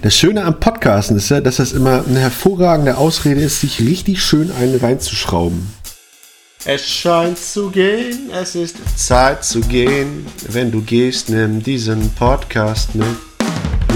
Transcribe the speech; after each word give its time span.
Das 0.00 0.16
Schöne 0.16 0.44
am 0.44 0.60
Podcasten 0.60 1.16
ist 1.16 1.28
ja, 1.28 1.40
dass 1.40 1.56
das 1.56 1.72
immer 1.72 2.04
eine 2.06 2.20
hervorragende 2.20 2.96
Ausrede 2.98 3.40
ist, 3.40 3.60
sich 3.60 3.80
richtig 3.80 4.22
schön 4.22 4.52
einen 4.52 4.78
reinzuschrauben. 4.78 5.74
Es 6.64 6.88
scheint 6.88 7.36
zu 7.36 7.70
gehen, 7.70 8.30
es 8.32 8.54
ist 8.54 8.76
Zeit 8.96 9.44
zu 9.44 9.60
gehen. 9.60 10.24
Wenn 10.48 10.70
du 10.70 10.82
gehst, 10.82 11.30
nimm 11.30 11.60
diesen 11.62 12.10
Podcast 12.10 12.94
mit. 12.94 13.08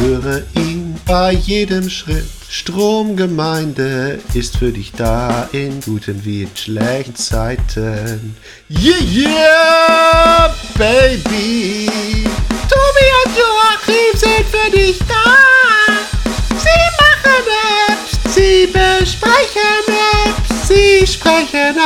Höre 0.01 0.43
ihn 0.57 0.97
bei 1.07 1.33
jedem 1.35 1.89
Schritt. 1.89 2.27
Stromgemeinde 2.49 4.19
ist 4.35 4.57
für 4.57 4.73
dich 4.73 4.91
da 4.93 5.49
in 5.53 5.81
guten 5.83 6.25
wie 6.25 6.43
in 6.43 6.51
schlechten 6.57 7.15
Zeiten. 7.15 8.35
Yeah, 8.69 8.99
yeah, 9.01 10.55
baby. 10.77 11.89
Tobi 12.69 13.07
und 13.25 13.37
Joachim 13.37 14.19
sind 14.19 14.47
für 14.51 14.77
dich 14.77 14.99
da. 15.09 15.82
Sie 16.63 16.85
machen 17.03 17.45
Apps, 17.89 18.35
sie 18.35 18.67
besprechen 18.67 19.85
Apps, 20.27 20.69
sie 20.69 21.07
sprechen 21.07 21.77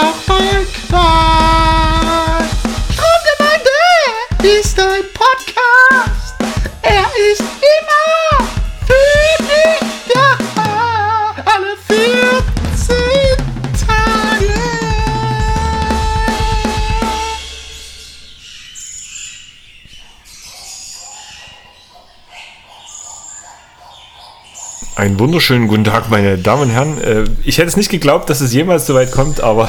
Einen 24.97 25.19
wunderschönen 25.21 25.69
guten 25.69 25.85
Tag, 25.85 26.11
meine 26.11 26.39
Damen 26.39 26.63
und 26.63 26.71
Herren. 26.71 26.99
Äh, 27.03 27.25
Ich 27.45 27.59
hätte 27.59 27.69
es 27.69 27.77
nicht 27.77 27.91
geglaubt, 27.91 28.31
dass 28.31 28.41
es 28.41 28.53
jemals 28.55 28.87
so 28.87 28.95
weit 28.95 29.13
kommt, 29.13 29.43
aber 29.43 29.69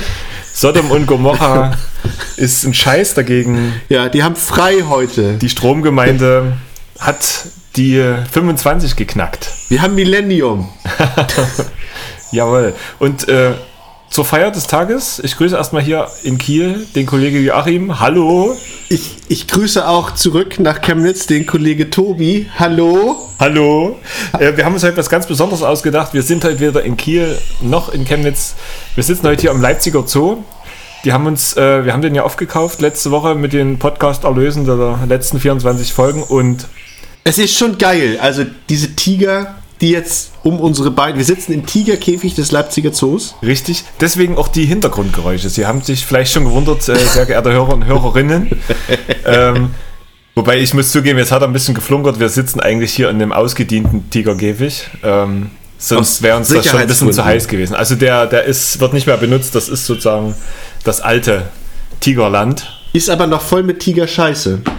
Sodom 0.54 0.90
und 0.90 1.06
Gomorra 1.06 1.76
ist 2.36 2.64
ein 2.64 2.72
Scheiß 2.72 3.12
dagegen. 3.14 3.74
Ja, 3.90 4.08
die 4.08 4.22
haben 4.22 4.34
frei 4.36 4.84
heute. 4.88 5.34
Die 5.34 5.50
Stromgemeinde 5.50 6.54
hat 6.98 7.46
die 7.76 8.02
25 8.32 8.96
geknackt. 8.96 9.50
Wir 9.68 9.82
haben 9.82 9.94
Millennium. 9.94 10.70
Jawohl. 12.32 12.74
Und 12.98 13.28
äh, 13.28 13.52
zur 14.12 14.26
Feier 14.26 14.50
des 14.50 14.66
Tages, 14.66 15.22
ich 15.24 15.38
grüße 15.38 15.56
erstmal 15.56 15.82
hier 15.82 16.06
in 16.22 16.36
Kiel 16.36 16.86
den 16.94 17.06
Kollege 17.06 17.38
Joachim. 17.38 17.98
Hallo. 17.98 18.54
Ich, 18.90 19.16
ich 19.28 19.48
grüße 19.48 19.88
auch 19.88 20.10
zurück 20.10 20.60
nach 20.60 20.82
Chemnitz 20.82 21.26
den 21.26 21.46
Kollege 21.46 21.88
Tobi. 21.88 22.46
Hallo. 22.58 23.30
Hallo. 23.40 23.98
Äh, 24.38 24.54
wir 24.54 24.66
haben 24.66 24.74
uns 24.74 24.84
heute 24.84 24.98
was 24.98 25.08
ganz 25.08 25.26
Besonderes 25.26 25.62
ausgedacht. 25.62 26.12
Wir 26.12 26.22
sind 26.22 26.44
heute 26.44 26.60
weder 26.60 26.82
in 26.82 26.98
Kiel 26.98 27.38
noch 27.62 27.88
in 27.88 28.04
Chemnitz. 28.04 28.54
Wir 28.96 29.02
sitzen 29.02 29.26
heute 29.26 29.40
hier 29.40 29.50
am 29.50 29.62
Leipziger 29.62 30.06
Zoo. 30.06 30.44
Die 31.06 31.14
haben 31.14 31.24
uns, 31.24 31.56
äh, 31.56 31.86
wir 31.86 31.94
haben 31.94 32.02
den 32.02 32.14
ja 32.14 32.24
aufgekauft 32.24 32.82
letzte 32.82 33.12
Woche 33.12 33.34
mit 33.34 33.54
den 33.54 33.78
Podcast-Erlösen 33.78 34.66
der 34.66 34.98
letzten 35.08 35.40
24 35.40 35.90
Folgen 35.90 36.22
und 36.22 36.68
Es 37.24 37.38
ist 37.38 37.56
schon 37.56 37.78
geil. 37.78 38.18
Also 38.20 38.44
diese 38.68 38.94
Tiger, 38.94 39.54
die 39.82 39.90
jetzt 39.90 40.30
um 40.44 40.60
unsere 40.60 40.92
beiden. 40.92 41.18
Wir 41.18 41.24
sitzen 41.24 41.52
im 41.52 41.66
Tigerkäfig 41.66 42.34
des 42.34 42.52
Leipziger 42.52 42.92
Zoos. 42.92 43.34
richtig, 43.42 43.84
deswegen 44.00 44.38
auch 44.38 44.48
die 44.48 44.64
Hintergrundgeräusche. 44.64 45.50
Sie 45.50 45.66
haben 45.66 45.82
sich 45.82 46.06
vielleicht 46.06 46.32
schon 46.32 46.44
gewundert, 46.44 46.88
äh, 46.88 46.96
sehr 46.96 47.26
geehrte 47.26 47.52
Hörer 47.52 47.74
und 47.74 47.84
Hörerinnen. 47.84 48.62
ähm, 49.26 49.70
wobei 50.36 50.60
ich 50.60 50.72
muss 50.72 50.92
zugeben, 50.92 51.18
jetzt 51.18 51.32
hat 51.32 51.42
er 51.42 51.48
ein 51.48 51.52
bisschen 51.52 51.74
geflunkert. 51.74 52.20
Wir 52.20 52.28
sitzen 52.28 52.60
eigentlich 52.60 52.94
hier 52.94 53.10
in 53.10 53.16
einem 53.16 53.32
ausgedienten 53.32 54.08
Tigerkäfig. 54.08 54.88
Ähm, 55.02 55.50
sonst 55.78 56.22
wäre 56.22 56.36
uns 56.36 56.48
das 56.48 56.64
schon 56.64 56.78
ein 56.78 56.86
bisschen 56.86 57.12
zu 57.12 57.24
heiß 57.24 57.48
gewesen. 57.48 57.74
Also 57.74 57.96
der, 57.96 58.26
der 58.26 58.44
ist, 58.44 58.78
wird 58.78 58.92
nicht 58.92 59.08
mehr 59.08 59.16
benutzt. 59.16 59.56
Das 59.56 59.68
ist 59.68 59.84
sozusagen 59.84 60.36
das 60.84 61.00
alte 61.00 61.50
Tigerland. 61.98 62.78
Ist 62.92 63.10
aber 63.10 63.26
noch 63.26 63.42
voll 63.42 63.64
mit 63.64 63.80
Tigerscheiße. 63.80 64.60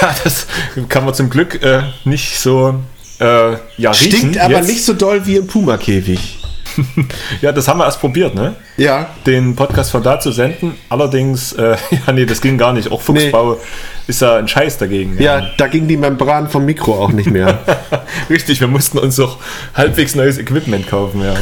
Ja, 0.00 0.14
das 0.24 0.46
kann 0.88 1.04
man 1.04 1.14
zum 1.14 1.30
Glück 1.30 1.62
äh, 1.62 1.82
nicht 2.04 2.38
so 2.38 2.80
äh, 3.20 3.52
ja, 3.78 3.90
riechen. 3.90 4.18
Stinkt 4.18 4.38
aber 4.38 4.54
jetzt. 4.54 4.68
nicht 4.68 4.84
so 4.84 4.92
doll 4.92 5.24
wie 5.26 5.36
im 5.36 5.46
Puma-Käfig. 5.46 6.38
Ja, 7.40 7.52
das 7.52 7.68
haben 7.68 7.78
wir 7.78 7.84
erst 7.84 8.00
probiert, 8.00 8.34
ne? 8.34 8.56
Ja. 8.76 9.08
Den 9.26 9.54
Podcast 9.54 9.90
von 9.90 10.02
da 10.02 10.18
zu 10.18 10.32
senden. 10.32 10.74
Allerdings, 10.88 11.52
äh, 11.52 11.76
ja, 12.06 12.12
nee, 12.12 12.26
das 12.26 12.40
ging 12.40 12.58
gar 12.58 12.72
nicht. 12.72 12.90
Auch 12.90 13.00
Fuchsbau 13.00 13.58
ist 14.06 14.22
ja 14.22 14.36
ein 14.36 14.48
Scheiß 14.48 14.78
dagegen. 14.78 15.20
Ja, 15.22 15.50
da 15.56 15.68
ging 15.68 15.86
die 15.86 15.96
Membran 15.96 16.48
vom 16.48 16.64
Mikro 16.64 16.94
auch 16.94 17.12
nicht 17.12 17.30
mehr. 17.30 17.58
Richtig, 18.30 18.60
wir 18.60 18.68
mussten 18.68 18.98
uns 18.98 19.18
auch 19.20 19.38
halbwegs 19.74 20.14
neues 20.14 20.38
Equipment 20.38 20.88
kaufen, 20.88 21.22
ja. 21.22 21.34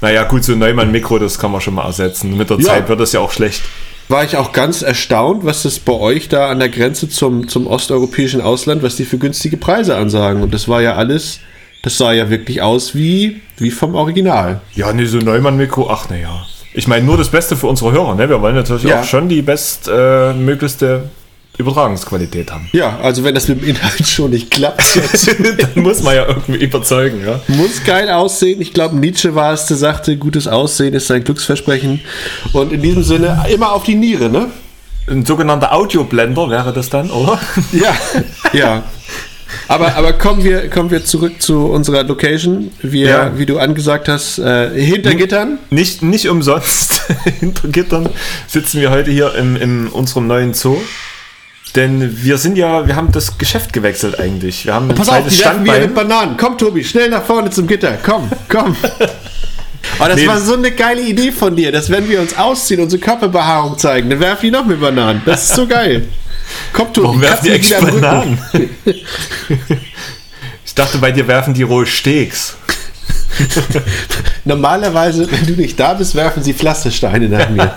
Naja, 0.00 0.24
gut, 0.24 0.44
so 0.44 0.52
ein 0.52 0.58
Neumann-Mikro, 0.58 1.18
das 1.18 1.38
kann 1.38 1.50
man 1.52 1.60
schon 1.60 1.74
mal 1.74 1.84
ersetzen. 1.84 2.36
Mit 2.36 2.50
der 2.50 2.58
Ja. 2.58 2.64
Zeit 2.64 2.88
wird 2.88 3.00
das 3.00 3.12
ja 3.12 3.20
auch 3.20 3.32
schlecht. 3.32 3.62
War 4.08 4.22
ich 4.24 4.36
auch 4.36 4.52
ganz 4.52 4.82
erstaunt, 4.82 5.44
was 5.44 5.62
das 5.62 5.78
bei 5.78 5.92
euch 5.94 6.28
da 6.28 6.48
an 6.50 6.58
der 6.58 6.68
Grenze 6.68 7.08
zum, 7.08 7.48
zum 7.48 7.66
osteuropäischen 7.66 8.40
Ausland, 8.42 8.82
was 8.82 8.96
die 8.96 9.04
für 9.04 9.16
günstige 9.18 9.56
Preise 9.56 9.96
ansagen. 9.96 10.42
Und 10.42 10.52
das 10.52 10.68
war 10.68 10.82
ja 10.82 10.94
alles, 10.96 11.40
das 11.82 11.96
sah 11.96 12.12
ja 12.12 12.28
wirklich 12.28 12.60
aus 12.60 12.94
wie, 12.94 13.40
wie 13.56 13.70
vom 13.70 13.94
Original. 13.94 14.60
Ja, 14.74 14.92
nee, 14.92 15.06
so 15.06 15.18
Neumann-Mikro, 15.18 15.88
ach 15.90 16.08
naja. 16.10 16.44
Ich 16.74 16.86
meine, 16.88 17.06
nur 17.06 17.16
das 17.16 17.28
Beste 17.30 17.56
für 17.56 17.68
unsere 17.68 17.92
Hörer, 17.92 18.14
ne? 18.16 18.28
Wir 18.28 18.42
wollen 18.42 18.56
natürlich 18.56 18.84
Ja. 18.84 19.00
auch 19.00 19.04
schon 19.04 19.28
die 19.28 19.42
bestmöglichste 19.42 21.04
äh, 21.04 21.23
Übertragungsqualität 21.56 22.50
haben. 22.50 22.68
Ja, 22.72 22.98
also 23.00 23.22
wenn 23.22 23.34
das 23.34 23.46
mit 23.48 23.62
dem 23.62 23.68
Inhalt 23.68 24.06
schon 24.06 24.30
nicht 24.30 24.50
klappt, 24.50 24.82
Dann 25.74 25.82
muss 25.82 26.02
man 26.02 26.16
ja 26.16 26.26
irgendwie 26.26 26.64
überzeugen, 26.64 27.22
ja. 27.24 27.40
muss 27.48 27.84
geil 27.84 28.10
aussehen. 28.10 28.60
Ich 28.60 28.72
glaube, 28.72 28.96
Nietzsche 28.96 29.34
war 29.34 29.52
es, 29.52 29.66
der 29.66 29.76
sagte, 29.76 30.16
gutes 30.16 30.48
Aussehen 30.48 30.94
ist 30.94 31.06
sein 31.06 31.22
Glücksversprechen. 31.22 32.00
Und 32.52 32.72
in 32.72 32.82
diesem 32.82 33.04
Sinne 33.04 33.44
immer 33.52 33.72
auf 33.72 33.84
die 33.84 33.94
Niere, 33.94 34.28
ne? 34.30 34.50
Ein 35.08 35.24
sogenannter 35.24 35.72
Audioblender 35.72 36.50
wäre 36.50 36.72
das 36.72 36.90
dann, 36.90 37.10
oder? 37.10 37.38
Ja, 37.72 37.94
ja. 38.52 38.82
Aber, 39.68 39.94
aber 39.94 40.14
kommen, 40.14 40.42
wir, 40.42 40.68
kommen 40.68 40.90
wir 40.90 41.04
zurück 41.04 41.40
zu 41.40 41.66
unserer 41.66 42.02
Location. 42.02 42.72
Wir, 42.82 43.08
Ja. 43.08 43.38
wie 43.38 43.46
du 43.46 43.58
angesagt 43.58 44.08
hast, 44.08 44.38
äh, 44.38 44.70
hinter 44.70 45.14
Gittern. 45.14 45.58
Nicht, 45.70 46.02
nicht 46.02 46.28
umsonst 46.28 47.02
hinter 47.38 47.68
Gittern 47.68 48.08
sitzen 48.48 48.80
wir 48.80 48.90
heute 48.90 49.12
hier 49.12 49.34
im, 49.36 49.54
in 49.56 49.86
unserem 49.86 50.26
neuen 50.26 50.54
Zoo. 50.54 50.78
Denn 51.76 52.22
wir 52.22 52.38
sind 52.38 52.56
ja, 52.56 52.86
wir 52.86 52.94
haben 52.94 53.10
das 53.10 53.36
Geschäft 53.36 53.72
gewechselt 53.72 54.18
eigentlich. 54.20 54.64
Wir 54.64 54.74
haben 54.74 54.88
ein 54.90 54.94
Pass 54.94 55.08
auf, 55.08 55.16
die 55.28 55.38
werfen 55.40 55.64
wieder 55.64 55.72
mit 55.80 55.82
Standbein. 55.90 55.94
Bananen. 55.94 56.36
Komm, 56.36 56.56
Tobi, 56.56 56.84
schnell 56.84 57.08
nach 57.10 57.24
vorne 57.24 57.50
zum 57.50 57.66
Gitter. 57.66 57.98
Komm, 58.02 58.30
komm. 58.48 58.76
Aber 59.98 60.08
das 60.08 60.20
Nee. 60.20 60.26
war 60.26 60.40
so 60.40 60.54
eine 60.54 60.70
geile 60.70 61.02
Idee 61.02 61.30
von 61.32 61.54
dir, 61.54 61.70
dass 61.72 61.90
wenn 61.90 62.08
wir 62.08 62.20
uns 62.20 62.36
ausziehen, 62.36 62.80
unsere 62.80 63.00
Körperbehaarung 63.02 63.76
zeigen, 63.76 64.08
dann 64.08 64.20
werfen 64.20 64.46
die 64.46 64.50
noch 64.50 64.64
mit 64.64 64.80
Bananen. 64.80 65.20
Das 65.26 65.44
ist 65.50 65.56
so 65.56 65.66
geil. 65.68 66.08
Komm, 66.72 66.92
Tobi, 66.92 67.06
Warum 67.08 67.20
werfen 67.20 67.44
die 67.44 67.74
Rücken. 67.74 68.00
Bananen? 68.00 68.38
ich 70.64 70.74
dachte, 70.74 70.98
bei 70.98 71.10
dir 71.12 71.26
werfen 71.26 71.54
die 71.54 71.62
rohe 71.64 71.86
Steaks. 71.86 72.56
Normalerweise, 74.44 75.30
wenn 75.30 75.44
du 75.46 75.52
nicht 75.60 75.78
da 75.78 75.94
bist, 75.94 76.14
werfen 76.14 76.42
sie 76.42 76.54
Pflastersteine 76.54 77.28
nach 77.28 77.48
mir. 77.50 77.72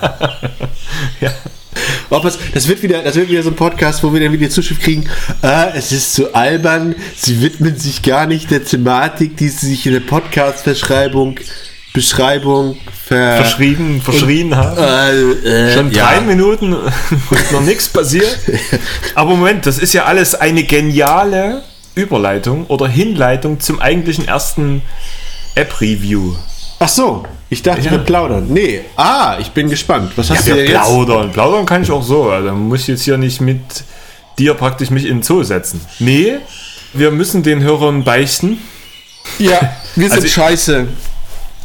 Ja. 1.19 1.31
Es, 2.09 2.39
das, 2.53 2.67
wird 2.67 2.81
wieder, 2.83 3.01
das 3.01 3.15
wird 3.15 3.29
wieder 3.29 3.43
so 3.43 3.49
ein 3.49 3.55
Podcast, 3.55 4.03
wo 4.03 4.13
wir 4.13 4.21
dann 4.21 4.31
wieder 4.31 4.49
Zuschrift 4.49 4.81
kriegen. 4.81 5.09
Ah, 5.41 5.67
es 5.75 5.91
ist 5.91 6.13
zu 6.13 6.33
albern, 6.33 6.95
sie 7.15 7.41
widmen 7.41 7.77
sich 7.77 8.01
gar 8.01 8.25
nicht 8.25 8.49
der 8.51 8.63
Thematik, 8.63 9.37
die 9.37 9.49
sie 9.49 9.67
sich 9.67 9.85
in 9.85 9.93
der 9.93 9.99
Podcast-Verschreibung 9.99 11.39
Beschreibung 11.97 12.77
ver 13.07 13.37
Verschrieben, 13.37 14.01
verschrien 14.03 14.55
haben. 14.55 14.77
Äh, 14.77 15.69
äh, 15.71 15.73
Schon 15.73 15.91
ja. 15.91 16.05
drei 16.05 16.21
Minuten 16.21 16.73
und 17.29 17.51
noch 17.51 17.61
nichts 17.61 17.89
passiert. 17.89 18.37
Aber 19.15 19.35
Moment, 19.35 19.65
das 19.65 19.79
ist 19.79 19.93
ja 19.93 20.05
alles 20.05 20.35
eine 20.35 20.63
geniale 20.63 21.63
Überleitung 21.95 22.67
oder 22.67 22.87
Hinleitung 22.87 23.59
zum 23.59 23.81
eigentlichen 23.81 24.27
ersten 24.27 24.83
App-Review. 25.55 26.35
Ach 26.79 26.87
so, 26.89 27.25
ich 27.49 27.63
dachte, 27.63 27.81
Ja. 27.81 27.91
wir 27.91 27.97
plaudern. 27.99 28.47
Nee, 28.49 28.81
ah, 28.95 29.37
ich 29.39 29.49
bin 29.51 29.69
gespannt. 29.69 30.11
Was 30.15 30.29
Ja, 30.29 30.35
hast 30.35 30.43
du 30.45 30.49
wir 30.51 30.55
denn 30.57 30.65
jetzt? 30.71 30.73
plaudern. 30.83 31.31
Plaudern 31.31 31.65
kann 31.65 31.81
ich 31.83 31.91
auch 31.91 32.03
so. 32.03 32.29
Also 32.29 32.51
muss 32.53 32.81
ich 32.81 32.87
jetzt 32.87 33.01
hier 33.03 33.17
nicht 33.17 33.41
mit 33.41 33.59
dir 34.37 34.53
praktisch 34.53 34.89
mich 34.91 35.05
in 35.05 35.17
den 35.17 35.23
Zoo 35.23 35.41
setzen. 35.43 35.81
Nee, 35.99 36.35
wir 36.93 37.09
müssen 37.11 37.41
den 37.41 37.61
Hörern 37.63 38.03
beichten. 38.03 38.59
Ja, 39.39 39.59
wir 39.95 40.07
sind 40.07 40.13
Also 40.17 40.25
ich- 40.27 40.33
scheiße. 40.33 40.87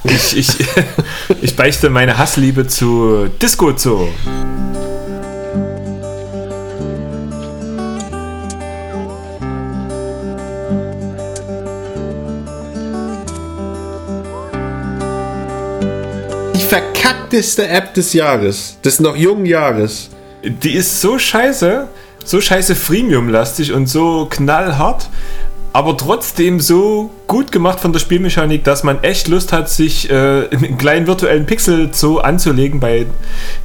Ich, 0.04 0.36
ich, 0.36 0.48
ich 1.42 1.54
beichte 1.56 1.88
meine 1.90 2.18
Hassliebe 2.18 2.66
zu 2.66 3.28
Disco 3.40 3.76
Zoo. 3.76 4.08
Verkackteste 16.72 17.68
App 17.68 17.92
des 17.92 18.14
Jahres, 18.14 18.78
des 18.82 18.98
noch 18.98 19.14
jungen 19.14 19.44
Jahres. 19.44 20.08
Die 20.42 20.72
ist 20.72 21.02
so 21.02 21.18
scheiße, 21.18 21.86
so 22.24 22.40
scheiße 22.40 22.74
Freemium-lastig 22.74 23.74
und 23.74 23.90
so 23.90 24.26
knallhart. 24.30 25.10
aber 25.74 25.96
trotzdem 25.96 26.60
so 26.60 27.10
gut 27.26 27.50
gemacht 27.50 27.80
von 27.80 27.92
der 27.92 28.00
Spielmechanik, 28.00 28.64
dass 28.64 28.84
man 28.84 29.02
echt 29.02 29.28
Lust 29.28 29.52
hat, 29.52 29.70
sich 29.70 30.10
äh, 30.10 30.48
einen 30.50 30.76
kleinen 30.76 31.06
virtuellen 31.06 31.46
Pixel 31.46 31.90
Zoo 31.92 32.18
anzulegen 32.18 32.78
bei 32.80 33.06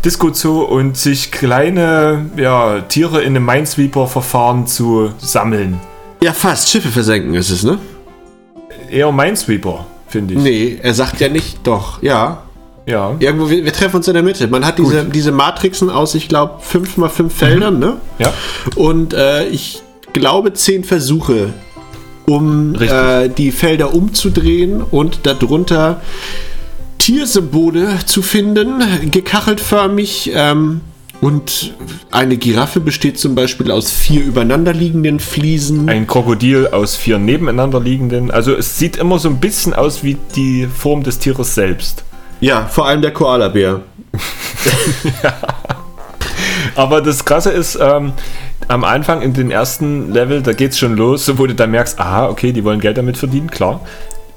Disco 0.06 0.34
Zoo 0.34 0.62
und 0.62 0.98
sich 0.98 1.32
kleine 1.32 2.30
ja, 2.38 2.82
Tiere 2.82 3.22
in 3.22 3.36
einem 3.36 3.46
Minesweeper-Verfahren 3.46 4.68
zu 4.68 5.14
sammeln. 5.18 5.80
Ja, 6.22 6.34
fast. 6.34 6.70
Schiffe 6.70 6.90
versenken 6.90 7.36
ist 7.36 7.52
es, 7.52 7.64
ne? 7.64 7.78
Eher 8.90 9.12
Minesweeper, 9.12 9.86
finde 10.08 10.36
ich. 10.36 10.40
Nee, 10.40 10.80
er 10.82 10.94
sagt 10.94 11.20
ja 11.20 11.28
nicht, 11.28 11.60
doch, 11.68 12.02
ja. 12.02 12.44
Ja. 12.88 13.16
Irgendwo, 13.20 13.50
wir, 13.50 13.66
wir 13.66 13.74
treffen 13.74 13.98
uns 13.98 14.08
in 14.08 14.14
der 14.14 14.24
Mitte. 14.24 14.48
Man 14.48 14.66
hat 14.66 14.80
diese, 14.80 15.04
diese 15.06 15.32
Matrixen 15.34 15.90
aus, 15.90 16.16
ich 16.16 16.30
glaube, 16.30 16.62
5 16.62 16.98
mal 16.98 17.10
5 17.10 17.34
Feldern, 17.34 17.80
ne? 17.80 17.98
Ja. 18.18 18.34
Und 18.76 19.14
äh, 19.14 19.46
ich 19.50 19.84
glaube, 20.14 20.54
10 20.54 20.86
Versuche, 20.86 21.54
um 22.26 22.76
äh, 22.76 23.28
die 23.28 23.52
Felder 23.52 23.94
umzudrehen 23.94 24.82
und 24.82 25.20
darunter 25.26 26.02
Tiersymbole 26.98 28.00
zu 28.06 28.22
finden, 28.22 28.82
gekacheltförmig. 29.12 30.32
Ähm, 30.34 30.82
und 31.20 31.74
eine 32.12 32.38
Giraffe 32.38 32.80
besteht 32.80 33.20
zum 33.20 33.36
Beispiel 33.36 33.72
aus 33.72 33.92
vier 33.92 34.24
übereinanderliegenden 34.24 35.20
Fliesen. 35.20 35.90
Ein 35.90 36.08
Krokodil 36.08 36.68
aus 36.68 36.96
vier 36.96 37.18
nebeneinander 37.18 37.80
liegenden. 37.80 38.32
Also 38.32 38.54
es 38.54 38.78
sieht 38.78 38.98
immer 38.98 39.20
so 39.20 39.28
ein 39.28 39.40
bisschen 39.40 39.74
aus 39.74 40.04
wie 40.04 40.16
die 40.36 40.68
Form 40.68 41.04
des 41.04 41.20
Tieres 41.20 41.56
selbst. 41.56 42.04
Ja, 42.40 42.66
vor 42.66 42.88
allem 42.88 43.02
der 43.02 43.12
Koalabär. 43.12 43.82
Aber 46.76 47.02
das 47.02 47.26
Krasse 47.26 47.52
ist, 47.52 47.78
ähm, 47.82 48.14
am 48.68 48.84
Anfang 48.84 49.22
in 49.22 49.34
den 49.34 49.50
ersten 49.50 50.12
Level, 50.12 50.42
da 50.42 50.54
geht's 50.54 50.78
schon 50.78 50.96
los, 50.96 51.38
wo 51.38 51.48
du 51.48 51.56
dann 51.56 51.72
merkst, 51.72 52.00
aha, 52.00 52.30
okay, 52.30 52.52
die 52.52 52.64
wollen 52.64 52.80
Geld 52.80 52.98
damit 52.98 53.18
verdienen, 53.18 53.50
klar. 53.50 53.82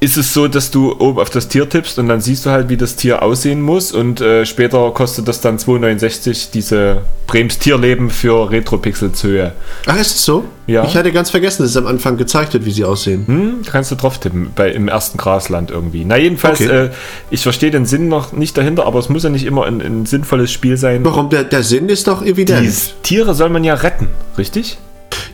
Ist 0.02 0.16
es 0.16 0.32
so, 0.32 0.48
dass 0.48 0.70
du 0.70 0.98
oben 0.98 1.18
auf 1.20 1.28
das 1.28 1.48
Tier 1.48 1.68
tippst 1.68 1.98
und 1.98 2.08
dann 2.08 2.22
siehst 2.22 2.46
du 2.46 2.50
halt, 2.50 2.70
wie 2.70 2.78
das 2.78 2.96
Tier 2.96 3.22
aussehen 3.22 3.60
muss 3.60 3.92
und 3.92 4.22
äh, 4.22 4.46
später 4.46 4.90
kostet 4.92 5.28
das 5.28 5.42
dann 5.42 5.58
2,69 5.58 6.52
diese 6.54 7.02
Brems 7.26 7.58
Tierleben 7.58 8.08
für 8.08 8.50
Retro-Pixel-Zöhe. 8.50 9.52
Ach, 9.84 9.96
ist 10.00 10.16
es 10.16 10.24
so? 10.24 10.44
Ja. 10.66 10.84
Ich 10.84 10.96
hatte 10.96 11.12
ganz 11.12 11.28
vergessen, 11.28 11.62
dass 11.62 11.72
es 11.72 11.76
am 11.76 11.86
Anfang 11.86 12.16
gezeigt 12.16 12.54
wird, 12.54 12.64
wie 12.64 12.70
sie 12.70 12.84
aussehen. 12.84 13.26
Hm, 13.26 13.54
kannst 13.70 13.90
du 13.90 13.94
drauf 13.94 14.18
tippen, 14.18 14.52
bei, 14.56 14.70
im 14.70 14.88
ersten 14.88 15.18
Grasland 15.18 15.70
irgendwie. 15.70 16.04
Na, 16.06 16.16
jedenfalls, 16.16 16.62
Okay. 16.62 16.86
äh, 16.86 16.90
ich 17.30 17.42
verstehe 17.42 17.70
den 17.70 17.84
Sinn 17.84 18.08
noch 18.08 18.32
nicht 18.32 18.56
dahinter, 18.56 18.86
aber 18.86 19.00
es 19.00 19.10
muss 19.10 19.22
ja 19.24 19.28
nicht 19.30 19.44
immer 19.44 19.66
ein, 19.66 19.82
ein 19.82 20.06
sinnvolles 20.06 20.50
Spiel 20.50 20.78
sein. 20.78 21.04
Warum? 21.04 21.28
Der, 21.28 21.44
der 21.44 21.62
Sinn 21.62 21.90
ist 21.90 22.08
doch 22.08 22.22
evident. 22.22 22.66
Die 22.66 23.02
Tiere 23.02 23.34
soll 23.34 23.50
man 23.50 23.64
ja 23.64 23.74
retten, 23.74 24.08
richtig? 24.38 24.78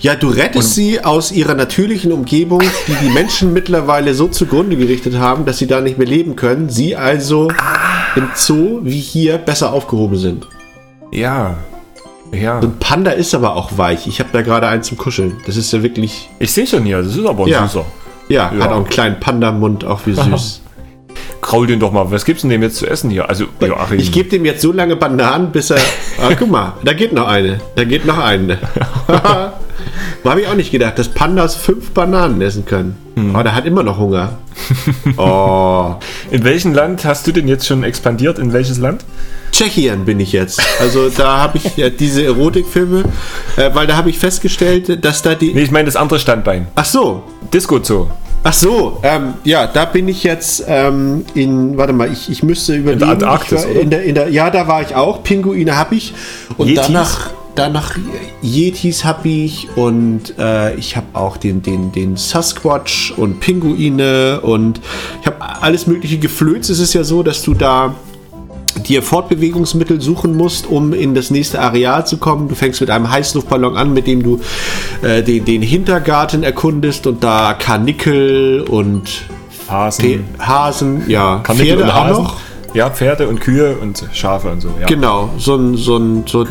Ja, 0.00 0.14
du 0.14 0.28
rettest 0.28 0.74
sie 0.74 1.02
aus 1.04 1.32
ihrer 1.32 1.54
natürlichen 1.54 2.12
Umgebung, 2.12 2.60
die 2.86 2.94
die 3.02 3.08
Menschen 3.10 3.52
mittlerweile 3.52 4.14
so 4.14 4.28
zugrunde 4.28 4.76
gerichtet 4.76 5.16
haben, 5.18 5.44
dass 5.46 5.58
sie 5.58 5.66
da 5.66 5.80
nicht 5.80 5.98
mehr 5.98 6.06
leben 6.06 6.36
können. 6.36 6.68
Sie 6.68 6.94
also 6.96 7.48
im 8.14 8.28
Zoo 8.34 8.80
wie 8.82 9.00
hier 9.00 9.38
besser 9.38 9.72
aufgehoben 9.72 10.16
sind. 10.18 10.46
Ja. 11.12 11.56
Ja. 12.32 12.58
Und 12.58 12.78
Panda 12.80 13.12
ist 13.12 13.34
aber 13.34 13.54
auch 13.56 13.78
weich. 13.78 14.06
Ich 14.06 14.18
habe 14.20 14.30
da 14.32 14.42
gerade 14.42 14.68
einen 14.68 14.82
zum 14.82 14.98
Kuscheln. 14.98 15.36
Das 15.46 15.56
ist 15.56 15.72
ja 15.72 15.82
wirklich. 15.82 16.28
Ich 16.38 16.52
sehe 16.52 16.66
schon 16.66 16.82
hier, 16.84 16.98
das 17.02 17.16
ist 17.16 17.24
aber 17.26 17.44
ein 17.44 17.48
Ja. 17.48 17.66
süßer. 17.66 17.84
Ja, 18.28 18.52
Ja. 18.56 18.64
hat 18.64 18.70
auch 18.72 18.76
einen 18.76 18.88
kleinen 18.88 19.20
Panda-Mund, 19.20 19.84
auch 19.84 20.00
wie 20.06 20.12
süß. 20.14 20.60
Kraul 21.40 21.66
den 21.66 21.80
doch 21.80 21.92
mal. 21.92 22.10
Was 22.10 22.24
gibt's 22.24 22.42
denn 22.42 22.50
dem 22.50 22.62
jetzt 22.62 22.76
zu 22.76 22.86
essen 22.86 23.10
hier? 23.10 23.28
Also, 23.28 23.46
Joachim. 23.60 23.98
Ich 23.98 24.12
gebe 24.12 24.28
dem 24.28 24.44
jetzt 24.44 24.62
so 24.62 24.72
lange 24.72 24.96
Bananen, 24.96 25.52
bis 25.52 25.70
er. 25.70 25.78
Ah, 26.18 26.30
guck 26.38 26.50
mal, 26.50 26.72
da 26.82 26.94
geht 26.94 27.12
noch 27.12 27.28
eine. 27.28 27.60
Da 27.74 27.84
geht 27.84 28.06
noch 28.06 28.16
eine. 28.16 28.58
Habe 30.24 30.40
ich 30.40 30.48
auch 30.48 30.54
nicht 30.54 30.72
gedacht, 30.72 30.98
dass 30.98 31.08
Pandas 31.08 31.54
fünf 31.54 31.90
Bananen 31.90 32.40
essen 32.40 32.64
können. 32.64 32.96
Hm. 33.14 33.34
Aber 33.34 33.44
der 33.44 33.54
hat 33.54 33.66
immer 33.66 33.82
noch 33.82 33.98
Hunger. 33.98 34.38
Oh. 35.18 35.96
In 36.30 36.44
welchem 36.44 36.74
Land 36.74 37.04
hast 37.04 37.26
du 37.26 37.32
denn 37.32 37.46
jetzt 37.46 37.66
schon 37.66 37.84
expandiert? 37.84 38.38
In 38.38 38.52
welches 38.52 38.78
Land? 38.78 39.04
Tschechien 39.52 40.04
bin 40.04 40.18
ich 40.18 40.32
jetzt. 40.32 40.60
Also 40.80 41.08
da 41.08 41.38
habe 41.38 41.58
ich 41.58 41.76
ja 41.76 41.88
diese 41.88 42.24
Erotikfilme, 42.24 43.04
äh, 43.56 43.70
weil 43.74 43.86
da 43.86 43.96
habe 43.96 44.10
ich 44.10 44.18
festgestellt, 44.18 45.04
dass 45.04 45.22
da 45.22 45.34
die. 45.34 45.54
Nee, 45.54 45.62
ich 45.62 45.70
meine 45.70 45.86
das 45.86 45.96
andere 45.96 46.18
Standbein. 46.18 46.66
Ach 46.74 46.84
so. 46.84 47.22
Disco 47.52 47.82
Zoo. 47.82 48.08
Ach 48.48 48.52
so, 48.52 49.00
ähm, 49.02 49.34
ja, 49.42 49.66
da 49.66 49.86
bin 49.86 50.06
ich 50.06 50.22
jetzt 50.22 50.62
ähm, 50.68 51.24
in, 51.34 51.76
warte 51.76 51.92
mal, 51.92 52.12
ich, 52.12 52.30
ich 52.30 52.44
müsste 52.44 52.76
überlegen. 52.76 53.00
der 53.00 53.08
Antarktis, 53.08 53.64
war 53.64 53.72
in 53.72 53.90
der, 53.90 54.04
in 54.04 54.14
der, 54.14 54.28
ja, 54.28 54.50
da 54.50 54.68
war 54.68 54.82
ich 54.82 54.94
auch. 54.94 55.24
Pinguine 55.24 55.76
habe 55.76 55.96
ich. 55.96 56.14
Und 56.56 56.68
Yetis? 56.68 56.86
danach, 56.86 57.30
danach 57.56 57.98
Yetis 58.42 59.04
habe 59.04 59.28
ich 59.28 59.66
und 59.74 60.38
äh, 60.38 60.76
ich 60.76 60.96
habe 60.96 61.08
auch 61.14 61.38
den, 61.38 61.60
den, 61.60 61.90
den 61.90 62.16
Sasquatch 62.16 63.14
und 63.16 63.40
Pinguine 63.40 64.40
und 64.42 64.80
ich 65.20 65.26
habe 65.26 65.38
alles 65.60 65.88
mögliche 65.88 66.18
geflözt. 66.18 66.70
Es 66.70 66.78
ist 66.78 66.94
ja 66.94 67.02
so, 67.02 67.24
dass 67.24 67.42
du 67.42 67.52
da 67.52 67.96
dir 68.88 69.02
Fortbewegungsmittel 69.02 70.00
suchen 70.00 70.36
musst, 70.36 70.66
um 70.66 70.92
in 70.92 71.14
das 71.14 71.30
nächste 71.30 71.60
Areal 71.60 72.06
zu 72.06 72.18
kommen. 72.18 72.48
Du 72.48 72.54
fängst 72.54 72.80
mit 72.80 72.90
einem 72.90 73.10
Heißluftballon 73.10 73.76
an, 73.76 73.92
mit 73.92 74.06
dem 74.06 74.22
du 74.22 74.40
äh, 75.02 75.22
den, 75.22 75.44
den 75.44 75.62
Hintergarten 75.62 76.42
erkundest 76.42 77.06
und 77.06 77.22
da 77.22 77.54
Karnickel 77.54 78.62
und 78.62 79.26
Hasen. 79.68 80.24
Hasen, 80.38 81.02
ja, 81.08 81.40
Karnickel 81.42 81.78
Pferde 81.78 81.84
und 81.84 81.90
auch 81.90 82.04
Hasen. 82.04 82.24
noch. 82.24 82.36
Ja, 82.74 82.90
Pferde 82.90 83.26
und 83.26 83.40
Kühe 83.40 83.76
und 83.76 84.04
Schafe 84.12 84.50
und 84.50 84.60
so. 84.60 84.68
Ja. 84.78 84.86
Genau, 84.86 85.30
so 85.38 85.56
ein, 85.56 85.76
so 85.76 85.96
ein 85.96 86.24
so 86.26 86.44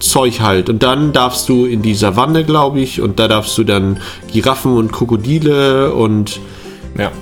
Zeug 0.00 0.40
halt. 0.40 0.68
Und 0.68 0.82
dann 0.82 1.12
darfst 1.12 1.48
du 1.48 1.64
in 1.64 1.80
die 1.80 1.94
Savanne, 1.94 2.44
glaube 2.44 2.80
ich, 2.80 3.00
und 3.00 3.20
da 3.20 3.28
darfst 3.28 3.56
du 3.56 3.62
dann 3.62 4.00
Giraffen 4.32 4.74
und 4.74 4.90
Krokodile 4.90 5.94
und, 5.94 6.40
ja. 6.98 7.12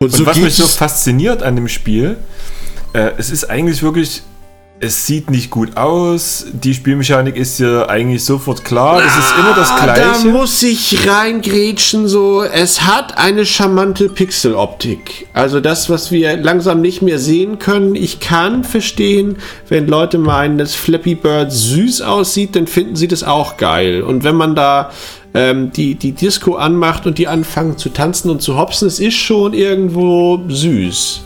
und, 0.00 0.12
Und 0.12 0.26
was 0.26 0.38
mich 0.38 0.56
so 0.56 0.66
fasziniert 0.66 1.44
an 1.44 1.54
dem 1.54 1.68
Spiel, 1.68 2.16
äh, 2.92 3.10
es 3.18 3.30
ist 3.30 3.44
eigentlich 3.50 3.82
wirklich, 3.82 4.22
es 4.80 5.06
sieht 5.06 5.28
nicht 5.28 5.50
gut 5.50 5.76
aus, 5.76 6.46
die 6.52 6.72
Spielmechanik 6.72 7.34
ist 7.36 7.58
ja 7.58 7.88
eigentlich 7.88 8.24
sofort 8.24 8.64
klar, 8.64 9.02
es 9.04 9.16
ist 9.16 9.34
immer 9.36 9.52
das 9.56 9.70
Ah, 9.72 9.86
Da 9.86 9.94
Gleiche. 9.94 10.28
muss 10.28 10.62
ich 10.62 11.08
reingrätschen, 11.08 12.06
so. 12.06 12.42
Es 12.44 12.82
hat 12.82 13.18
eine 13.18 13.44
charmante 13.44 14.08
Pixeloptik. 14.08 15.26
Also 15.32 15.58
das, 15.60 15.90
was 15.90 16.12
wir 16.12 16.36
langsam 16.36 16.80
nicht 16.80 17.02
mehr 17.02 17.18
sehen 17.18 17.58
können. 17.58 17.96
Ich 17.96 18.20
kann 18.20 18.62
verstehen, 18.62 19.38
wenn 19.68 19.88
Leute 19.88 20.16
meinen, 20.18 20.58
dass 20.58 20.76
Flappy 20.76 21.16
Bird 21.16 21.50
süß 21.52 22.02
aussieht, 22.02 22.54
dann 22.54 22.68
finden 22.68 22.94
sie 22.94 23.08
das 23.08 23.24
auch 23.24 23.56
geil. 23.56 24.02
Und 24.02 24.22
wenn 24.22 24.36
man 24.36 24.54
da 24.54 24.90
ähm, 25.34 25.72
die, 25.72 25.96
die 25.96 26.12
Disco 26.12 26.54
anmacht 26.54 27.04
und 27.04 27.18
die 27.18 27.26
anfangen 27.26 27.76
zu 27.78 27.88
tanzen 27.88 28.30
und 28.30 28.42
zu 28.42 28.56
hopsen, 28.56 28.86
es 28.86 29.00
ist 29.00 29.14
schon 29.16 29.54
irgendwo 29.54 30.40
süß. 30.48 31.22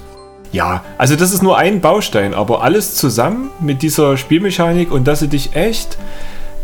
Ja, 0.52 0.84
also 0.98 1.16
das 1.16 1.32
ist 1.32 1.42
nur 1.42 1.56
ein 1.56 1.80
Baustein, 1.80 2.34
aber 2.34 2.62
alles 2.62 2.94
zusammen 2.94 3.50
mit 3.60 3.80
dieser 3.80 4.18
Spielmechanik 4.18 4.92
und 4.92 5.08
dass 5.08 5.20
sie 5.20 5.28
dich 5.28 5.56
echt 5.56 5.96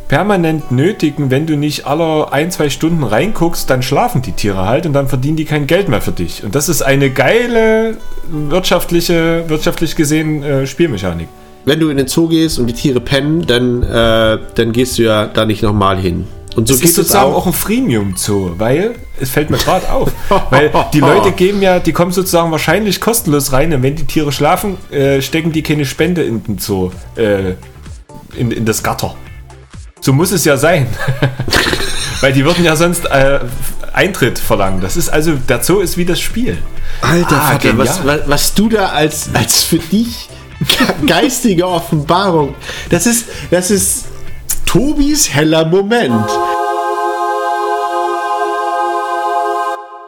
permanent 0.09 0.71
nötigen, 0.71 1.31
wenn 1.31 1.47
du 1.47 1.57
nicht 1.57 1.87
alle 1.87 2.33
ein, 2.33 2.51
zwei 2.51 2.71
Stunden 2.71 3.03
reinguckst, 3.03 3.69
dann 3.69 3.83
schlafen 3.83 4.23
die 4.23 4.33
Tiere 4.33 4.67
halt 4.67 4.87
und 4.87 4.93
dann 4.93 5.09
verdienen 5.09 5.37
die 5.37 5.45
kein 5.45 5.67
Geld 5.67 5.89
mehr 5.89 6.01
für 6.01 6.13
dich. 6.13 6.45
Und 6.45 6.55
das 6.55 6.69
ist 6.69 6.83
eine 6.83 7.11
geile 7.11 7.97
wirtschaftliche, 8.31 9.45
wirtschaftlich 9.49 9.97
gesehen 9.97 10.43
äh, 10.43 10.67
Spielmechanik. 10.67 11.29
Wenn 11.65 11.81
du 11.81 11.91
in 11.91 11.99
den 11.99 12.09
Zoo 12.09 12.29
gehst 12.29 12.59
und 12.59 12.67
die 12.67 12.73
Tiere 12.73 13.01
pennen, 13.01 13.47
dann, 13.47 13.83
äh, 13.83 14.39
dann 14.55 14.73
gehst 14.73 14.99
du 14.99 15.03
ja 15.03 15.27
da 15.27 15.45
nicht 15.45 15.63
nochmal 15.63 15.99
hin. 15.99 16.27
Und 16.59 16.67
so 16.67 16.75
Es 16.75 16.81
geht 16.81 16.87
ist 16.91 16.99
es 16.99 17.07
sozusagen 17.07 17.33
auch. 17.33 17.43
auch 17.43 17.47
ein 17.47 17.53
Freemium-Zoo, 17.53 18.55
weil 18.59 18.97
es 19.21 19.31
fällt 19.31 19.49
mir 19.51 19.59
gerade 19.59 19.89
auf, 19.93 20.11
weil 20.51 20.73
die 20.93 20.99
Leute 20.99 21.31
geben 21.31 21.63
ja, 21.63 21.79
die 21.79 21.93
kommen 21.93 22.11
sozusagen 22.11 22.51
wahrscheinlich 22.51 23.01
kostenlos 23.01 23.53
rein 23.53 23.73
und 23.73 23.83
wenn 23.85 23.95
die 23.95 24.05
Tiere 24.07 24.33
schlafen, 24.33 24.77
äh, 24.91 25.23
stecken 25.23 25.53
die 25.53 25.63
keine 25.63 25.85
Spende 25.85 26.25
in 26.25 26.43
den 26.43 26.59
Zoo, 26.59 26.91
äh, 27.17 27.55
in, 28.37 28.51
in 28.51 28.65
das 28.65 28.83
Gatter. 28.83 29.15
So 30.01 30.13
muss 30.13 30.33
es 30.33 30.45
ja 30.45 30.57
sein, 30.57 30.89
weil 32.23 32.33
die 32.33 32.45
würden 32.45 32.65
ja 32.65 32.75
sonst 32.75 33.05
äh, 33.07 33.39
Eintritt 33.93 34.39
verlangen. 34.41 34.81
Das 34.81 34.97
ist 34.97 35.09
also, 35.11 35.35
der 35.35 35.63
Zoo 35.63 35.79
ist 35.79 35.97
wie 35.97 36.05
das 36.05 36.19
Spiel. 36.21 36.59
Alter 37.03 37.37
Ah, 37.41 37.53
Vater, 37.53 37.79
was, 37.79 38.05
was, 38.05 38.21
was 38.27 38.55
du 38.55 38.69
da 38.69 38.87
als, 38.89 39.31
als 39.33 39.63
für 39.63 39.79
dich 39.79 40.29
ge- 40.61 41.07
geistige 41.07 41.69
Offenbarung, 41.69 42.55
das 42.91 43.07
ist, 43.07 43.27
das 43.53 43.71
ist 43.71 44.07
Tobis 44.69 45.33
heller 45.35 45.65
Moment. 45.65 46.13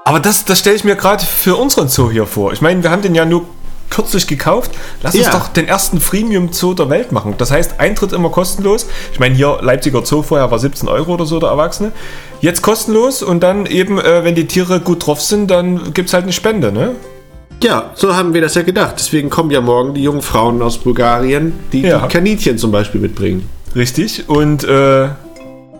Aber 0.04 0.20
das, 0.20 0.44
das 0.44 0.58
stelle 0.58 0.76
ich 0.76 0.84
mir 0.84 0.96
gerade 0.96 1.24
für 1.24 1.56
unseren 1.56 1.88
Zoo 1.88 2.10
hier 2.10 2.26
vor. 2.26 2.52
Ich 2.52 2.60
meine, 2.60 2.82
wir 2.82 2.90
haben 2.90 3.00
den 3.00 3.14
ja 3.14 3.24
nur 3.24 3.46
kürzlich 3.88 4.26
gekauft. 4.26 4.70
Lass 5.02 5.14
uns 5.14 5.24
Ja. 5.24 5.30
doch 5.30 5.48
den 5.48 5.66
ersten 5.66 5.98
Freemium-Zoo 5.98 6.74
der 6.74 6.90
Welt 6.90 7.10
machen. 7.10 7.36
Das 7.38 7.50
heißt, 7.50 7.80
Eintritt 7.80 8.12
immer 8.12 8.28
kostenlos. 8.28 8.86
Ich 9.14 9.18
meine, 9.18 9.34
hier 9.34 9.58
Leipziger 9.62 10.04
Zoo 10.04 10.20
vorher 10.22 10.50
war 10.50 10.58
17 10.58 10.90
Euro 10.90 11.14
oder 11.14 11.24
so 11.24 11.40
der 11.40 11.48
Erwachsene. 11.48 11.92
Jetzt 12.42 12.60
kostenlos 12.60 13.22
und 13.22 13.40
dann 13.42 13.64
eben, 13.64 13.98
äh, 13.98 14.24
wenn 14.24 14.34
die 14.34 14.46
Tiere 14.46 14.80
gut 14.80 15.06
drauf 15.06 15.22
sind, 15.22 15.50
dann 15.50 15.94
gibt 15.94 16.08
es 16.08 16.12
halt 16.12 16.24
eine 16.24 16.34
Spende, 16.34 16.70
ne? 16.70 16.96
Ja, 17.62 17.92
so 17.94 18.14
haben 18.14 18.34
wir 18.34 18.42
das 18.42 18.54
ja 18.56 18.62
gedacht. 18.62 18.96
Deswegen 18.98 19.30
kommen 19.30 19.50
ja 19.50 19.62
morgen 19.62 19.94
die 19.94 20.02
jungen 20.02 20.22
Frauen 20.22 20.60
aus 20.60 20.76
Bulgarien, 20.78 21.58
die, 21.72 21.80
Ja. 21.80 22.00
die 22.00 22.08
Kaninchen 22.08 22.58
zum 22.58 22.72
Beispiel 22.72 23.00
mitbringen. 23.00 23.48
Richtig. 23.74 24.28
Und 24.28 24.64
äh, 24.64 25.08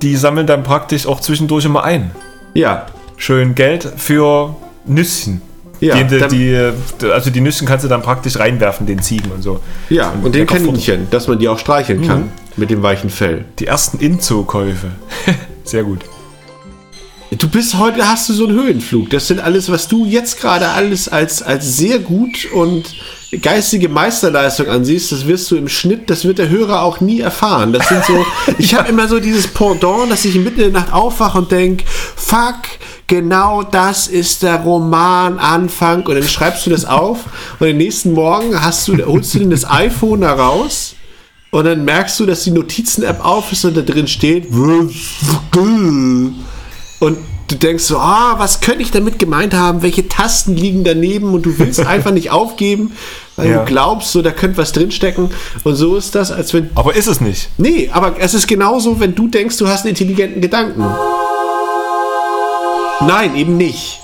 die 0.03 0.17
sammeln 0.17 0.47
dann 0.47 0.63
praktisch 0.63 1.07
auch 1.07 1.21
zwischendurch 1.21 1.65
immer 1.65 1.85
ein. 1.85 2.11
Ja, 2.55 2.87
schön 3.17 3.55
Geld 3.55 3.87
für 3.97 4.55
Nüsschen. 4.87 5.43
Ja, 5.81 5.97
die, 6.03 6.19
die, 6.29 6.73
die, 7.01 7.07
also 7.11 7.31
die 7.31 7.41
Nüsschen 7.41 7.67
kannst 7.67 7.85
du 7.85 7.89
dann 7.89 8.03
praktisch 8.03 8.39
reinwerfen, 8.39 8.87
den 8.87 9.01
Ziegen 9.01 9.31
und 9.33 9.41
so. 9.43 9.61
Ja, 9.89 10.11
und 10.23 10.35
den 10.35 10.43
lecker 10.43 10.57
Kaninchen, 10.57 11.07
dass 11.11 11.27
man 11.27 11.39
die 11.39 11.49
auch 11.49 11.59
streicheln 11.59 12.07
kann 12.07 12.21
Mhm. 12.25 12.29
mit 12.57 12.71
dem 12.71 12.83
weichen 12.83 13.09
Fell. 13.09 13.47
Die 13.59 13.67
ersten 13.67 13.99
Inzo-Käufe. 13.99 14.89
Sehr 15.65 15.85
gut. 15.85 16.01
Du 17.39 17.49
bist 17.49 17.79
heute, 17.79 18.09
hast 18.09 18.29
du 18.29 18.33
so 18.33 18.47
einen 18.47 18.59
Höhenflug. 18.59 19.11
Das 19.11 19.29
sind 19.29 19.39
alles, 19.39 19.71
was 19.71 19.87
du 19.87 20.05
jetzt 20.05 20.41
gerade 20.41 20.69
alles 20.69 21.09
als, 21.09 21.43
als 21.43 21.77
sehr 21.77 22.01
gut 22.01 22.49
und 22.53 22.93
geistige 23.41 23.89
Meisterleistung 23.89 24.67
ansiehst, 24.67 25.13
das 25.13 25.29
wirst 25.29 25.49
du 25.51 25.57
im 25.57 25.69
Schnitt, 25.69 26.11
das 26.11 26.25
wird 26.25 26.39
der 26.39 26.49
Hörer 26.49 26.83
auch 26.83 27.01
nie 27.01 27.21
erfahren. 27.21 27.73
Das 27.73 27.89
sind 27.89 28.05
so, 28.05 28.27
ich 28.59 28.75
habe 28.75 28.89
immer 28.89 29.07
so 29.07 29.21
dieses 29.21 29.47
Pendant, 29.47 30.11
dass 30.11 30.25
ich 30.25 30.35
mitten 30.35 30.61
in 30.61 30.73
der 30.73 30.83
Nacht 30.83 30.93
aufwache 30.93 31.39
und 31.39 31.53
denke, 31.53 31.85
fuck, 32.17 32.57
genau 33.07 33.63
das 33.63 34.09
ist 34.09 34.43
der 34.43 34.57
Romananfang. 34.57 36.05
Und 36.07 36.15
dann 36.17 36.29
schreibst 36.29 36.67
du 36.67 36.71
das 36.71 36.85
auf 36.85 37.27
und 37.61 37.67
den 37.69 37.77
nächsten 37.77 38.13
Morgen 38.13 38.61
hast 38.61 38.89
du, 38.89 39.07
holst 39.07 39.35
du 39.35 39.47
das 39.47 39.71
iPhone 39.71 40.23
da 40.23 40.33
raus 40.33 40.97
und 41.53 41.65
dann 41.65 41.85
merkst 41.85 42.19
du, 42.19 42.27
dass 42.27 42.43
die 42.43 42.51
Notizen-App 42.51 43.25
auf 43.25 43.53
ist 43.53 43.65
und 43.65 43.77
da 43.77 43.83
drin 43.83 44.09
steht 44.09 44.49
und 47.01 47.19
du 47.49 47.57
denkst 47.57 47.83
so, 47.83 47.99
ah, 47.99 48.37
was 48.39 48.61
könnte 48.61 48.83
ich 48.83 48.93
damit 48.93 49.19
gemeint 49.19 49.55
haben? 49.55 49.83
Welche 49.83 50.07
Tasten 50.07 50.55
liegen 50.55 50.85
daneben? 50.85 51.35
Und 51.35 51.45
du 51.47 51.59
willst 51.59 51.81
einfach 51.87 52.13
nicht 52.13 52.31
aufgeben, 52.31 52.93
weil 53.37 53.51
Ja. 53.51 53.59
du 53.61 53.65
glaubst, 53.65 54.13
so 54.13 54.23
da 54.23 54.31
könnte 54.31 54.59
was 54.59 54.71
drinstecken. 54.73 55.31
Und 55.65 55.75
so 55.75 55.97
ist 55.97 56.15
das, 56.15 56.31
als 56.31 56.55
wenn. 56.55 56.71
Aber 56.77 56.95
ist 56.95 57.09
es 57.09 57.21
nicht. 57.21 57.49
Nee, 57.59 57.91
aber 57.93 58.15
es 58.21 58.35
ist 58.35 58.47
genauso, 58.47 59.01
wenn 59.01 59.15
du 59.17 59.27
denkst, 59.27 59.57
du 59.57 59.67
hast 59.67 59.81
einen 59.81 59.91
intelligenten 59.91 60.41
Gedanken. 60.41 60.85
Nein, 63.07 63.35
eben 63.35 63.57
nicht. 63.57 63.99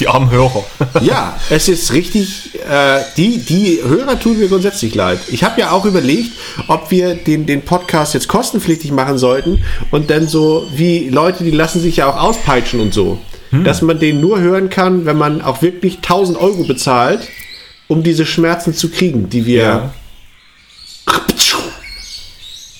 Die 0.00 0.08
armen 0.08 0.30
Hörer. 0.30 0.64
Ja, 1.02 1.38
es 1.50 1.68
ist 1.68 1.92
richtig, 1.92 2.54
äh, 2.68 3.00
die, 3.16 3.38
die 3.38 3.80
Hörer 3.86 4.18
tun 4.18 4.38
mir 4.38 4.48
grundsätzlich 4.48 4.94
leid. 4.94 5.20
Ich 5.28 5.44
habe 5.44 5.60
ja 5.60 5.70
auch 5.70 5.84
überlegt, 5.84 6.32
ob 6.66 6.90
wir 6.90 7.14
den, 7.14 7.46
den 7.46 7.62
Podcast 7.62 8.14
jetzt 8.14 8.26
kostenpflichtig 8.28 8.90
machen 8.90 9.18
sollten 9.18 9.62
und 9.90 10.10
dann 10.10 10.26
so 10.26 10.68
wie 10.74 11.08
Leute, 11.08 11.44
die 11.44 11.50
lassen 11.50 11.80
sich 11.80 11.96
ja 11.98 12.08
auch 12.08 12.20
auspeitschen 12.20 12.80
und 12.80 12.92
so. 12.94 13.18
Dass 13.62 13.82
man 13.82 14.00
den 14.00 14.20
nur 14.20 14.40
hören 14.40 14.68
kann, 14.68 15.06
wenn 15.06 15.16
man 15.16 15.40
auch 15.40 15.62
wirklich 15.62 15.98
1000 15.98 16.36
Euro 16.38 16.64
bezahlt, 16.64 17.28
um 17.86 18.02
diese 18.02 18.26
Schmerzen 18.26 18.74
zu 18.74 18.90
kriegen, 18.90 19.30
die 19.30 19.46
wir. 19.46 19.62
Ja. 19.62 19.94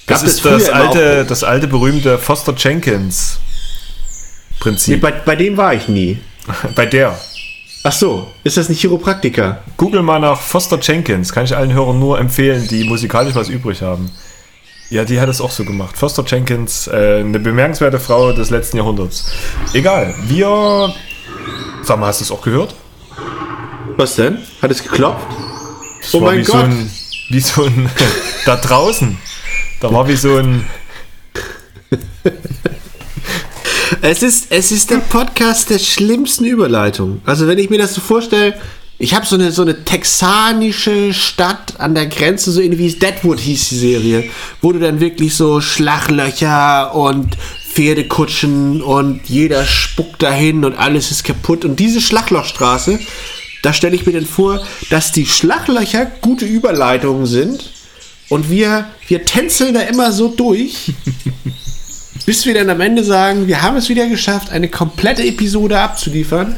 Das 0.07 0.21
Gab 0.21 0.29
es 0.29 0.35
ist 0.35 0.45
das 0.45 0.69
immer 0.69 0.77
alte, 0.77 1.25
das 1.29 1.45
alte 1.45 1.69
berühmte 1.69 2.19
Foster 2.19 2.55
Jenkins 2.57 3.39
Nee, 3.39 4.59
Prinzip. 4.59 5.01
bei, 5.01 5.13
bei 5.13 5.37
dem 5.37 5.57
war 5.57 5.75
ich 5.75 5.89
nie. 5.89 6.19
Bei 6.75 6.87
der. 6.87 7.19
Ach 7.87 7.93
so, 7.93 8.29
ist 8.45 8.57
das 8.57 8.69
nicht 8.71 8.81
Chiropraktiker? 8.81 9.63
Google 9.77 10.03
mal 10.03 10.19
nach 10.19 10.41
Foster 10.41 10.79
Jenkins. 10.81 11.33
Kann 11.33 11.45
ich 11.45 11.55
allen 11.57 11.73
Hörern 11.73 11.99
nur 11.99 12.19
empfehlen, 12.19 12.67
die 12.69 12.85
musikalisch 12.85 13.35
was 13.35 13.49
übrig 13.51 13.83
haben. 13.83 14.11
Ja, 14.91 15.05
die 15.05 15.21
hat 15.21 15.29
es 15.29 15.41
auch 15.41 15.51
so 15.51 15.65
gemacht. 15.65 15.97
Foster 15.97 16.25
Jenkins, 16.27 16.87
äh, 16.87 17.21
eine 17.21 17.39
bemerkenswerte 17.41 17.99
Frau 17.99 18.33
des 18.33 18.51
letzten 18.51 18.79
Jahrhunderts. 18.79 19.33
Egal, 19.75 20.15
wir. 20.29 20.95
Sag 21.83 21.99
mal, 21.99 22.07
hast 22.07 22.21
du 22.21 22.25
es 22.25 22.31
auch 22.31 22.41
gehört? 22.43 22.75
Was 23.97 24.17
denn? 24.17 24.39
Hat 24.63 24.71
es 24.71 24.83
geklopft? 24.83 25.27
Das 26.01 26.15
Oh 26.15 26.21
war 26.23 26.31
mein 26.31 26.41
wie 26.41 26.45
So 26.45 26.53
Gott. 26.53 26.65
ein, 26.65 26.91
wie 27.29 27.41
so 27.41 27.65
ein. 27.65 27.91
da 28.47 28.57
draußen. 28.57 29.19
Da 29.81 29.93
war 29.93 30.09
wie 30.09 30.17
so 30.17 30.37
ein. 30.39 30.65
Es 34.03 34.23
ist, 34.23 34.47
es 34.51 34.73
ist 34.73 34.91
der 34.91 34.99
Podcast 34.99 35.71
der 35.71 35.79
schlimmsten 35.79 36.45
Überleitung. 36.45 37.21
Also 37.25 37.47
wenn 37.47 37.59
ich 37.59 37.71
mir 37.71 37.79
das 37.79 37.95
so 37.95 38.01
vorstelle, 38.01 38.55
ich 38.99 39.15
habe 39.15 39.27
so 39.27 39.35
eine, 39.35 39.51
so 39.51 39.63
eine 39.63 39.85
texanische 39.85 41.13
Stadt 41.13 41.79
an 41.81 41.95
der 41.95 42.07
Grenze, 42.07 42.53
so 42.53 42.61
wie 42.61 42.87
es 42.87 42.99
Deadwood 42.99 43.41
hieß, 43.41 43.69
die 43.71 43.77
Serie, 43.77 44.31
wo 44.63 44.73
du 44.73 44.79
dann 44.79 45.01
wirklich 45.01 45.35
so 45.35 45.61
Schlaglöcher 45.61 46.95
und 46.95 47.37
Pferdekutschen 47.73 48.83
und 48.83 49.23
jeder 49.27 49.65
spuckt 49.67 50.23
dahin 50.23 50.65
und 50.65 50.79
alles 50.79 51.11
ist 51.11 51.25
kaputt. 51.25 51.65
Und 51.65 51.81
diese 51.81 52.01
Schlaglochstraße, 52.01 53.01
da 53.63 53.73
stelle 53.73 53.97
ich 53.97 54.07
mir 54.07 54.13
dann 54.13 54.27
vor, 54.27 54.65
dass 54.91 55.13
die 55.13 55.27
Schlaglöcher 55.27 56.07
gute 56.21 56.45
Überleitungen 56.47 57.27
sind 57.27 57.71
und 58.29 58.49
wir, 58.49 58.87
wir 59.09 59.25
tänzeln 59.25 59.75
da 59.75 59.81
immer 59.81 60.13
so 60.13 60.29
durch 60.29 60.93
bis 62.27 62.47
wir 62.47 62.55
dann 62.55 62.71
am 62.71 62.81
Ende 62.81 63.05
sagen, 63.05 63.47
wir 63.47 63.63
haben 63.63 63.77
es 63.77 63.89
wieder 63.89 64.07
geschafft, 64.09 64.51
eine 64.51 64.69
komplette 64.69 65.23
Episode 65.25 65.79
abzuliefern. 65.79 66.57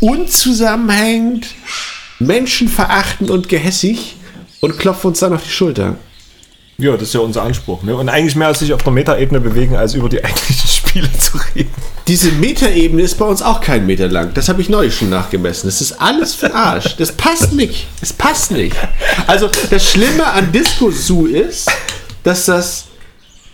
Unzusammenhängend, 0.00 1.48
menschenverachtend 2.20 3.30
und 3.30 3.48
gehässig 3.48 4.16
und 4.60 4.78
klopfen 4.78 5.08
uns 5.08 5.20
dann 5.20 5.32
auf 5.32 5.42
die 5.42 5.50
Schulter. 5.50 5.96
Ja, 6.80 6.92
das 6.92 7.08
ist 7.08 7.14
ja 7.14 7.20
unser 7.20 7.42
Anspruch. 7.42 7.82
Ne? 7.82 7.96
Und 7.96 8.08
eigentlich 8.08 8.36
mehr 8.36 8.46
als 8.46 8.60
sich 8.60 8.72
auf 8.72 8.84
der 8.84 8.92
Metaebene 8.92 9.40
bewegen, 9.40 9.74
als 9.74 9.94
über 9.94 10.08
die 10.08 10.22
eigentlichen 10.24 10.68
Spiele 10.68 11.08
zu 11.18 11.38
reden. 11.54 11.70
Diese 12.06 12.30
Meterebene 12.30 13.02
ist 13.02 13.18
bei 13.18 13.24
uns 13.24 13.42
auch 13.42 13.60
kein 13.60 13.84
Meter 13.84 14.06
lang. 14.06 14.32
Das 14.34 14.48
habe 14.48 14.62
ich 14.62 14.68
neulich 14.68 14.94
schon 14.94 15.10
nachgemessen. 15.10 15.68
Das 15.68 15.80
ist 15.80 16.00
alles 16.00 16.34
für 16.34 16.54
Arsch. 16.54 16.96
Das 16.96 17.10
passt 17.10 17.52
nicht. 17.52 17.88
Es 18.00 18.12
passt 18.12 18.52
nicht. 18.52 18.76
Also 19.26 19.50
das 19.70 19.90
Schlimme 19.90 20.24
an 20.24 20.52
Disco 20.52 20.92
Zoo 20.92 21.26
ist, 21.26 21.68
dass 22.22 22.44
das 22.44 22.87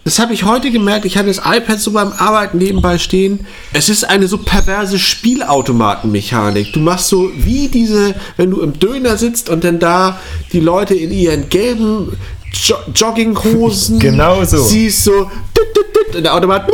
Das 0.05 0.19
habe 0.19 0.35
ich 0.35 0.45
heute 0.45 0.71
gemerkt. 0.71 1.07
Ich 1.07 1.17
hatte 1.17 1.29
das 1.29 1.39
iPad 1.39 1.81
so 1.81 1.93
beim 1.93 2.13
Arbeiten 2.13 2.59
nebenbei 2.59 2.99
stehen. 2.99 3.47
Es 3.73 3.89
ist 3.89 4.05
eine 4.05 4.29
so 4.29 4.37
perverse 4.37 4.99
Spielautomatenmechanik. 4.99 6.75
Du 6.75 6.81
machst 6.81 7.09
so 7.09 7.31
wie 7.35 7.69
diese, 7.69 8.15
wenn 8.37 8.51
du 8.51 8.61
im 8.61 8.79
Döner 8.79 9.17
sitzt 9.17 9.49
und 9.49 9.65
dann 9.65 9.79
da 9.79 10.21
die 10.53 10.61
Leute 10.61 10.95
in 10.95 11.11
ihren 11.11 11.49
gelben 11.49 12.13
jo 12.53 12.77
Jogginghosen 12.95 13.99
Genau 13.99 14.45
so. 14.45 14.63
siehst 14.63 15.05
so 15.05 15.29
und 16.15 16.23
der 16.23 16.35
Automat 16.35 16.71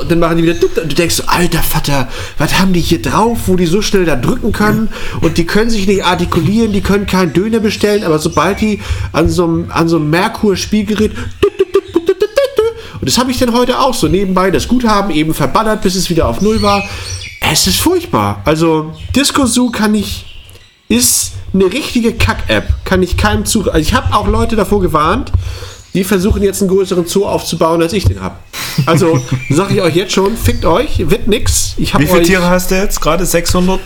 und 0.00 0.10
dann 0.10 0.18
machen 0.18 0.38
die 0.38 0.42
wieder 0.44 0.54
und 0.82 0.90
du 0.92 0.94
denkst 0.94 1.16
so, 1.16 1.24
alter 1.26 1.62
Vater, 1.62 2.08
was 2.38 2.58
haben 2.58 2.72
die 2.72 2.80
hier 2.80 3.02
drauf, 3.02 3.40
wo 3.46 3.56
die 3.56 3.66
so 3.66 3.82
schnell 3.82 4.04
da 4.04 4.16
drücken 4.16 4.52
können 4.52 4.88
und 5.20 5.36
die 5.36 5.44
können 5.44 5.68
sich 5.70 5.86
nicht 5.86 6.04
artikulieren, 6.04 6.72
die 6.72 6.80
können 6.80 7.06
keinen 7.06 7.32
Döner 7.32 7.60
bestellen, 7.60 8.04
aber 8.04 8.18
sobald 8.18 8.60
die 8.60 8.80
an 9.12 9.28
so 9.28 9.44
einem, 9.44 9.66
an 9.70 9.88
so 9.88 9.96
einem 9.96 10.10
Merkur-Spielgerät 10.10 11.12
und 13.08 13.14
das 13.14 13.18
habe 13.18 13.30
ich 13.30 13.38
dann 13.38 13.54
heute 13.54 13.80
auch 13.80 13.94
so 13.94 14.06
nebenbei 14.06 14.50
das 14.50 14.68
Guthaben 14.68 15.10
eben 15.10 15.32
verballert, 15.32 15.80
bis 15.80 15.94
es 15.94 16.10
wieder 16.10 16.28
auf 16.28 16.42
Null 16.42 16.60
war. 16.60 16.84
Es 17.40 17.66
ist 17.66 17.80
furchtbar. 17.80 18.42
Also 18.44 18.92
Disco 19.16 19.46
Zoo 19.46 19.70
kann 19.70 19.94
ich 19.94 20.26
ist 20.90 21.32
eine 21.54 21.72
richtige 21.72 22.12
Kack-App. 22.12 22.68
Kann 22.84 23.02
ich 23.02 23.16
keinem 23.16 23.46
zu. 23.46 23.60
Also 23.60 23.78
ich 23.78 23.94
habe 23.94 24.14
auch 24.14 24.26
Leute 24.26 24.56
davor 24.56 24.82
gewarnt, 24.82 25.32
die 25.94 26.04
versuchen 26.04 26.42
jetzt 26.42 26.60
einen 26.60 26.68
größeren 26.70 27.06
Zoo 27.06 27.24
aufzubauen, 27.24 27.80
als 27.80 27.94
ich 27.94 28.04
den 28.04 28.20
habe. 28.20 28.36
Also 28.84 29.18
sage 29.48 29.76
ich 29.76 29.80
euch 29.80 29.96
jetzt 29.96 30.12
schon, 30.12 30.36
fickt 30.36 30.66
euch, 30.66 30.98
wird 31.08 31.28
nix. 31.28 31.76
Ich 31.78 31.98
Wie 31.98 32.06
viele. 32.06 32.22
Tiere 32.24 32.50
hast 32.50 32.70
du 32.70 32.74
jetzt? 32.74 33.00
Gerade 33.00 33.24
600? 33.24 33.80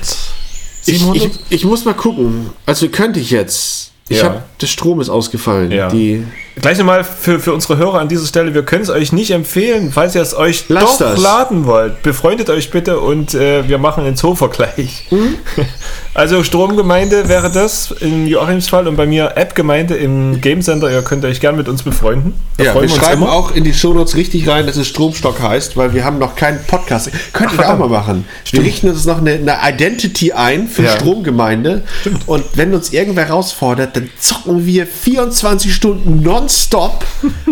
ich, 0.87 0.99
700? 0.99 1.17
ich, 1.17 1.33
ich 1.49 1.65
muss 1.65 1.85
mal 1.85 1.95
gucken. 1.95 2.51
Also 2.67 2.89
könnte 2.89 3.21
ich 3.21 3.31
jetzt. 3.31 3.93
Ich 4.09 4.19
Ja. 4.19 4.25
habe 4.25 4.43
der 4.61 4.67
Strom 4.67 5.01
ist 5.01 5.11
ausgefallen. 5.11 5.71
Ja. 5.71 5.89
Die 5.91 6.25
Gleich 6.61 6.77
nochmal 6.79 7.03
für, 7.05 7.41
für 7.41 7.53
unsere 7.55 7.79
Hörer 7.79 7.99
an 8.01 8.09
dieser 8.09 8.27
Stelle, 8.27 8.53
wir 8.55 8.63
können 8.63 8.83
es 8.83 8.91
euch 8.91 9.13
nicht 9.13 9.31
empfehlen, 9.31 9.91
falls 9.93 10.15
ihr 10.15 10.21
es 10.23 10.35
euch 10.35 10.65
Lasst 10.69 11.01
doch 11.01 11.11
das. 11.13 11.21
laden 11.21 11.65
wollt. 11.67 12.03
Befreundet 12.03 12.51
euch 12.51 12.71
bitte 12.71 13.01
und 13.01 13.35
äh, 13.35 13.67
wir 13.69 13.79
machen 13.79 14.05
einen 14.05 14.17
Zoo-Vergleich. 14.17 15.07
Mhm. 15.11 15.37
Also 16.15 16.45
Stromgemeinde 16.45 17.31
wäre 17.31 17.51
das 17.51 17.91
in 18.01 18.27
Joachims 18.27 18.69
Fall 18.69 18.87
und 18.87 18.97
bei 18.97 19.07
mir 19.07 19.33
App-Gemeinde 19.35 19.95
im 19.95 20.43
Game 20.43 20.61
Center. 20.61 20.91
Ihr 20.91 21.01
könnt 21.01 21.25
euch 21.25 21.41
gern 21.41 21.57
mit 21.57 21.71
uns 21.71 21.83
befreunden. 21.83 22.35
Da 22.59 22.65
Ja, 22.65 22.75
wir 22.75 22.83
uns 22.83 22.95
schreiben 22.95 23.23
immer. 23.23 23.33
auch 23.33 23.55
in 23.55 23.65
die 23.65 23.73
Shownotes 23.73 24.15
richtig 24.15 24.47
rein, 24.47 24.67
dass 24.67 24.77
es 24.77 24.89
Stromstock 24.89 25.41
heißt, 25.41 25.79
weil 25.79 25.95
wir 25.95 26.05
haben 26.05 26.19
noch 26.19 26.37
keinen 26.37 26.63
Podcast. 26.67 27.11
Könnten 27.33 27.57
wir 27.57 27.73
auch 27.73 27.79
mal 27.79 27.89
machen. 27.89 28.27
Wir 28.51 28.61
richten 28.61 28.91
uns 28.91 29.07
noch 29.07 29.23
eine, 29.23 29.31
eine 29.33 29.57
Identity 29.67 30.33
ein 30.33 30.69
für 30.69 30.83
Ja. 30.83 30.91
Stromgemeinde. 30.97 31.83
Und 32.27 32.45
wenn 32.57 32.75
uns 32.75 32.93
irgendwer 32.93 33.25
herausfordert, 33.29 33.97
dann 33.97 34.11
zocken 34.21 34.67
wir 34.67 34.87
24 34.87 35.75
Stunden 35.75 36.23
nonstop 36.43 37.05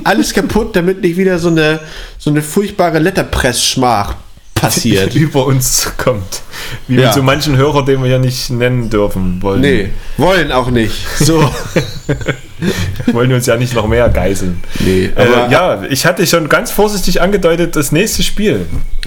alles 0.04 0.32
kaputt, 0.32 0.74
damit 0.76 1.00
nicht 1.00 1.16
wieder 1.16 1.38
so 1.38 1.48
eine, 1.48 1.80
so 2.18 2.30
eine 2.30 2.42
furchtbare 2.42 2.98
Letterpress-Schmach 2.98 4.14
passiert. 4.54 5.14
über 5.14 5.46
uns 5.46 5.90
kommt. 5.96 6.42
Wie 6.86 6.96
Ja. 6.96 7.06
mit 7.06 7.14
so 7.14 7.22
manchen 7.22 7.56
Hörer, 7.56 7.84
den 7.84 8.02
wir 8.02 8.10
ja 8.10 8.18
nicht 8.18 8.50
nennen 8.50 8.90
dürfen 8.90 9.40
wollen. 9.42 9.60
Nee, 9.62 9.90
wollen 10.18 10.52
auch 10.52 10.70
nicht. 10.70 10.94
So. 11.18 11.50
Wollen 13.12 13.30
wir 13.30 13.36
uns 13.36 13.46
ja 13.46 13.56
nicht 13.56 13.72
noch 13.74 13.86
mehr 13.86 14.06
geißeln. 14.10 14.62
Nee, 14.80 15.08
aber- 15.16 15.48
äh, 15.48 15.50
ja, 15.50 15.82
ich 15.88 16.04
hatte 16.04 16.26
schon 16.26 16.46
ganz 16.50 16.70
vorsichtig 16.70 17.22
angedeutet, 17.22 17.74
das 17.74 17.90
nächste 17.90 18.22
Spiel. 18.22 18.66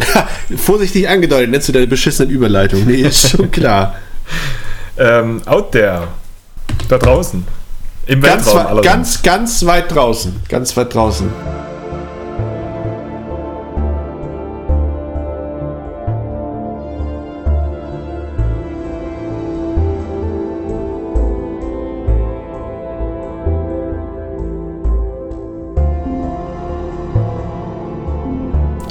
Vorsichtig 0.58 1.08
angedeutet, 1.08 1.52
nennst 1.52 1.68
du 1.68 1.72
deine 1.72 1.86
beschissenen 1.86 2.32
Überleitung. 2.32 2.84
Nee, 2.88 3.02
ist 3.02 3.30
schon 3.30 3.52
klar. 3.52 3.96
Ähm, 4.96 5.42
out 5.48 5.72
there. 5.72 6.08
Da 6.88 7.00
draußen. 7.00 7.44
Im 8.06 8.20
ganz, 8.20 8.48
Weltraum, 8.48 8.78
weit, 8.78 8.84
ganz, 8.84 9.24
ganz 9.24 9.66
weit 9.66 9.94
draußen. 9.94 10.36
Ganz 10.50 10.76
weit 10.76 10.94
draußen. 10.94 11.32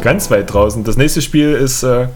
Ganz 0.01 0.31
weit 0.31 0.53
draußen. 0.53 0.85
Das 0.85 0.97
nächste 0.97 1.21
Spiel 1.21 1.53
ist 1.53 1.83
äh, 1.83 2.09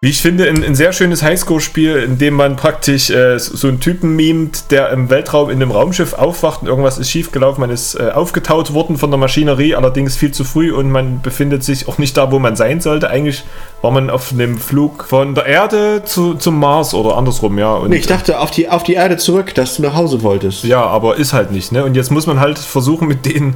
wie 0.00 0.10
ich 0.10 0.22
finde, 0.22 0.48
ein, 0.48 0.62
ein 0.62 0.76
sehr 0.76 0.92
schönes 0.92 1.24
Highscore-Spiel, 1.24 1.96
in 1.96 2.18
dem 2.18 2.34
man 2.34 2.54
praktisch 2.54 3.10
äh, 3.10 3.36
so 3.36 3.66
einen 3.66 3.80
Typen 3.80 4.14
mimt, 4.14 4.70
der 4.70 4.90
im 4.90 5.10
Weltraum 5.10 5.50
in 5.50 5.56
einem 5.56 5.72
Raumschiff 5.72 6.12
aufwacht 6.12 6.62
und 6.62 6.68
irgendwas 6.68 6.98
ist 6.98 7.10
schiefgelaufen. 7.10 7.60
Man 7.60 7.70
ist 7.70 7.96
äh, 7.96 8.12
aufgetaut 8.14 8.72
worden 8.72 8.96
von 8.96 9.10
der 9.10 9.18
Maschinerie, 9.18 9.74
allerdings 9.74 10.14
viel 10.14 10.30
zu 10.30 10.44
früh 10.44 10.70
und 10.72 10.92
man 10.92 11.20
befindet 11.20 11.64
sich 11.64 11.88
auch 11.88 11.98
nicht 11.98 12.16
da, 12.16 12.30
wo 12.30 12.38
man 12.38 12.54
sein 12.54 12.80
sollte. 12.80 13.10
Eigentlich 13.10 13.42
war 13.82 13.90
man 13.90 14.08
auf 14.08 14.30
einem 14.30 14.58
Flug 14.58 15.02
von 15.02 15.34
der 15.34 15.46
Erde 15.46 16.04
zu, 16.04 16.34
zum 16.34 16.60
Mars 16.60 16.94
oder 16.94 17.16
andersrum, 17.16 17.58
ja. 17.58 17.74
Und, 17.74 17.90
nee, 17.90 17.96
ich 17.96 18.06
dachte 18.06 18.38
auf 18.38 18.52
die, 18.52 18.68
auf 18.68 18.84
die 18.84 18.94
Erde 18.94 19.16
zurück, 19.16 19.52
dass 19.56 19.78
du 19.78 19.82
nach 19.82 19.96
Hause 19.96 20.22
wolltest. 20.22 20.62
Ja, 20.62 20.86
aber 20.86 21.16
ist 21.16 21.32
halt 21.32 21.50
nicht, 21.50 21.72
ne? 21.72 21.84
Und 21.84 21.96
jetzt 21.96 22.12
muss 22.12 22.28
man 22.28 22.38
halt 22.38 22.60
versuchen, 22.60 23.08
mit 23.08 23.26
den 23.26 23.54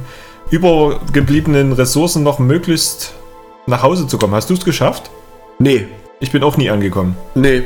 übergebliebenen 0.49 1.71
Ressourcen 1.71 2.21
noch 2.21 2.39
möglichst 2.39 3.13
nach 3.65 3.81
Hause 3.81 4.07
zu 4.07 4.17
kommen. 4.17 4.35
Hast 4.35 4.49
du 4.49 4.55
es 4.55 4.65
geschafft? 4.65 5.09
Nee, 5.57 5.87
ich 6.23 6.31
bin 6.31 6.43
auch 6.43 6.57
nie 6.57 6.69
angekommen. 6.69 7.15
Nee, 7.35 7.63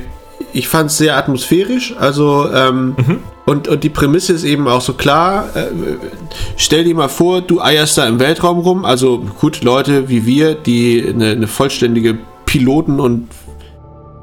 ich 0.53 0.67
fand 0.67 0.89
es 0.89 0.97
sehr 0.97 1.17
atmosphärisch. 1.17 1.95
Also, 1.99 2.49
ähm, 2.53 2.95
mhm. 2.97 3.19
und, 3.45 3.67
und 3.67 3.83
die 3.83 3.89
Prämisse 3.89 4.33
ist 4.33 4.43
eben 4.43 4.67
auch 4.67 4.81
so 4.81 4.93
klar. 4.93 5.49
Äh, 5.55 5.67
stell 6.55 6.83
dir 6.83 6.95
mal 6.95 7.09
vor, 7.09 7.41
du 7.41 7.61
eierst 7.61 7.97
da 7.97 8.07
im 8.07 8.19
Weltraum 8.19 8.59
rum. 8.59 8.85
Also, 8.85 9.19
gut, 9.39 9.63
Leute 9.63 10.09
wie 10.09 10.25
wir, 10.25 10.55
die 10.55 11.05
eine, 11.07 11.31
eine 11.31 11.47
vollständige 11.47 12.17
Piloten- 12.45 12.99
und 12.99 13.27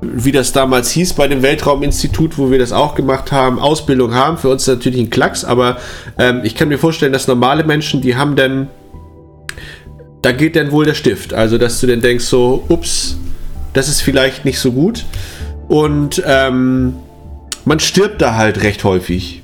wie 0.02 0.32
das 0.32 0.52
damals 0.52 0.90
hieß 0.90 1.14
bei 1.14 1.28
dem 1.28 1.42
Weltrauminstitut, 1.42 2.36
wo 2.36 2.50
wir 2.50 2.58
das 2.58 2.72
auch 2.72 2.94
gemacht 2.94 3.32
haben, 3.32 3.58
Ausbildung 3.58 4.14
haben. 4.14 4.36
Für 4.36 4.50
uns 4.50 4.66
natürlich 4.66 5.00
ein 5.00 5.10
Klacks, 5.10 5.44
aber 5.44 5.78
ähm, 6.18 6.40
ich 6.44 6.54
kann 6.54 6.68
mir 6.68 6.78
vorstellen, 6.78 7.12
dass 7.12 7.26
normale 7.26 7.64
Menschen, 7.64 8.02
die 8.02 8.16
haben 8.16 8.36
dann, 8.36 8.68
da 10.20 10.32
geht 10.32 10.56
dann 10.56 10.72
wohl 10.72 10.84
der 10.84 10.94
Stift. 10.94 11.32
Also, 11.32 11.58
dass 11.58 11.80
du 11.80 11.86
dann 11.86 12.00
denkst 12.00 12.24
so, 12.24 12.64
ups, 12.68 13.16
das 13.74 13.88
ist 13.88 14.00
vielleicht 14.00 14.44
nicht 14.44 14.58
so 14.58 14.72
gut. 14.72 15.04
Und 15.68 16.22
ähm, 16.26 16.94
man 17.64 17.80
stirbt 17.80 18.22
da 18.22 18.36
halt 18.36 18.62
recht 18.62 18.84
häufig. 18.84 19.42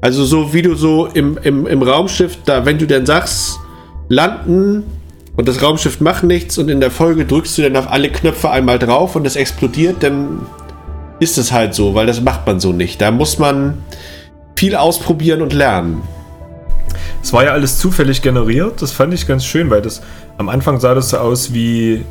Also 0.00 0.24
so 0.24 0.52
wie 0.52 0.62
du 0.62 0.74
so 0.74 1.06
im, 1.06 1.38
im, 1.42 1.66
im 1.66 1.82
Raumschiff, 1.82 2.38
da 2.44 2.66
wenn 2.66 2.78
du 2.78 2.86
dann 2.86 3.06
sagst, 3.06 3.60
landen 4.08 4.82
und 5.36 5.48
das 5.48 5.62
Raumschiff 5.62 6.00
macht 6.00 6.24
nichts 6.24 6.58
und 6.58 6.68
in 6.68 6.80
der 6.80 6.90
Folge 6.90 7.24
drückst 7.24 7.56
du 7.58 7.62
dann 7.62 7.76
auf 7.76 7.90
alle 7.90 8.10
Knöpfe 8.10 8.50
einmal 8.50 8.78
drauf 8.78 9.16
und 9.16 9.26
es 9.26 9.36
explodiert, 9.36 10.02
dann 10.02 10.40
ist 11.20 11.38
es 11.38 11.52
halt 11.52 11.74
so, 11.74 11.94
weil 11.94 12.06
das 12.06 12.20
macht 12.20 12.46
man 12.46 12.58
so 12.58 12.72
nicht. 12.72 13.00
Da 13.00 13.10
muss 13.10 13.38
man 13.38 13.78
viel 14.56 14.74
ausprobieren 14.74 15.40
und 15.40 15.52
lernen. 15.52 16.02
Es 17.22 17.32
war 17.32 17.44
ja 17.44 17.52
alles 17.52 17.78
zufällig 17.78 18.22
generiert, 18.22 18.82
das 18.82 18.90
fand 18.90 19.14
ich 19.14 19.28
ganz 19.28 19.44
schön, 19.44 19.70
weil 19.70 19.82
das 19.82 20.02
am 20.36 20.48
Anfang 20.48 20.80
sah 20.80 20.94
das 20.94 21.10
so 21.10 21.18
aus 21.18 21.54
wie 21.54 22.04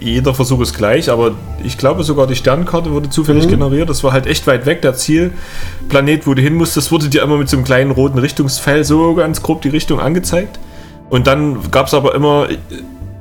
jeder 0.00 0.34
Versuch 0.34 0.60
ist 0.60 0.76
gleich, 0.76 1.10
aber 1.10 1.32
ich 1.62 1.78
glaube 1.78 2.04
sogar 2.04 2.26
die 2.26 2.36
Sternkarte 2.36 2.90
wurde 2.90 3.10
zufällig 3.10 3.46
mhm. 3.46 3.50
generiert. 3.50 3.88
Das 3.88 4.04
war 4.04 4.12
halt 4.12 4.26
echt 4.26 4.46
weit 4.46 4.66
weg. 4.66 4.82
Der 4.82 4.94
Zielplanet, 4.94 6.26
wo 6.26 6.34
du 6.34 6.42
hin 6.42 6.54
musstest, 6.54 6.92
wurde 6.92 7.08
dir 7.08 7.22
immer 7.22 7.38
mit 7.38 7.48
so 7.48 7.56
einem 7.56 7.64
kleinen 7.64 7.90
roten 7.90 8.18
Richtungsfeld 8.18 8.86
so 8.86 9.14
ganz 9.14 9.42
grob 9.42 9.62
die 9.62 9.70
Richtung 9.70 10.00
angezeigt. 10.00 10.58
Und 11.10 11.26
dann 11.26 11.70
gab 11.70 11.86
es 11.86 11.94
aber 11.94 12.14
immer 12.14 12.50
äh, 12.50 12.56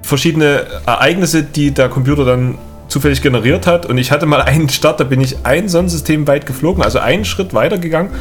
verschiedene 0.01 0.65
Ereignisse, 0.85 1.43
die 1.43 1.71
der 1.71 1.89
Computer 1.89 2.25
dann 2.25 2.57
zufällig 2.87 3.21
generiert 3.21 3.67
hat. 3.67 3.85
Und 3.85 3.97
ich 3.97 4.11
hatte 4.11 4.25
mal 4.25 4.41
einen 4.41 4.69
Start, 4.69 4.99
da 4.99 5.03
bin 5.03 5.19
ich 5.19 5.37
ein 5.43 5.67
Sonnensystem 5.67 6.27
weit 6.27 6.45
geflogen, 6.45 6.83
also 6.83 6.99
einen 6.99 7.25
Schritt 7.25 7.53
weiter 7.53 7.77
gegangen. 7.77 8.11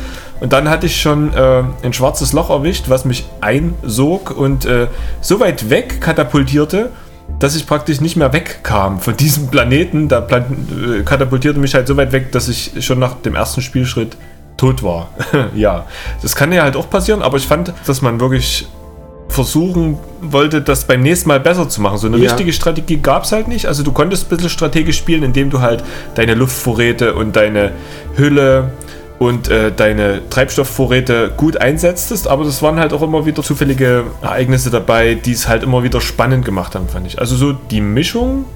Und 0.41 0.53
dann 0.53 0.69
hatte 0.69 0.87
ich 0.87 1.01
schon 1.01 1.33
äh, 1.35 1.63
ein 1.83 1.93
schwarzes 1.93 2.33
Loch 2.33 2.51
erwischt, 2.51 2.87
was 2.89 3.05
mich 3.05 3.27
einsog 3.41 4.37
und 4.37 4.65
äh, 4.65 4.89
so 5.21 5.41
weit 5.41 5.71
weg 5.71 6.01
katapultierte, 6.01 6.91
dass 7.39 7.57
ich 7.57 7.67
praktisch 7.67 8.01
nicht 8.01 8.17
mehr 8.17 8.33
wegkam 8.33 9.01
von 9.01 9.17
diesem 9.17 9.49
Planeten. 9.49 10.09
Da 10.09 10.21
plan 10.21 10.45
äh, 10.71 11.03
katapultierte 11.03 11.59
mich 11.59 11.75
halt 11.75 11.89
so 11.89 11.97
weit 11.97 12.13
weg, 12.13 12.33
dass 12.33 12.49
ich 12.49 12.85
schon 12.85 12.99
nach 12.99 13.15
dem 13.15 13.35
ersten 13.35 13.63
Spielschritt 13.63 14.17
tot 14.57 14.83
war. 14.83 15.11
ja, 15.55 15.87
das 16.23 16.37
kann 16.37 16.53
ja 16.53 16.63
halt 16.63 16.77
auch 16.77 16.89
passieren, 16.89 17.23
aber 17.23 17.37
ich 17.37 17.47
fand, 17.47 17.73
dass 17.87 18.03
man 18.03 18.21
wirklich 18.21 18.67
versuchen 19.29 19.99
wollte, 20.21 20.61
das 20.61 20.85
beim 20.85 21.01
nächsten 21.01 21.29
Mal 21.29 21.41
besser 21.41 21.69
zu 21.69 21.81
machen. 21.81 21.99
So 21.99 22.07
eine 22.07 22.19
ja. 22.19 22.31
richtige 22.31 22.53
Strategie 22.53 22.99
gab 22.99 23.25
es 23.25 23.33
halt 23.33 23.49
nicht. 23.49 23.67
Also 23.67 23.83
du 23.83 23.91
konntest 23.91 24.27
ein 24.27 24.37
bisschen 24.37 24.51
strategisch 24.51 24.99
spielen, 24.99 25.23
indem 25.23 25.51
du 25.51 25.61
halt 25.61 25.83
deine 26.15 26.35
Luftvorräte 26.35 27.15
und 27.15 27.35
deine 27.35 27.73
Hülle 28.15 28.73
und 29.23 29.49
äh, 29.49 29.71
deine 29.71 30.29
Treibstoffvorräte 30.31 31.31
gut 31.37 31.57
einsetztest, 31.57 32.27
aber 32.27 32.43
das 32.43 32.61
waren 32.61 32.81
halt 32.81 32.93
auch 32.93 33.03
immer 33.03 33.25
wieder 33.25 33.45
zufällige 33.45 34.03
Ereignisse 34.21 34.71
dabei, 34.71 35.15
die 35.15 35.31
es 35.31 35.47
halt 35.47 35.63
immer 35.63 35.85
wieder 35.85 36.01
spannend 36.01 36.45
gemacht 36.45 36.75
haben, 36.75 36.89
fand 36.89 37.07
ich. 37.07 37.21
Also 37.21 37.37
so 37.37 37.53
die 37.53 37.81
Mischung 37.81 38.47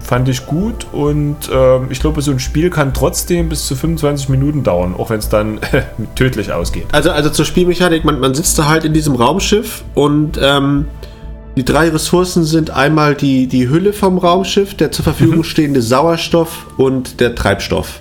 fand 0.00 0.30
ich 0.30 0.46
gut 0.46 0.86
und 0.92 1.36
äh, 1.52 1.84
ich 1.90 2.00
glaube, 2.00 2.22
so 2.22 2.30
ein 2.30 2.38
Spiel 2.38 2.70
kann 2.70 2.94
trotzdem 2.94 3.50
bis 3.50 3.66
zu 3.66 3.76
25 3.76 4.30
Minuten 4.30 4.62
dauern, 4.62 4.94
auch 4.96 5.10
wenn 5.10 5.18
es 5.18 5.28
dann 5.28 5.60
tödlich 6.14 6.52
ausgeht. 6.52 6.86
Also, 6.92 7.10
also 7.10 7.28
zur 7.28 7.44
Spielmechanik, 7.44 8.06
man, 8.06 8.18
man 8.18 8.34
sitzt 8.34 8.58
da 8.58 8.66
halt 8.66 8.86
in 8.86 8.94
diesem 8.94 9.16
Raumschiff 9.16 9.84
und 9.94 10.40
ähm, 10.42 10.86
die 11.54 11.66
drei 11.66 11.90
Ressourcen 11.90 12.44
sind 12.44 12.70
einmal 12.70 13.14
die, 13.14 13.46
die 13.46 13.68
Hülle 13.68 13.92
vom 13.92 14.16
Raumschiff, 14.16 14.74
der 14.74 14.90
zur 14.90 15.04
Verfügung 15.04 15.38
mhm. 15.38 15.44
stehende 15.44 15.82
Sauerstoff 15.82 16.66
und 16.78 17.20
der 17.20 17.34
Treibstoff. 17.34 18.00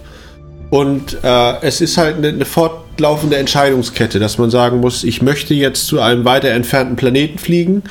Und 0.74 1.20
äh, 1.24 1.62
es 1.62 1.82
ist 1.82 2.00
halt 2.00 2.18
eine, 2.18 2.30
eine, 2.30 2.46
fortlaufende 2.46 3.38
Entscheidungskette, 3.38 4.18
dass 4.18 4.40
man 4.40 4.50
sagen 4.50 4.80
muss, 4.80 5.04
ich 5.04 5.22
möchte 5.22 5.54
jetzt 5.54 5.86
zu 5.86 6.02
einem 6.02 6.26
weiter 6.26 6.50
entfernten 6.50 6.96
Planeten 6.96 7.38
fliegen. 7.38 7.84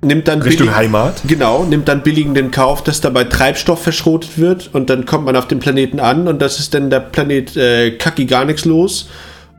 Nimmt 0.00 0.26
dann 0.26 0.40
Richtung 0.40 0.68
billig, 0.68 0.78
Heimat? 0.78 1.20
Genau, 1.26 1.64
nimmt 1.64 1.86
dann 1.86 2.02
billigen 2.02 2.32
den 2.32 2.50
Kauf, 2.50 2.82
dass 2.82 3.02
dabei 3.02 3.24
Treibstoff 3.24 3.82
verschrotet 3.82 4.38
wird 4.38 4.70
und 4.72 4.88
dann 4.88 5.04
kommt 5.04 5.26
man 5.26 5.36
auf 5.36 5.48
den 5.48 5.58
Planeten 5.58 6.00
an 6.00 6.28
und 6.28 6.40
das 6.40 6.60
ist 6.60 6.72
dann 6.72 6.88
der 6.88 7.00
Planet 7.00 7.54
äh, 7.58 7.90
Kacki 7.90 8.24
gar 8.24 8.46
nichts 8.46 8.64
los 8.64 9.10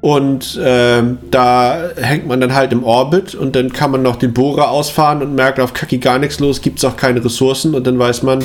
und 0.01 0.57
äh, 0.57 1.03
da 1.29 1.89
hängt 1.95 2.27
man 2.27 2.41
dann 2.41 2.55
halt 2.55 2.73
im 2.73 2.83
Orbit 2.83 3.35
und 3.35 3.55
dann 3.55 3.71
kann 3.71 3.91
man 3.91 4.01
noch 4.01 4.15
den 4.15 4.33
Bohrer 4.33 4.71
ausfahren 4.71 5.21
und 5.21 5.35
merkt, 5.35 5.59
auf 5.59 5.75
Kaki 5.75 5.99
gar 5.99 6.17
nichts 6.17 6.39
los, 6.39 6.61
gibt 6.61 6.79
es 6.79 6.85
auch 6.85 6.97
keine 6.97 7.23
Ressourcen 7.23 7.75
und 7.75 7.85
dann 7.85 7.99
weiß 7.99 8.23
man, 8.23 8.43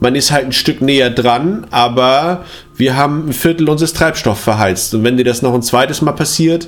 man 0.00 0.14
ist 0.14 0.32
halt 0.32 0.46
ein 0.46 0.52
Stück 0.52 0.80
näher 0.80 1.10
dran, 1.10 1.66
aber 1.70 2.46
wir 2.76 2.96
haben 2.96 3.28
ein 3.28 3.32
Viertel 3.32 3.68
unseres 3.68 3.92
Treibstoffs 3.92 4.42
verheizt. 4.42 4.94
Und 4.94 5.04
wenn 5.04 5.16
dir 5.16 5.24
das 5.24 5.42
noch 5.42 5.54
ein 5.54 5.62
zweites 5.62 6.02
Mal 6.02 6.12
passiert, 6.12 6.66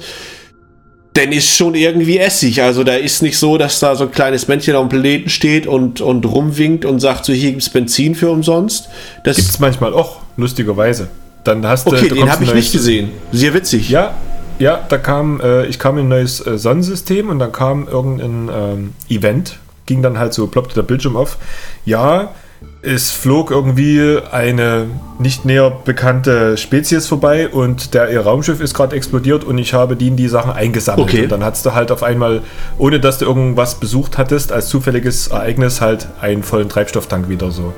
dann 1.15 1.33
ist 1.33 1.49
schon 1.49 1.75
irgendwie 1.75 2.19
Essig. 2.19 2.63
Also 2.63 2.85
da 2.85 2.95
ist 2.95 3.23
nicht 3.23 3.39
so, 3.39 3.57
dass 3.57 3.81
da 3.81 3.97
so 3.97 4.05
ein 4.05 4.13
kleines 4.13 4.49
Männchen 4.49 4.77
auf 4.77 4.87
dem 4.87 4.91
Planeten 4.91 5.31
steht 5.31 5.67
und, 5.67 6.01
und 6.01 6.27
rumwinkt 6.27 6.85
und 6.85 7.01
sagt, 7.01 7.25
so 7.25 7.33
hier 7.33 7.51
gibt 7.51 7.63
es 7.63 7.71
Benzin 7.71 8.15
für 8.15 8.31
umsonst. 8.31 8.89
Das 9.25 9.37
gibt 9.37 9.49
es 9.49 9.59
manchmal 9.59 9.95
auch, 9.95 10.21
lustigerweise. 10.37 11.09
Dann 11.45 11.67
hast 11.67 11.87
okay, 11.87 12.09
du, 12.09 12.17
den 12.17 12.31
habe 12.31 12.45
ich 12.45 12.53
nicht 12.53 12.73
gesehen. 12.73 13.11
Sehr 13.33 13.55
witzig. 13.55 13.89
Ja, 13.89 14.15
ja, 14.59 14.85
da 14.89 14.99
kam, 14.99 15.41
äh, 15.41 15.67
ich 15.67 15.79
kam 15.79 15.97
in 15.99 16.07
ein 16.07 16.09
neues 16.09 16.47
äh, 16.47 16.59
Sonnensystem 16.59 17.29
und 17.29 17.39
dann 17.39 17.53
kam 17.53 17.89
irgendein 17.89 18.51
ähm, 18.53 18.93
Event, 19.09 19.59
ging 19.87 20.03
dann 20.03 20.19
halt 20.19 20.35
so, 20.35 20.47
ploppte 20.47 20.75
der 20.75 20.83
Bildschirm 20.83 21.17
auf. 21.17 21.39
Ja, 21.85 22.35
es 22.83 23.11
flog 23.11 23.51
irgendwie 23.51 24.19
eine 24.31 24.87
nicht 25.19 25.45
näher 25.45 25.71
bekannte 25.85 26.57
Spezies 26.57 27.07
vorbei 27.07 27.49
und 27.49 27.95
der 27.95 28.11
ihr 28.11 28.21
Raumschiff 28.21 28.61
ist 28.61 28.75
gerade 28.75 28.95
explodiert 28.95 29.43
und 29.45 29.59
ich 29.59 29.75
habe 29.75 29.97
die, 29.97 30.11
die 30.11 30.29
Sachen 30.29 30.53
eingesammelt. 30.53 31.09
Okay. 31.09 31.25
Und 31.25 31.33
dann 31.33 31.45
hattest 31.45 31.67
du 31.67 31.75
halt 31.75 31.91
auf 31.91 32.03
einmal, 32.03 32.43
ohne 32.79 33.01
dass 33.01 33.19
du 33.19 33.25
irgendwas 33.25 33.81
besucht 33.81 34.19
hattest, 34.19 34.53
als 34.53 34.69
zufälliges 34.69 35.29
Ereignis 35.29 35.81
halt 35.81 36.07
einen 36.21 36.43
vollen 36.45 36.69
Treibstofftank 36.69 37.29
wieder 37.29 37.51
so. 37.51 37.75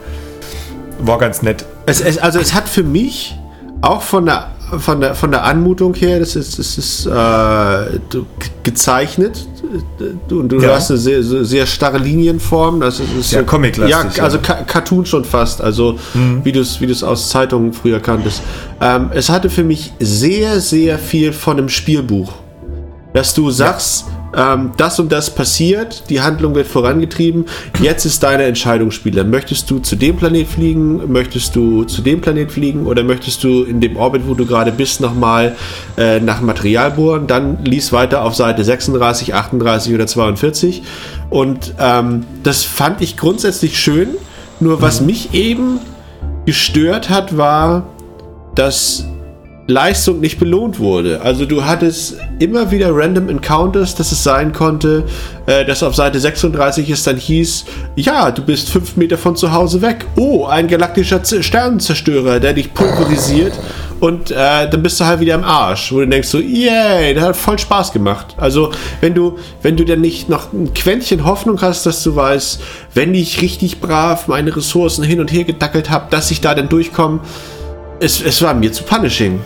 War 1.01 1.19
ganz 1.19 1.43
nett. 1.43 1.65
Es, 1.87 2.01
es, 2.01 2.19
also 2.19 2.39
es 2.39 2.53
hat 2.53 2.69
für 2.69 2.83
mich 2.83 3.39
auch 3.81 4.03
von 4.03 4.27
der 4.27 4.51
von 4.81 5.01
der, 5.01 5.15
von 5.15 5.31
der 5.31 5.45
Anmutung 5.45 5.95
her, 5.95 6.19
das 6.19 6.37
ist, 6.37 6.59
das 6.59 6.77
ist 6.77 7.07
äh, 7.07 7.99
gezeichnet. 8.63 9.47
Du, 10.29 10.43
du 10.43 10.61
ja. 10.61 10.75
hast 10.75 10.91
eine 10.91 10.99
sehr, 10.99 11.23
sehr 11.23 11.67
starre 11.67 11.99
Linienform. 11.99 12.81
Das 12.81 13.01
ist 13.01 13.33
ja, 13.33 13.41
so, 13.41 13.45
comic 13.47 13.77
Ja, 13.79 14.09
also 14.21 14.39
ja. 14.39 14.55
Cartoon 14.65 15.07
schon 15.07 15.25
fast. 15.25 15.61
Also 15.61 15.99
mhm. 16.15 16.45
wie 16.45 16.53
du 16.53 16.61
es 16.61 16.81
wie 16.81 17.05
aus 17.05 17.29
Zeitungen 17.29 17.73
früher 17.73 18.01
kanntest. 18.01 18.43
Ähm, 18.81 19.11
es 19.13 19.29
hatte 19.29 19.51
für 19.51 19.65
mich 19.65 19.93
sehr, 19.99 20.61
sehr 20.61 20.99
viel 20.99 21.33
von 21.33 21.59
einem 21.59 21.69
Spielbuch. 21.69 22.33
Dass 23.15 23.35
du 23.35 23.51
sagst, 23.51 24.07
ja 24.07 24.18
ähm, 24.37 24.73
das 24.77 25.01
und 25.01 25.11
das 25.11 25.35
passiert, 25.35 26.05
die 26.11 26.21
Handlung 26.21 26.55
wird 26.55 26.67
vorangetrieben, 26.67 27.47
jetzt 27.81 28.05
ist 28.05 28.23
deine 28.23 28.45
Entscheidung, 28.45 28.91
Spieler. 28.91 29.25
Möchtest 29.25 29.71
du 29.71 29.79
zu 29.79 29.97
dem 29.97 30.17
Planet 30.17 30.47
fliegen, 30.47 31.11
möchtest 31.11 31.57
du 31.57 31.85
zu 31.85 32.03
dem 32.03 32.21
Planet 32.21 32.51
fliegen? 32.53 32.87
Oder 32.87 33.03
möchtest 33.03 33.43
du 33.45 33.65
in 33.65 33.81
dem 33.81 33.97
Orbit, 33.97 34.23
wo 34.27 34.35
du 34.35 34.47
gerade 34.47 34.73
bist, 34.73 35.01
nochmal 35.01 35.57
äh, 35.97 36.21
nach 36.21 36.41
Material 36.41 36.93
bohren? 36.93 37.27
Dann 37.27 37.65
lies 37.65 37.93
weiter 37.93 38.25
auf 38.25 38.35
Seite 38.35 38.65
36, 38.65 39.35
38 39.35 39.95
oder 39.95 40.07
42 40.07 40.83
und 41.31 41.75
ähm, 41.79 42.25
das 42.43 42.65
fand 42.65 43.01
ich 43.01 43.17
grundsätzlich 43.17 43.79
schön, 43.79 44.09
nur 44.61 44.83
was 44.83 45.01
mich 45.01 45.35
eben 45.35 45.81
gestört 46.47 47.11
hat, 47.11 47.37
war, 47.37 47.87
dass 48.55 49.05
Leistung 49.71 50.21
nicht 50.21 50.39
belohnt 50.39 50.79
wurde. 50.79 51.21
Also 51.21 51.45
du 51.45 51.63
hattest 51.63 52.17
immer 52.39 52.71
wieder 52.71 52.89
random 52.91 53.29
Encounters, 53.29 53.95
dass 53.95 54.13
es 54.13 54.25
sein 54.25 54.55
konnte, 54.55 55.05
äh, 55.45 55.63
dass 55.67 55.83
auf 55.83 55.95
Seite 55.95 56.19
36 56.19 56.89
es 56.89 57.03
dann 57.03 57.19
hieß, 57.19 57.67
ja, 57.95 58.31
du 58.31 58.41
bist 58.41 58.71
fünf 58.71 58.97
Meter 58.97 59.19
von 59.19 59.37
zu 59.37 59.53
Hause 59.53 59.83
weg. 59.83 60.07
Oh, 60.17 60.47
ein 60.47 60.69
galaktischer 60.69 61.23
Z 61.23 61.45
Sternenzerstörer, 61.45 62.41
der 62.41 62.55
dich 62.55 62.73
pulverisiert 62.73 63.53
und 64.01 64.31
äh, 64.31 64.71
dann 64.71 64.83
bist 64.83 65.01
du 65.01 65.05
halt 65.05 65.21
wieder 65.21 65.35
im 65.35 65.45
Arsch, 65.45 65.93
wo 65.93 66.01
du 66.01 66.07
denkst 66.07 66.29
so, 66.29 66.39
yay, 66.39 67.13
das 67.13 67.25
hat 67.25 67.37
voll 67.37 67.59
Spaß 67.59 67.93
gemacht. 67.93 68.37
Also 68.39 68.71
wenn 69.03 69.13
du, 69.13 69.39
wenn 69.61 69.77
du 69.77 69.85
dann 69.85 70.01
nicht 70.01 70.31
noch 70.31 70.51
ein 70.51 70.73
Quäntchen 70.73 71.27
Hoffnung 71.27 71.61
hast, 71.61 71.85
dass 71.85 72.03
du 72.03 72.17
weißt, 72.17 72.59
wenn 72.95 73.15
ich 73.15 73.43
richtig 73.43 73.83
brav 73.83 74.29
meine 74.29 74.57
Ressourcen 74.57 75.05
hin 75.05 75.21
und 75.21 75.31
her 75.31 75.45
gedackelt 75.45 75.91
habe, 75.91 76.07
dass 76.09 76.31
ich 76.31 76.41
da 76.41 76.55
dann 76.55 76.71
durchkomme, 76.71 77.21
es, 78.01 78.23
es 78.23 78.41
war 78.41 78.55
mir 78.55 78.73
zu 78.73 78.85
punishing 78.85 79.41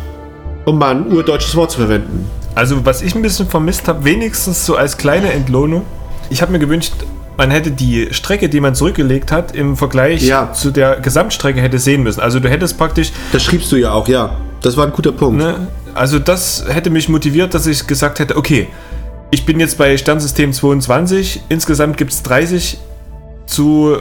um 0.64 0.78
mal 0.78 0.96
ein 0.96 1.12
urdeutsches 1.12 1.54
Wort 1.56 1.70
zu 1.70 1.78
verwenden. 1.78 2.28
Also, 2.54 2.84
was 2.84 3.02
ich 3.02 3.14
ein 3.14 3.22
bisschen 3.22 3.48
vermisst 3.48 3.88
habe, 3.88 4.04
wenigstens 4.04 4.66
so 4.66 4.76
als 4.76 4.96
kleine 4.98 5.32
Entlohnung, 5.32 5.82
ich 6.30 6.42
habe 6.42 6.52
mir 6.52 6.58
gewünscht, 6.58 6.92
man 7.36 7.50
hätte 7.50 7.70
die 7.70 8.08
Strecke, 8.12 8.48
die 8.48 8.60
man 8.60 8.74
zurückgelegt 8.74 9.32
hat, 9.32 9.56
im 9.56 9.76
Vergleich 9.76 10.22
ja. 10.22 10.52
zu 10.52 10.70
der 10.70 11.00
Gesamtstrecke 11.00 11.60
hätte 11.60 11.78
sehen 11.78 12.02
müssen. 12.02 12.20
Also 12.20 12.40
du 12.40 12.48
hättest 12.48 12.76
praktisch. 12.78 13.10
Das 13.32 13.42
schriebst 13.42 13.72
du 13.72 13.76
ja 13.76 13.92
auch, 13.92 14.06
ja. 14.06 14.36
Das 14.60 14.76
war 14.76 14.86
ein 14.86 14.92
guter 14.92 15.12
Punkt. 15.12 15.38
Ne? 15.38 15.66
Also 15.94 16.18
das 16.18 16.64
hätte 16.68 16.90
mich 16.90 17.08
motiviert, 17.08 17.54
dass 17.54 17.66
ich 17.66 17.86
gesagt 17.86 18.18
hätte, 18.18 18.36
okay, 18.36 18.68
ich 19.30 19.46
bin 19.46 19.58
jetzt 19.60 19.78
bei 19.78 19.96
Sternsystem 19.96 20.52
22, 20.52 21.42
insgesamt 21.48 21.96
gibt 21.96 22.12
es 22.12 22.22
30 22.22 22.78
zu 23.46 23.96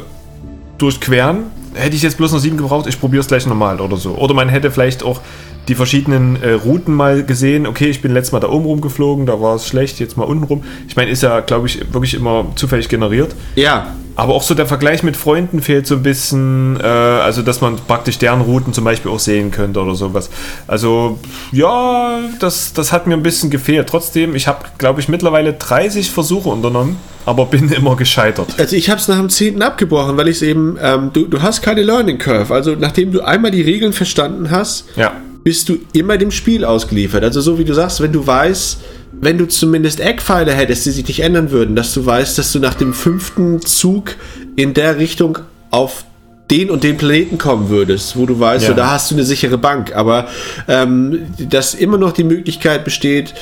durchqueren. 0.77 1.43
Hätte 1.73 1.95
ich 1.95 2.01
jetzt 2.01 2.17
bloß 2.17 2.33
noch 2.33 2.39
7 2.39 2.57
gebraucht, 2.57 2.85
ich 2.87 2.99
probiere 2.99 3.21
es 3.21 3.27
gleich 3.27 3.45
nochmal 3.45 3.79
oder 3.79 3.95
so. 3.95 4.15
Oder 4.15 4.33
man 4.33 4.49
hätte 4.49 4.71
vielleicht 4.71 5.03
auch 5.03 5.21
die 5.67 5.75
verschiedenen 5.75 6.41
äh, 6.41 6.53
Routen 6.53 6.93
mal 6.93 7.23
gesehen. 7.23 7.67
Okay, 7.67 7.89
ich 7.89 8.01
bin 8.01 8.13
letztes 8.13 8.31
Mal 8.31 8.39
da 8.39 8.49
oben 8.49 8.65
rumgeflogen, 8.65 9.25
da 9.25 9.41
war 9.41 9.55
es 9.55 9.67
schlecht, 9.67 9.99
jetzt 9.99 10.17
mal 10.17 10.23
unten 10.23 10.43
rum. 10.43 10.63
Ich 10.87 10.95
meine, 10.95 11.11
ist 11.11 11.23
ja, 11.23 11.39
glaube 11.41 11.67
ich, 11.67 11.93
wirklich 11.93 12.13
immer 12.13 12.47
zufällig 12.55 12.89
generiert. 12.89 13.35
Ja. 13.55 13.95
Aber 14.15 14.33
auch 14.33 14.43
so 14.43 14.53
der 14.53 14.65
Vergleich 14.65 15.03
mit 15.03 15.15
Freunden 15.15 15.61
fehlt 15.61 15.87
so 15.87 15.95
ein 15.95 16.03
bisschen, 16.03 16.77
äh, 16.81 16.85
also 16.85 17.41
dass 17.41 17.61
man 17.61 17.77
praktisch 17.77 18.17
deren 18.17 18.41
Routen 18.41 18.73
zum 18.73 18.83
Beispiel 18.83 19.09
auch 19.09 19.19
sehen 19.19 19.51
könnte 19.51 19.81
oder 19.81 19.95
sowas. 19.95 20.29
Also 20.67 21.17
ja, 21.51 22.19
das, 22.39 22.73
das 22.73 22.91
hat 22.91 23.07
mir 23.07 23.13
ein 23.13 23.23
bisschen 23.23 23.49
gefehlt. 23.49 23.87
Trotzdem, 23.87 24.35
ich 24.35 24.47
habe, 24.47 24.65
glaube 24.77 24.99
ich, 24.99 25.07
mittlerweile 25.07 25.53
30 25.53 26.11
Versuche 26.11 26.49
unternommen, 26.49 26.97
aber 27.25 27.45
bin 27.45 27.69
immer 27.71 27.95
gescheitert. 27.95 28.49
Also 28.59 28.75
ich 28.75 28.89
habe 28.89 28.99
es 28.99 29.07
nach 29.07 29.17
dem 29.17 29.29
10. 29.29 29.61
abgebrochen, 29.61 30.17
weil 30.17 30.27
ich 30.27 30.37
es 30.37 30.41
eben, 30.41 30.77
ähm, 30.81 31.11
du, 31.13 31.27
du 31.27 31.41
hast 31.41 31.61
keine 31.61 31.81
Learning 31.81 32.17
Curve. 32.17 32.53
Also 32.53 32.75
nachdem 32.77 33.13
du 33.13 33.21
einmal 33.21 33.51
die 33.51 33.61
Regeln 33.61 33.93
verstanden 33.93 34.51
hast, 34.51 34.85
ja 34.97 35.13
bist 35.43 35.69
du 35.69 35.79
immer 35.93 36.17
dem 36.17 36.31
Spiel 36.31 36.65
ausgeliefert. 36.65 37.23
Also 37.23 37.41
so 37.41 37.57
wie 37.57 37.65
du 37.65 37.73
sagst, 37.73 38.01
wenn 38.01 38.11
du 38.11 38.25
weißt, 38.25 38.79
wenn 39.21 39.37
du 39.37 39.47
zumindest 39.47 39.99
Eckpfeile 39.99 40.53
hättest, 40.53 40.85
die 40.85 40.91
sich 40.91 41.07
nicht 41.07 41.21
ändern 41.21 41.51
würden, 41.51 41.75
dass 41.75 41.93
du 41.93 42.05
weißt, 42.05 42.37
dass 42.37 42.51
du 42.51 42.59
nach 42.59 42.75
dem 42.75 42.93
fünften 42.93 43.61
Zug 43.61 44.15
in 44.55 44.73
der 44.73 44.97
Richtung 44.97 45.39
auf 45.69 46.05
den 46.49 46.69
und 46.69 46.83
den 46.83 46.97
Planeten 46.97 47.37
kommen 47.37 47.69
würdest, 47.69 48.17
wo 48.17 48.25
du 48.25 48.39
weißt, 48.39 48.63
ja. 48.63 48.69
so, 48.71 48.75
da 48.75 48.91
hast 48.91 49.09
du 49.09 49.15
eine 49.15 49.23
sichere 49.23 49.57
Bank. 49.57 49.95
Aber 49.95 50.27
ähm, 50.67 51.21
dass 51.39 51.73
immer 51.73 51.97
noch 51.97 52.11
die 52.11 52.25
Möglichkeit 52.25 52.83
besteht, 52.83 53.33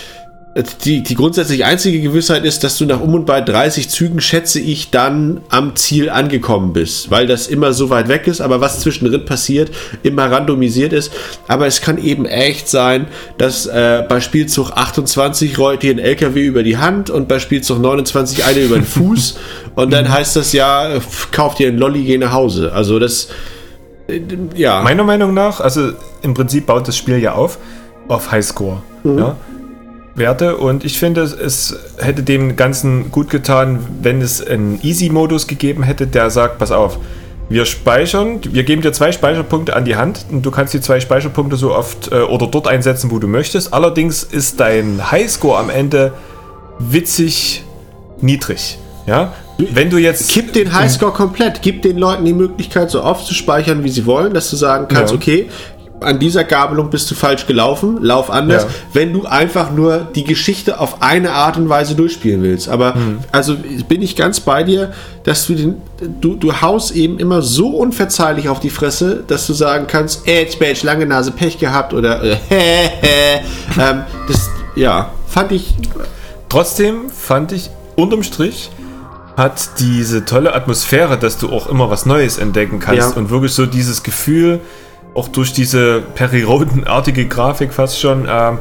die, 0.83 1.03
die 1.03 1.13
grundsätzlich 1.13 1.63
einzige 1.63 2.01
Gewissheit 2.01 2.43
ist, 2.43 2.63
dass 2.63 2.77
du 2.77 2.85
nach 2.85 2.99
um 2.99 3.13
und 3.13 3.25
bei 3.25 3.39
30 3.39 3.87
Zügen, 3.87 4.19
schätze 4.19 4.59
ich, 4.59 4.89
dann 4.89 5.41
am 5.49 5.75
Ziel 5.75 6.09
angekommen 6.09 6.73
bist, 6.73 7.11
weil 7.11 7.27
das 7.27 7.47
immer 7.47 7.71
so 7.71 7.91
weit 7.91 8.07
weg 8.07 8.25
ist, 8.25 8.41
aber 8.41 8.59
was 8.59 8.79
zwischendrin 8.79 9.25
passiert, 9.25 9.69
immer 10.01 10.31
randomisiert 10.31 10.91
ist. 10.91 11.11
Aber 11.47 11.67
es 11.67 11.81
kann 11.81 12.03
eben 12.03 12.25
echt 12.25 12.67
sein, 12.67 13.07
dass 13.37 13.67
äh, 13.67 14.03
bei 14.09 14.21
Spielzug 14.21 14.71
28 14.71 15.57
rollt 15.59 15.83
dir 15.83 15.91
ein 15.91 15.99
LKW 15.99 16.43
über 16.43 16.63
die 16.63 16.77
Hand 16.77 17.11
und 17.11 17.27
bei 17.27 17.37
Spielzug 17.37 17.79
29 17.79 18.43
eine 18.43 18.61
über 18.61 18.75
den 18.75 18.85
Fuß 18.85 19.37
und 19.75 19.93
dann 19.93 20.11
heißt 20.11 20.35
das 20.35 20.51
ja, 20.51 20.99
kauf 21.31 21.55
dir 21.55 21.67
ein 21.67 21.77
Lolli, 21.77 22.03
geh 22.03 22.17
nach 22.17 22.33
Hause. 22.33 22.73
Also 22.73 22.97
das, 22.97 23.29
äh, 24.07 24.19
ja. 24.55 24.81
Meiner 24.81 25.03
Meinung 25.03 25.35
nach, 25.35 25.59
also 25.61 25.91
im 26.23 26.33
Prinzip 26.33 26.65
baut 26.65 26.87
das 26.87 26.97
Spiel 26.97 27.19
ja 27.19 27.33
auf, 27.33 27.59
auf 28.07 28.31
Highscore. 28.31 28.81
Mhm. 29.03 29.19
Ja? 29.19 29.37
Werte 30.19 30.57
und 30.57 30.85
ich 30.85 30.99
finde, 30.99 31.21
es 31.21 31.75
hätte 31.97 32.23
dem 32.23 32.55
Ganzen 32.55 33.11
gut 33.11 33.29
getan, 33.29 33.79
wenn 34.01 34.21
es 34.21 34.45
einen 34.45 34.79
Easy-Modus 34.83 35.47
gegeben 35.47 35.83
hätte, 35.83 36.07
der 36.07 36.29
sagt, 36.29 36.59
pass 36.59 36.71
auf, 36.71 36.99
wir 37.49 37.65
speichern, 37.65 38.39
wir 38.43 38.63
geben 38.63 38.83
dir 38.83 38.93
zwei 38.93 39.11
Speicherpunkte 39.11 39.75
an 39.75 39.83
die 39.83 39.95
Hand 39.95 40.25
und 40.31 40.45
du 40.45 40.51
kannst 40.51 40.73
die 40.75 40.81
zwei 40.81 40.99
Speicherpunkte 40.99 41.55
so 41.57 41.73
oft 41.73 42.11
äh, 42.11 42.21
oder 42.21 42.45
dort 42.45 42.67
einsetzen, 42.67 43.09
wo 43.09 43.17
du 43.17 43.27
möchtest. 43.27 43.73
Allerdings 43.73 44.21
ist 44.21 44.59
dein 44.59 45.11
Highscore 45.11 45.57
am 45.57 45.71
Ende 45.71 46.13
witzig 46.77 47.63
niedrig. 48.21 48.77
Ja, 49.07 49.33
wenn 49.57 49.89
du 49.89 49.97
jetzt. 49.97 50.29
Kipp 50.29 50.53
den 50.53 50.71
Highscore 50.71 51.11
komplett. 51.11 51.63
Gib 51.63 51.81
den 51.81 51.97
Leuten 51.97 52.25
die 52.25 52.33
Möglichkeit, 52.33 52.91
so 52.91 53.03
oft 53.03 53.25
zu 53.25 53.33
speichern, 53.33 53.83
wie 53.83 53.89
sie 53.89 54.05
wollen, 54.05 54.35
dass 54.35 54.51
du 54.51 54.55
sagen 54.55 54.87
kannst, 54.87 55.11
ja. 55.11 55.17
okay, 55.17 55.49
an 56.01 56.19
dieser 56.19 56.43
Gabelung 56.43 56.89
bist 56.89 57.09
du 57.11 57.15
falsch 57.15 57.45
gelaufen, 57.47 57.97
lauf 58.01 58.29
anders, 58.29 58.63
ja. 58.63 58.69
wenn 58.93 59.13
du 59.13 59.25
einfach 59.25 59.71
nur 59.71 60.07
die 60.15 60.23
Geschichte 60.23 60.79
auf 60.79 61.01
eine 61.01 61.31
Art 61.31 61.57
und 61.57 61.69
Weise 61.69 61.95
durchspielen 61.95 62.41
willst. 62.43 62.69
Aber 62.69 62.95
mhm. 62.95 63.19
also 63.31 63.55
bin 63.87 64.01
ich 64.01 64.15
ganz 64.15 64.39
bei 64.39 64.63
dir, 64.63 64.93
dass 65.23 65.47
du 65.47 65.55
den, 65.55 65.81
du, 66.21 66.35
du 66.35 66.61
haust 66.61 66.91
eben 66.95 67.19
immer 67.19 67.41
so 67.41 67.69
unverzeihlich 67.69 68.49
auf 68.49 68.59
die 68.59 68.69
Fresse, 68.69 69.23
dass 69.27 69.47
du 69.47 69.53
sagen 69.53 69.87
kannst, 69.87 70.27
Edge, 70.27 70.57
Badge, 70.59 70.81
lange 70.83 71.05
Nase, 71.05 71.31
Pech 71.31 71.57
gehabt 71.57 71.93
oder 71.93 72.23
äh, 72.23 72.37
ähm, 73.79 74.03
das, 74.27 74.49
ja, 74.75 75.11
fand 75.27 75.51
ich. 75.51 75.73
Trotzdem 76.47 77.09
fand 77.09 77.51
ich 77.51 77.69
unterm 77.95 78.23
Strich 78.23 78.71
hat 79.39 79.79
diese 79.79 80.25
tolle 80.25 80.53
Atmosphäre, 80.53 81.17
dass 81.17 81.37
du 81.37 81.49
auch 81.49 81.67
immer 81.67 81.89
was 81.89 82.05
Neues 82.05 82.37
entdecken 82.37 82.79
kannst 82.79 83.11
ja. 83.11 83.17
und 83.17 83.29
wirklich 83.29 83.53
so 83.53 83.65
dieses 83.65 84.03
Gefühl, 84.03 84.59
auch 85.13 85.27
durch 85.27 85.53
diese 85.53 86.01
Perry-Roden-artige 86.15 87.27
Grafik 87.27 87.73
fast 87.73 87.99
schon, 87.99 88.27
ähm, 88.29 88.59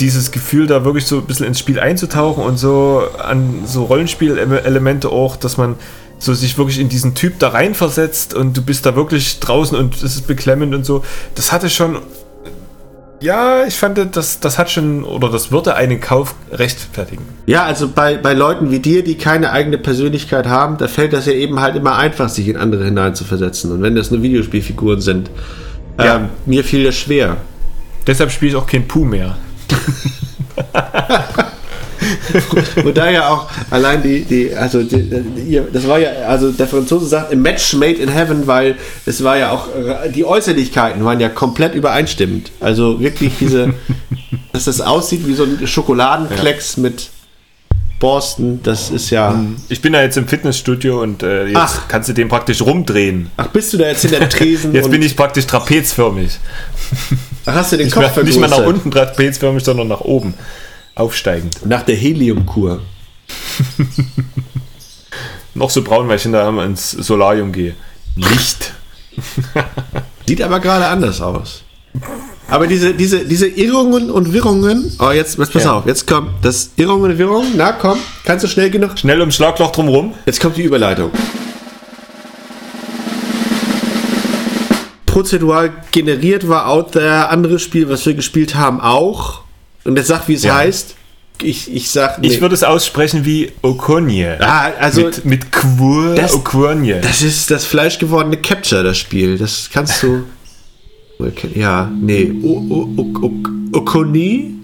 dieses 0.00 0.32
Gefühl, 0.32 0.66
da 0.66 0.84
wirklich 0.84 1.06
so 1.06 1.18
ein 1.18 1.24
bisschen 1.24 1.46
ins 1.46 1.58
Spiel 1.58 1.78
einzutauchen 1.78 2.42
und 2.42 2.58
so 2.58 3.02
an 3.18 3.62
so 3.64 3.84
Rollenspielelemente 3.84 5.08
auch, 5.08 5.36
dass 5.36 5.56
man 5.56 5.76
so 6.18 6.34
sich 6.34 6.56
wirklich 6.58 6.78
in 6.78 6.88
diesen 6.88 7.14
Typ 7.14 7.38
da 7.38 7.48
reinversetzt 7.48 8.34
und 8.34 8.56
du 8.56 8.62
bist 8.62 8.86
da 8.86 8.96
wirklich 8.96 9.40
draußen 9.40 9.76
und 9.76 9.94
es 9.96 10.02
ist 10.02 10.26
beklemmend 10.26 10.74
und 10.74 10.84
so. 10.84 11.04
Das 11.34 11.52
hatte 11.52 11.70
schon. 11.70 11.98
Ja, 13.20 13.64
ich 13.64 13.76
fand, 13.76 13.98
das, 14.16 14.40
das 14.40 14.58
hat 14.58 14.70
schon 14.70 15.02
oder 15.02 15.30
das 15.30 15.50
würde 15.50 15.74
einen 15.76 16.00
Kauf 16.00 16.34
rechtfertigen. 16.52 17.22
Ja, 17.46 17.64
also 17.64 17.88
bei, 17.88 18.18
bei 18.18 18.34
Leuten 18.34 18.70
wie 18.70 18.80
dir, 18.80 19.02
die 19.02 19.14
keine 19.14 19.50
eigene 19.50 19.78
Persönlichkeit 19.78 20.46
haben, 20.46 20.76
da 20.76 20.88
fällt 20.88 21.14
das 21.14 21.24
ja 21.24 21.32
eben 21.32 21.60
halt 21.60 21.74
immer 21.74 21.96
einfach, 21.96 22.28
sich 22.28 22.48
in 22.48 22.58
andere 22.58 22.84
hineinzuversetzen. 22.84 23.72
Und 23.72 23.80
wenn 23.80 23.94
das 23.94 24.10
nur 24.10 24.20
Videospielfiguren 24.20 25.00
sind, 25.00 25.30
ja. 25.98 26.16
Ähm, 26.16 26.28
mir 26.46 26.64
fiel 26.64 26.84
das 26.84 26.96
schwer. 26.96 27.36
Deshalb 28.06 28.30
spiele 28.30 28.52
ich 28.52 28.56
auch 28.56 28.66
kein 28.66 28.86
Puh 28.86 29.04
mehr. 29.04 29.36
Und 32.84 32.96
da 32.96 33.10
ja 33.10 33.28
auch 33.28 33.48
allein 33.70 34.02
die, 34.02 34.24
die 34.24 34.54
also 34.54 34.82
die, 34.82 35.60
das 35.72 35.88
war 35.88 35.98
ja, 35.98 36.10
also 36.28 36.52
der 36.52 36.66
Franzose 36.66 37.06
sagt, 37.06 37.32
a 37.32 37.36
match 37.36 37.74
made 37.74 37.94
in 37.94 38.08
heaven, 38.08 38.46
weil 38.46 38.76
es 39.06 39.24
war 39.24 39.38
ja 39.38 39.52
auch, 39.52 39.68
die 40.14 40.24
Äußerlichkeiten 40.24 41.04
waren 41.04 41.20
ja 41.20 41.28
komplett 41.28 41.74
übereinstimmend. 41.74 42.50
Also 42.60 43.00
wirklich 43.00 43.34
diese, 43.40 43.74
dass 44.52 44.64
das 44.64 44.80
aussieht 44.80 45.26
wie 45.26 45.34
so 45.34 45.44
ein 45.44 45.66
Schokoladenklecks 45.66 46.76
ja. 46.76 46.82
mit 46.82 47.10
Borsten, 47.98 48.62
das 48.62 48.90
ist 48.90 49.10
ja. 49.10 49.30
Mhm. 49.30 49.56
Ich 49.68 49.80
bin 49.80 49.92
da 49.92 50.02
jetzt 50.02 50.16
im 50.16 50.28
Fitnessstudio 50.28 51.02
und 51.02 51.22
äh, 51.22 51.46
jetzt 51.46 51.56
Ach. 51.56 51.88
kannst 51.88 52.08
du 52.08 52.12
den 52.12 52.28
praktisch 52.28 52.60
rumdrehen. 52.62 53.30
Ach, 53.36 53.48
bist 53.48 53.72
du 53.72 53.78
da 53.78 53.86
jetzt 53.86 54.04
in 54.04 54.10
der 54.10 54.28
Tresen? 54.28 54.74
jetzt 54.74 54.90
bin 54.90 55.02
ich 55.02 55.16
praktisch 55.16 55.46
trapezförmig. 55.46 56.38
Ach, 57.46 57.54
hast 57.54 57.72
du 57.72 57.76
den 57.76 57.90
Kopf 57.90 58.16
mehr, 58.16 58.24
Nicht 58.24 58.40
mal 58.40 58.48
nach 58.48 58.64
unten 58.64 58.90
trapezförmig, 58.90 59.64
sondern 59.64 59.88
nach 59.88 60.00
oben. 60.00 60.34
Aufsteigend. 60.94 61.64
Nach 61.66 61.82
der 61.82 61.96
Heliumkur. 61.96 62.80
Noch 65.54 65.70
so 65.70 65.82
braun, 65.82 66.08
weil 66.08 66.16
ich 66.16 66.22
hinterher 66.22 66.64
ins 66.64 66.90
Solarium 66.90 67.52
gehe. 67.52 67.74
Licht. 68.16 68.72
Sieht 70.26 70.42
aber 70.42 70.60
gerade 70.60 70.86
anders 70.86 71.20
aus. 71.20 71.63
Aber 72.54 72.68
diese, 72.68 72.94
diese, 72.94 73.24
diese 73.24 73.48
Irrungen 73.48 74.12
und 74.12 74.32
Wirrungen, 74.32 74.92
oh, 75.00 75.10
jetzt, 75.10 75.36
jetzt 75.36 75.52
pass 75.52 75.64
ja. 75.64 75.72
auf, 75.72 75.86
jetzt 75.86 76.06
kommt 76.06 76.30
das 76.42 76.70
Irrungen 76.76 77.10
und 77.10 77.18
Wirrungen, 77.18 77.48
na 77.56 77.72
komm, 77.72 77.98
kannst 78.24 78.44
du 78.44 78.48
schnell 78.48 78.70
genug? 78.70 78.96
Schnell 78.96 79.18
ums 79.18 79.34
Schlagloch 79.34 79.72
drumrum. 79.72 80.14
Jetzt 80.24 80.38
kommt 80.38 80.56
die 80.56 80.62
Überleitung. 80.62 81.10
Prozedural 85.04 85.72
generiert 85.90 86.48
war 86.48 86.68
out 86.68 86.92
there, 86.92 87.28
anderes 87.28 87.60
Spiel, 87.60 87.88
was 87.88 88.06
wir 88.06 88.14
gespielt 88.14 88.54
haben, 88.54 88.80
auch. 88.80 89.40
Und 89.82 89.96
jetzt 89.96 90.06
sag, 90.06 90.28
wie 90.28 90.34
es 90.34 90.44
ja. 90.44 90.54
heißt. 90.54 90.94
Ich, 91.42 91.74
ich 91.74 91.90
sag. 91.90 92.20
Nee. 92.20 92.28
Ich 92.28 92.40
würde 92.40 92.54
es 92.54 92.62
aussprechen 92.62 93.24
wie 93.24 93.50
Okonje. 93.62 94.38
Ah, 94.40 94.70
also. 94.78 95.06
Mit, 95.06 95.24
mit 95.24 95.50
Quur 95.50 96.14
das, 96.14 96.32
Okonje. 96.32 97.00
Das 97.00 97.20
ist 97.20 97.50
das 97.50 97.64
fleischgewordene 97.64 98.36
Capture, 98.36 98.84
das 98.84 98.96
Spiel. 98.96 99.38
Das 99.38 99.70
kannst 99.72 100.00
du. 100.04 100.22
Ja, 101.54 101.90
nee. 102.00 102.40
Okoni? 103.72 104.54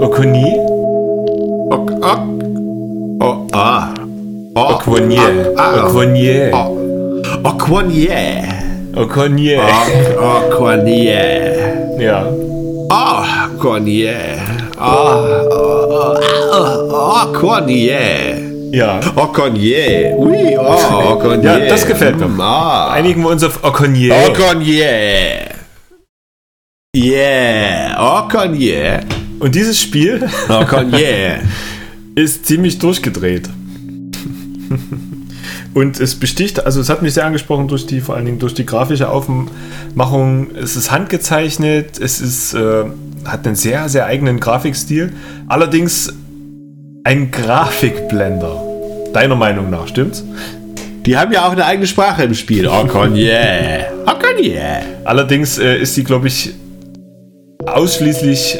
Okoni? 0.00 0.56
Ok, 1.70 1.90
ok. 2.00 2.20
Oh, 3.20 3.46
ah. 3.52 3.88
Okwonier. 4.54 5.52
Okwonier. 5.56 6.52
Okwonier. 7.42 8.57
Okwonier. 8.98 9.62
Okwonier. 10.18 12.00
Ja. 12.00 12.26
Ah, 12.90 13.48
Okwonier. 17.22 18.38
Ja. 18.72 19.00
Okwonier. 19.14 20.16
Ui, 20.18 20.58
oh, 20.58 21.12
Okwonier. 21.12 21.58
Ja, 21.58 21.68
das 21.68 21.86
gefällt 21.86 22.18
mir. 22.18 22.28
Ah. 22.42 22.90
Einigen 22.92 23.22
wir 23.22 23.30
uns 23.30 23.44
auf 23.44 23.62
Okwonier. 23.62 24.14
Okwonier. 24.28 25.48
Yeah. 26.96 28.18
Okwonier. 28.24 29.00
Und 29.38 29.54
dieses 29.54 29.78
Spiel 29.80 30.28
Okwonier. 30.48 31.38
ist 32.16 32.46
ziemlich 32.46 32.80
durchgedreht. 32.80 33.48
Und 35.78 36.00
es 36.00 36.16
besticht, 36.16 36.66
also 36.66 36.80
es 36.80 36.88
hat 36.88 37.02
mich 37.02 37.14
sehr 37.14 37.24
angesprochen 37.24 37.68
durch 37.68 37.86
die, 37.86 38.00
vor 38.00 38.16
allen 38.16 38.24
Dingen 38.24 38.40
durch 38.40 38.52
die 38.52 38.66
grafische 38.66 39.10
Aufmachung. 39.10 40.48
Es 40.60 40.74
ist 40.74 40.90
handgezeichnet, 40.90 42.00
es 42.00 42.20
ist, 42.20 42.52
äh, 42.52 42.82
hat 43.24 43.46
einen 43.46 43.54
sehr, 43.54 43.88
sehr 43.88 44.06
eigenen 44.06 44.40
Grafikstil. 44.40 45.12
Allerdings 45.46 46.12
ein 47.04 47.30
Grafikblender. 47.30 48.60
Deiner 49.12 49.36
Meinung 49.36 49.70
nach, 49.70 49.86
stimmt's? 49.86 50.24
Die 51.06 51.16
haben 51.16 51.32
ja 51.32 51.46
auch 51.46 51.52
eine 51.52 51.64
eigene 51.64 51.86
Sprache 51.86 52.24
im 52.24 52.34
Spiel. 52.34 52.66
Okwonier. 52.66 53.86
Okwonier. 54.04 54.80
Allerdings 55.04 55.58
äh, 55.58 55.76
ist 55.76 55.94
sie, 55.94 56.02
glaube 56.02 56.26
ich, 56.26 56.54
ausschließlich 57.66 58.58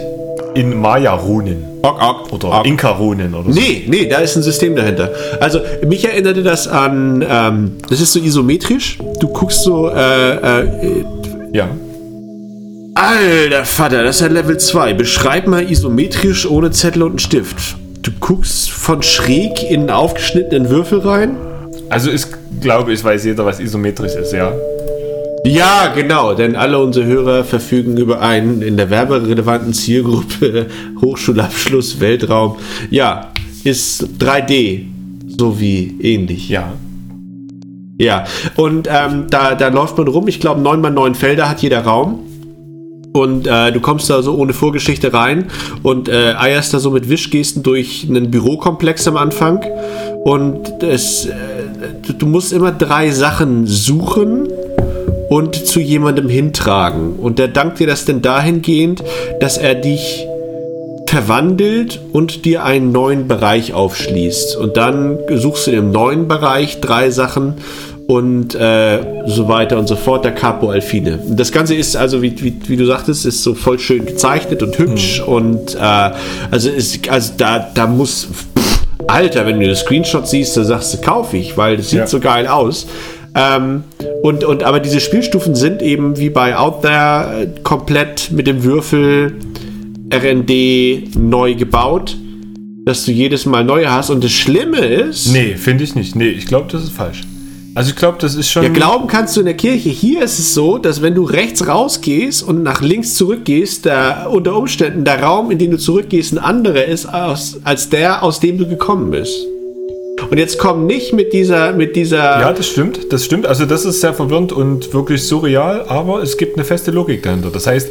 in 0.54 0.78
Maya-Runen. 0.80 1.64
Ok, 1.82 2.02
ok, 2.02 2.32
Oder 2.32 2.58
ok. 2.61 2.66
Inka-Runen 2.66 3.34
oder 3.34 3.52
so. 3.52 3.58
Nee, 3.61 3.84
nee, 3.87 4.06
da 4.08 4.18
ist 4.18 4.37
ein 4.37 4.42
System 4.42 4.74
dahinter. 4.74 5.11
Also, 5.40 5.61
mich 5.87 6.04
erinnerte 6.04 6.42
das 6.42 6.66
an, 6.66 7.24
ähm, 7.28 7.72
das 7.88 8.00
ist 8.00 8.12
so 8.12 8.20
isometrisch. 8.20 8.98
Du 9.20 9.28
guckst 9.28 9.62
so, 9.62 9.88
äh, 9.88 10.32
äh, 10.32 11.04
Ja. 11.52 11.68
alter 12.94 13.64
Vater, 13.64 14.02
das 14.02 14.16
ist 14.16 14.22
ja 14.22 14.28
Level 14.28 14.58
2. 14.58 14.94
Beschreib 14.94 15.46
mal 15.46 15.70
isometrisch 15.70 16.46
ohne 16.50 16.70
Zettel 16.72 17.02
und 17.02 17.11
einen 17.11 17.18
Stift. 17.20 17.76
Du 18.02 18.11
guckst 18.20 18.70
von 18.70 19.02
schräg 19.02 19.62
in 19.70 19.80
einen 19.82 19.90
aufgeschnittenen 19.90 20.70
Würfel 20.70 21.00
rein. 21.00 21.37
Also 21.90 22.11
ich 22.11 22.22
glaube, 22.61 22.92
ich 22.92 23.02
weiß 23.02 23.24
jeder, 23.24 23.44
was 23.46 23.61
isometrisch 23.61 24.14
ist, 24.14 24.32
ja. 24.32 24.52
Ja, 25.44 25.92
genau, 25.94 26.35
denn 26.35 26.57
alle 26.57 26.79
unsere 26.79 27.07
Hörer 27.07 27.44
verfügen 27.44 27.96
über 27.96 28.20
einen 28.20 28.61
in 28.61 28.77
der 28.77 28.90
werberelevanten 28.90 29.72
Zielgruppe 29.72 30.66
Hochschulabschluss, 31.01 32.01
Weltraum. 32.01 32.57
Ja, 32.90 33.33
ist 33.64 34.09
3D, 34.18 34.85
so 35.27 35.61
wie 35.61 35.96
ähnlich. 36.01 36.48
Ja. 36.48 36.72
Ja, 38.01 38.24
und 38.57 38.88
ähm, 38.90 39.27
da, 39.29 39.55
da 39.55 39.68
läuft 39.68 39.98
man 39.98 40.07
rum. 40.07 40.29
Ich 40.29 40.38
glaube, 40.38 40.61
9 40.61 40.81
mal 40.81 40.90
9 40.90 41.14
Felder 41.14 41.48
hat 41.48 41.62
jeder 41.62 41.81
Raum. 41.81 42.20
Und 43.12 43.46
äh, 43.46 43.72
du 43.72 43.81
kommst 43.81 44.11
da 44.11 44.22
so 44.22 44.37
ohne 44.37 44.53
Vorgeschichte 44.53 45.12
rein 45.12 45.46
und 45.83 46.09
äh, 46.09 46.35
eierst 46.37 46.74
da 46.74 46.79
so 46.79 46.90
mit 46.90 47.09
Wischgesten 47.09 47.62
durch 47.62 48.07
einen 48.09 48.31
Bürokomplex 48.31 49.09
am 49.09 49.16
Anfang. 49.16 49.64
Und 50.24 50.83
es, 50.83 51.27
äh, 51.27 51.33
du, 52.07 52.12
du 52.12 52.27
musst 52.27 52.53
immer 52.53 52.70
drei 52.70 53.11
Sachen 53.11 53.66
suchen 53.66 54.47
und 55.28 55.54
zu 55.54 55.80
jemandem 55.80 56.28
hintragen. 56.28 57.16
Und 57.16 57.38
der 57.38 57.48
dankt 57.48 57.78
dir 57.80 57.86
das 57.86 58.04
denn 58.04 58.22
dahingehend, 58.22 59.02
dass 59.40 59.58
er 59.58 59.74
dich 59.74 60.26
verwandelt 61.06 62.00
und 62.12 62.44
dir 62.44 62.64
einen 62.64 62.92
neuen 62.92 63.28
Bereich 63.28 63.72
aufschließt. 63.72 64.56
Und 64.56 64.76
dann 64.76 65.18
suchst 65.34 65.66
du 65.66 65.70
im 65.70 65.90
neuen 65.90 66.28
Bereich 66.28 66.80
drei 66.80 67.10
Sachen 67.10 67.54
und 68.06 68.54
äh, 68.54 69.00
so 69.26 69.48
weiter 69.48 69.78
und 69.78 69.86
so 69.86 69.96
fort, 69.96 70.24
der 70.24 70.32
Capo 70.32 70.70
Alfine. 70.70 71.18
Das 71.28 71.52
Ganze 71.52 71.74
ist 71.74 71.96
also, 71.96 72.22
wie, 72.22 72.34
wie, 72.42 72.56
wie 72.66 72.76
du 72.76 72.86
sagtest, 72.86 73.26
ist 73.26 73.42
so 73.42 73.54
voll 73.54 73.78
schön 73.78 74.06
gezeichnet 74.06 74.62
und 74.62 74.78
hübsch 74.78 75.20
und 75.20 75.74
äh, 75.74 76.10
also, 76.50 76.70
ist, 76.70 77.08
also 77.08 77.32
da, 77.36 77.68
da 77.74 77.86
muss, 77.86 78.28
pff, 78.32 78.46
Alter, 79.06 79.46
wenn 79.46 79.60
du 79.60 79.68
das 79.68 79.80
Screenshot 79.80 80.26
siehst, 80.28 80.56
da 80.56 80.64
sagst 80.64 80.92
du, 80.94 80.98
kauf 80.98 81.32
ich, 81.32 81.56
weil 81.56 81.76
das 81.78 81.90
sieht 81.90 82.00
Ja. 82.00 82.06
so 82.06 82.20
geil 82.20 82.46
aus. 82.46 82.86
Ähm, 83.38 83.85
und, 84.22 84.44
und 84.44 84.64
aber 84.64 84.81
diese 84.81 85.01
Spielstufen 85.01 85.55
sind 85.55 85.81
eben 85.81 86.18
wie 86.18 86.31
bei 86.31 86.57
Out 86.57 86.83
There 86.83 87.42
äh, 87.42 87.61
komplett 87.62 88.31
mit 88.33 88.46
dem 88.46 88.64
Würfel 88.64 89.37
RND 90.12 91.16
neu 91.16 91.55
gebaut, 91.55 92.16
dass 92.85 93.05
du 93.05 93.12
jedes 93.12 93.46
Mal 93.46 93.64
neue 93.64 93.90
hast. 93.92 94.11
Und 94.11 94.24
das 94.24 94.33
Schlimme 94.33 94.79
ist, 94.79 95.33
Nee, 95.33 95.55
finde 95.55 95.85
ich 95.85 95.94
nicht. 95.94 96.16
Nee, 96.16 96.31
ich 96.31 96.46
glaube, 96.46 96.66
das 96.70 96.83
ist 96.83 96.92
falsch. 96.92 97.22
Also 97.74 97.90
ich 97.90 97.96
glaube, 97.96 98.18
das 98.20 98.35
ist 98.35 98.51
schon. 98.51 98.64
ja, 98.64 98.70
glauben 98.70 99.07
kannst 99.07 99.37
du 99.37 99.40
in 99.40 99.46
der 99.46 99.55
Kirche. 99.55 99.88
Hier 99.90 100.22
ist 100.22 100.40
es 100.40 100.53
so, 100.53 100.79
dass 100.79 101.01
wenn 101.01 101.14
du 101.14 101.22
rechts 101.22 101.68
rausgehst 101.68 102.42
und 102.42 102.64
nach 102.64 102.81
links 102.81 103.14
zurückgehst, 103.14 103.85
der, 103.85 104.29
unter 104.33 104.57
Umständen 104.57 105.05
der 105.05 105.22
Raum, 105.22 105.53
in 105.53 105.59
den 105.59 105.70
du 105.70 105.79
zurückgehst, 105.79 106.33
ein 106.33 106.38
anderer 106.38 106.87
ist 106.87 107.07
aus, 107.07 107.61
als 107.62 107.88
der, 107.88 108.24
aus 108.24 108.40
dem 108.40 108.59
du 108.59 108.66
gekommen 108.66 109.12
bist. 109.12 109.46
Und 110.30 110.38
jetzt 110.38 110.58
komm 110.58 110.86
nicht 110.86 111.12
mit 111.14 111.32
dieser, 111.32 111.72
mit 111.72 111.96
dieser. 111.96 112.18
ja, 112.40 112.52
das 112.52 112.66
stimmt. 112.68 113.12
Das 113.12 113.24
stimmt. 113.24 113.46
Also 113.46 113.64
das 113.66 113.84
ist 113.84 114.00
sehr 114.00 114.12
verwirrend 114.14 114.52
und 114.52 114.92
wirklich 114.92 115.22
surreal, 115.24 115.84
aber 115.88 116.22
es 116.22 116.36
gibt 116.36 116.56
eine 116.56 116.64
feste 116.64 116.90
Logik 116.90 117.22
dahinter. 117.22 117.50
Das 117.50 117.66
heißt, 117.66 117.88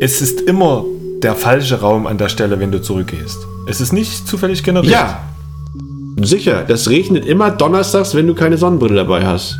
es 0.00 0.20
ist 0.22 0.42
immer 0.42 0.84
der 1.22 1.34
falsche 1.34 1.80
Raum 1.80 2.06
an 2.06 2.18
der 2.18 2.28
Stelle, 2.28 2.58
wenn 2.60 2.70
du 2.72 2.80
zurückgehst. 2.80 3.38
Es 3.68 3.80
ist 3.80 3.92
nicht 3.92 4.26
zufällig 4.28 4.62
generiert. 4.62 4.92
Ja, 4.92 5.22
sicher. 6.20 6.64
Das 6.66 6.88
regnet 6.88 7.24
immer 7.26 7.50
donnerstags, 7.50 8.14
wenn 8.14 8.26
du 8.26 8.34
keine 8.34 8.58
Sonnenbrille 8.58 8.94
dabei 8.96 9.24
hast. 9.26 9.56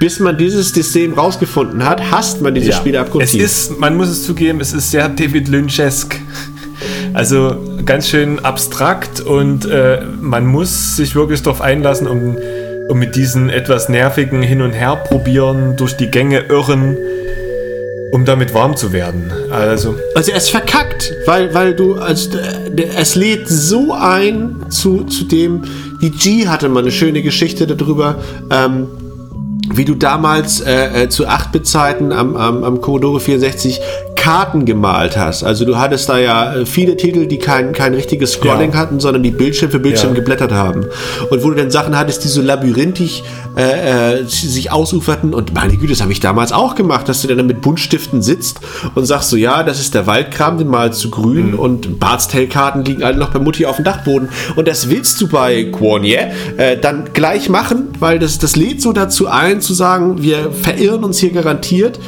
Bis 0.00 0.18
man 0.20 0.36
dieses 0.36 0.70
System 0.70 1.14
rausgefunden 1.14 1.84
hat, 1.84 2.10
hasst 2.10 2.42
man 2.42 2.54
dieses 2.54 2.70
Ja. 2.70 2.76
Spiel 2.76 2.94
Es 2.94 3.00
abgrundtief. 3.00 3.42
ist, 3.42 3.78
man 3.78 3.96
muss 3.96 4.08
es 4.08 4.24
zugeben, 4.24 4.60
es 4.60 4.72
ist 4.72 4.90
sehr 4.90 5.08
David 5.08 5.48
Lynchesk. 5.48 6.18
Also 7.14 7.56
ganz 7.86 8.08
schön 8.08 8.44
abstrakt 8.44 9.20
und 9.20 9.66
äh, 9.66 10.00
man 10.20 10.46
muss 10.46 10.96
sich 10.96 11.14
wirklich 11.14 11.42
darauf 11.42 11.60
einlassen, 11.60 12.08
um, 12.08 12.36
um 12.88 12.98
mit 12.98 13.14
diesen 13.14 13.50
etwas 13.50 13.88
nervigen 13.88 14.42
Hin- 14.42 14.60
und 14.60 14.72
Her 14.72 14.96
probieren, 14.96 15.76
durch 15.76 15.96
die 15.96 16.10
Gänge 16.10 16.40
irren, 16.48 16.96
um 18.10 18.24
damit 18.24 18.52
warm 18.52 18.76
zu 18.76 18.92
werden. 18.92 19.32
Also, 19.50 19.94
Also 20.16 20.32
er 20.32 20.38
ist 20.38 20.50
verkackt, 20.50 21.12
weil, 21.26 21.54
weil 21.54 21.74
du, 21.74 21.94
also 21.94 22.30
es 22.96 23.14
lädt 23.14 23.48
so 23.48 23.92
ein 23.92 24.66
zu, 24.68 25.04
zu 25.04 25.24
dem, 25.24 25.62
die 26.00 26.10
G 26.10 26.48
hatte 26.48 26.68
mal 26.68 26.80
eine 26.80 26.90
schöne 26.90 27.22
Geschichte 27.22 27.68
darüber, 27.68 28.16
ähm, 28.50 28.88
wie 29.72 29.84
du 29.84 29.94
damals 29.94 30.60
äh, 30.60 31.04
äh, 31.04 31.08
zu 31.08 31.26
8-Bit-Zeiten 31.28 32.12
am, 32.12 32.36
am, 32.36 32.64
am 32.64 32.80
Commodore 32.80 33.20
64 33.20 33.80
Karten 34.16 34.64
gemalt 34.64 35.16
hast. 35.18 35.42
Also 35.44 35.64
du 35.64 35.76
hattest 35.78 36.08
da 36.08 36.18
ja 36.18 36.54
äh, 36.54 36.66
viele 36.66 36.96
Titel, 36.96 37.26
die 37.26 37.38
kein, 37.38 37.72
kein 37.72 37.94
richtiges 37.94 38.32
Scrolling 38.32 38.72
Ja. 38.72 38.78
hatten, 38.78 38.98
sondern 39.00 39.22
die 39.22 39.30
Bildschirm 39.30 39.70
für 39.70 39.78
Bildschirm 39.78 40.10
Ja. 40.10 40.16
geblättert 40.16 40.52
haben. 40.52 40.86
Und 41.30 41.42
wo 41.44 41.50
du 41.50 41.56
dann 41.56 41.70
Sachen 41.70 41.96
hattest, 41.96 42.24
die 42.24 42.28
so 42.28 42.40
labyrinthisch 42.40 43.22
äh, 43.56 44.20
äh, 44.20 44.24
sich 44.26 44.72
ausuferten. 44.72 45.32
Und 45.34 45.54
meine 45.54 45.76
Güte, 45.76 45.92
das 45.92 46.00
habe 46.02 46.12
ich 46.12 46.20
damals 46.20 46.52
auch 46.52 46.74
gemacht, 46.74 47.08
dass 47.08 47.22
du 47.22 47.28
dann 47.34 47.46
mit 47.46 47.60
Buntstiften 47.60 48.20
sitzt 48.22 48.60
und 48.94 49.06
sagst 49.06 49.30
so, 49.30 49.36
ja, 49.36 49.62
das 49.62 49.80
ist 49.80 49.94
der 49.94 50.06
Waldkram, 50.06 50.58
den 50.58 50.68
malst 50.68 51.04
du 51.04 51.10
grün 51.10 51.52
Mhm. 51.52 51.58
und 51.58 52.00
Bartstail-Karten 52.00 52.84
liegen 52.84 53.02
alle 53.02 53.16
noch 53.16 53.30
bei 53.30 53.38
Mutti 53.38 53.66
auf 53.66 53.76
dem 53.76 53.84
Dachboden. 53.84 54.28
Und 54.56 54.66
das 54.68 54.90
willst 54.90 55.20
du 55.20 55.28
bei 55.28 55.64
Quonier 55.64 56.32
äh, 56.56 56.76
dann 56.76 57.10
gleich 57.12 57.48
machen, 57.48 57.88
weil 58.00 58.18
das, 58.18 58.38
das 58.38 58.56
lädt 58.56 58.82
so 58.82 58.92
dazu 58.92 59.28
ein, 59.28 59.60
zu 59.60 59.74
sagen, 59.74 60.22
wir 60.22 60.50
verirren 60.50 61.04
uns 61.04 61.18
hier 61.18 61.30
garantiert. 61.30 61.98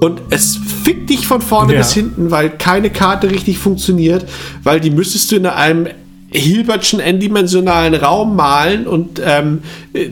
Und 0.00 0.20
es 0.30 0.58
fickt 0.84 1.10
dich 1.10 1.26
von 1.28 1.40
vorne 1.40 1.74
Ja. 1.74 1.78
bis 1.78 1.92
hinten, 1.92 2.30
weil 2.32 2.50
keine 2.50 2.90
Karte 2.90 3.30
richtig 3.30 3.58
funktioniert, 3.58 4.26
weil 4.64 4.80
die 4.80 4.90
müsstest 4.90 5.30
du 5.30 5.36
in 5.36 5.46
einem 5.46 5.86
Hilbertschen 6.32 6.98
n-dimensionalen 6.98 7.94
Raum 7.94 8.34
malen 8.36 8.86
und 8.86 9.20
ähm, 9.24 9.60
äh, 9.92 10.08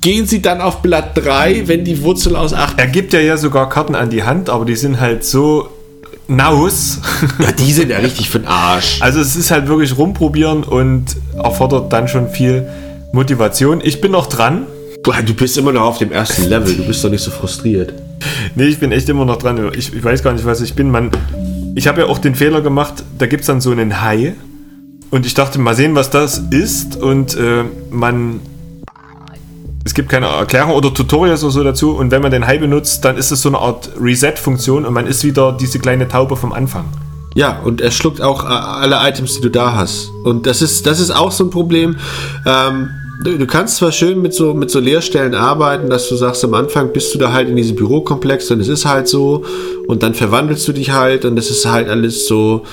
gehen 0.00 0.26
sie 0.26 0.42
dann 0.42 0.60
auf 0.60 0.82
Blatt 0.82 1.16
3, 1.16 1.66
wenn 1.66 1.84
die 1.84 2.02
Wurzel 2.02 2.36
aus 2.36 2.52
8. 2.54 2.78
er 2.78 2.86
gibt 2.86 3.12
ja, 3.12 3.20
ja 3.20 3.36
sogar 3.36 3.68
Karten 3.68 3.94
an 3.94 4.10
die 4.10 4.22
Hand, 4.22 4.50
aber 4.50 4.64
die 4.64 4.76
sind 4.76 5.00
halt 5.00 5.24
so 5.24 5.68
naus. 6.28 7.00
Ja, 7.38 7.52
die 7.52 7.72
sind 7.72 7.90
ja 7.90 7.98
richtig 7.98 8.28
für 8.30 8.38
den 8.38 8.48
Arsch. 8.48 9.00
Also 9.00 9.20
es 9.20 9.34
ist 9.34 9.50
halt 9.50 9.66
wirklich 9.68 9.96
rumprobieren 9.96 10.62
und 10.62 11.16
erfordert 11.34 11.92
dann 11.92 12.06
schon 12.06 12.28
viel 12.28 12.68
Motivation. 13.12 13.80
Ich 13.82 14.00
bin 14.00 14.12
noch 14.12 14.26
dran. 14.26 14.66
Du 15.24 15.34
bist 15.34 15.56
immer 15.56 15.72
noch 15.72 15.82
auf 15.82 15.98
dem 15.98 16.12
ersten 16.12 16.44
Level, 16.44 16.74
du 16.74 16.84
bist 16.84 17.02
doch 17.02 17.10
nicht 17.10 17.22
so 17.22 17.30
frustriert. 17.30 17.94
Nee, 18.54 18.64
ich 18.64 18.78
bin 18.78 18.92
echt 18.92 19.08
immer 19.08 19.24
noch 19.24 19.36
dran. 19.36 19.72
Ich, 19.76 19.94
ich 19.94 20.04
weiß 20.04 20.22
gar 20.22 20.32
nicht, 20.32 20.44
was 20.44 20.60
ich 20.60 20.74
bin. 20.74 20.90
Man, 20.90 21.10
ich 21.74 21.86
habe 21.88 22.02
ja 22.02 22.06
auch 22.08 22.18
den 22.18 22.34
Fehler 22.34 22.60
gemacht, 22.60 23.04
da 23.16 23.26
gibt 23.26 23.42
es 23.42 23.46
dann 23.46 23.60
so 23.60 23.70
einen 23.70 24.02
Hai. 24.02 24.34
Und 25.10 25.24
ich 25.24 25.32
dachte, 25.32 25.58
mal 25.58 25.74
sehen, 25.74 25.94
was 25.94 26.10
das 26.10 26.42
ist. 26.50 26.96
Und 26.96 27.36
äh, 27.36 27.64
man. 27.90 28.40
Es 29.84 29.94
gibt 29.94 30.08
keine 30.08 30.26
Erklärung 30.26 30.72
oder 30.72 30.92
Tutorials 30.92 31.42
oder 31.44 31.52
so 31.52 31.64
dazu. 31.64 31.96
Und 31.96 32.10
wenn 32.10 32.22
man 32.22 32.30
den 32.30 32.46
Hai 32.46 32.58
benutzt, 32.58 33.04
dann 33.04 33.16
ist 33.16 33.30
es 33.30 33.42
so 33.42 33.48
eine 33.48 33.58
Art 33.58 33.90
Reset-Funktion 34.00 34.84
und 34.84 34.92
man 34.92 35.06
ist 35.06 35.24
wieder 35.24 35.52
diese 35.52 35.78
kleine 35.78 36.08
Taube 36.08 36.36
vom 36.36 36.52
Anfang. 36.52 36.84
Ja, 37.34 37.60
und 37.64 37.80
er 37.80 37.90
schluckt 37.90 38.20
auch 38.20 38.44
äh, 38.44 38.48
alle 38.48 38.96
Items, 39.08 39.36
die 39.36 39.42
du 39.42 39.50
da 39.50 39.74
hast. 39.74 40.10
Und 40.24 40.46
das 40.46 40.60
ist, 40.60 40.86
das 40.86 40.98
ist 40.98 41.10
auch 41.10 41.30
so 41.30 41.44
ein 41.44 41.50
Problem. 41.50 41.96
Ähm, 42.46 42.90
du, 43.22 43.46
kannst 43.46 43.76
zwar 43.76 43.92
schön 43.92 44.20
mit 44.20 44.34
so, 44.34 44.54
mit 44.54 44.70
so 44.70 44.80
Leerstellen 44.80 45.34
arbeiten, 45.34 45.88
dass 45.90 46.08
du 46.08 46.16
sagst, 46.16 46.44
am 46.44 46.54
Anfang 46.54 46.92
bist 46.92 47.14
du 47.14 47.18
da 47.18 47.32
halt 47.32 47.48
in 47.48 47.56
diesem 47.56 47.76
Bürokomplex 47.76 48.50
und 48.50 48.60
es 48.60 48.68
ist 48.68 48.86
halt 48.86 49.08
so. 49.08 49.44
Und 49.86 50.02
dann 50.02 50.14
verwandelst 50.14 50.66
du 50.68 50.72
dich 50.72 50.90
halt 50.90 51.24
und 51.24 51.36
das 51.36 51.50
ist 51.50 51.66
halt 51.66 51.88
alles 51.88 52.26
so. 52.26 52.64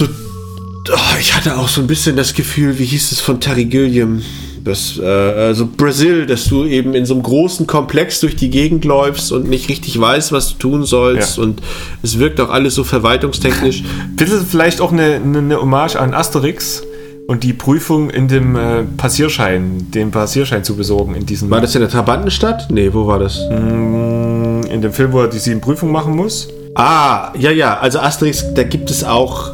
Oh, 0.00 1.16
ich 1.18 1.34
hatte 1.34 1.56
auch 1.56 1.68
so 1.68 1.80
ein 1.80 1.86
bisschen 1.86 2.16
das 2.16 2.34
Gefühl, 2.34 2.78
wie 2.78 2.84
hieß 2.84 3.12
es 3.12 3.20
von 3.20 3.40
Terry 3.40 3.64
Gilliam? 3.64 4.22
Das, 4.64 4.98
äh, 4.98 5.04
also 5.04 5.68
Brasil, 5.76 6.24
dass 6.24 6.46
du 6.46 6.64
eben 6.64 6.94
in 6.94 7.04
so 7.04 7.12
einem 7.12 7.22
großen 7.22 7.66
Komplex 7.66 8.20
durch 8.20 8.34
die 8.34 8.48
Gegend 8.48 8.86
läufst 8.86 9.30
und 9.30 9.48
nicht 9.48 9.68
richtig 9.68 10.00
weißt, 10.00 10.32
was 10.32 10.52
du 10.52 10.58
tun 10.58 10.84
sollst. 10.84 11.36
Ja. 11.36 11.42
Und 11.42 11.60
es 12.02 12.18
wirkt 12.18 12.40
auch 12.40 12.48
alles 12.48 12.74
so 12.74 12.82
verwaltungstechnisch. 12.82 13.82
Das 14.16 14.30
ist 14.30 14.46
vielleicht 14.48 14.80
auch 14.80 14.92
eine, 14.92 15.16
eine 15.16 15.60
Hommage 15.60 15.96
an 15.96 16.14
Asterix 16.14 16.82
und 17.26 17.42
die 17.42 17.52
Prüfung 17.52 18.10
in 18.10 18.28
dem 18.28 18.56
äh, 18.56 18.84
Passierschein, 18.96 19.90
den 19.90 20.10
Passierschein 20.10 20.64
zu 20.64 20.76
besorgen 20.76 21.14
in 21.14 21.26
diesem. 21.26 21.50
War 21.50 21.60
das 21.60 21.74
in 21.74 21.80
der 21.80 21.90
Trabantenstadt? 21.90 22.70
Nee, 22.70 22.90
wo 22.92 23.06
war 23.06 23.18
das? 23.18 23.40
Mm, 23.50 24.62
in 24.70 24.82
dem 24.82 24.92
Film, 24.92 25.12
wo 25.12 25.20
er 25.20 25.28
die 25.28 25.38
sieben 25.38 25.60
Prüfungen 25.60 25.92
machen 25.92 26.14
muss. 26.14 26.48
Ah, 26.74 27.32
ja, 27.38 27.50
ja. 27.50 27.78
Also 27.78 27.98
Asterix, 27.98 28.44
da 28.54 28.62
gibt 28.62 28.90
es 28.90 29.04
auch 29.04 29.52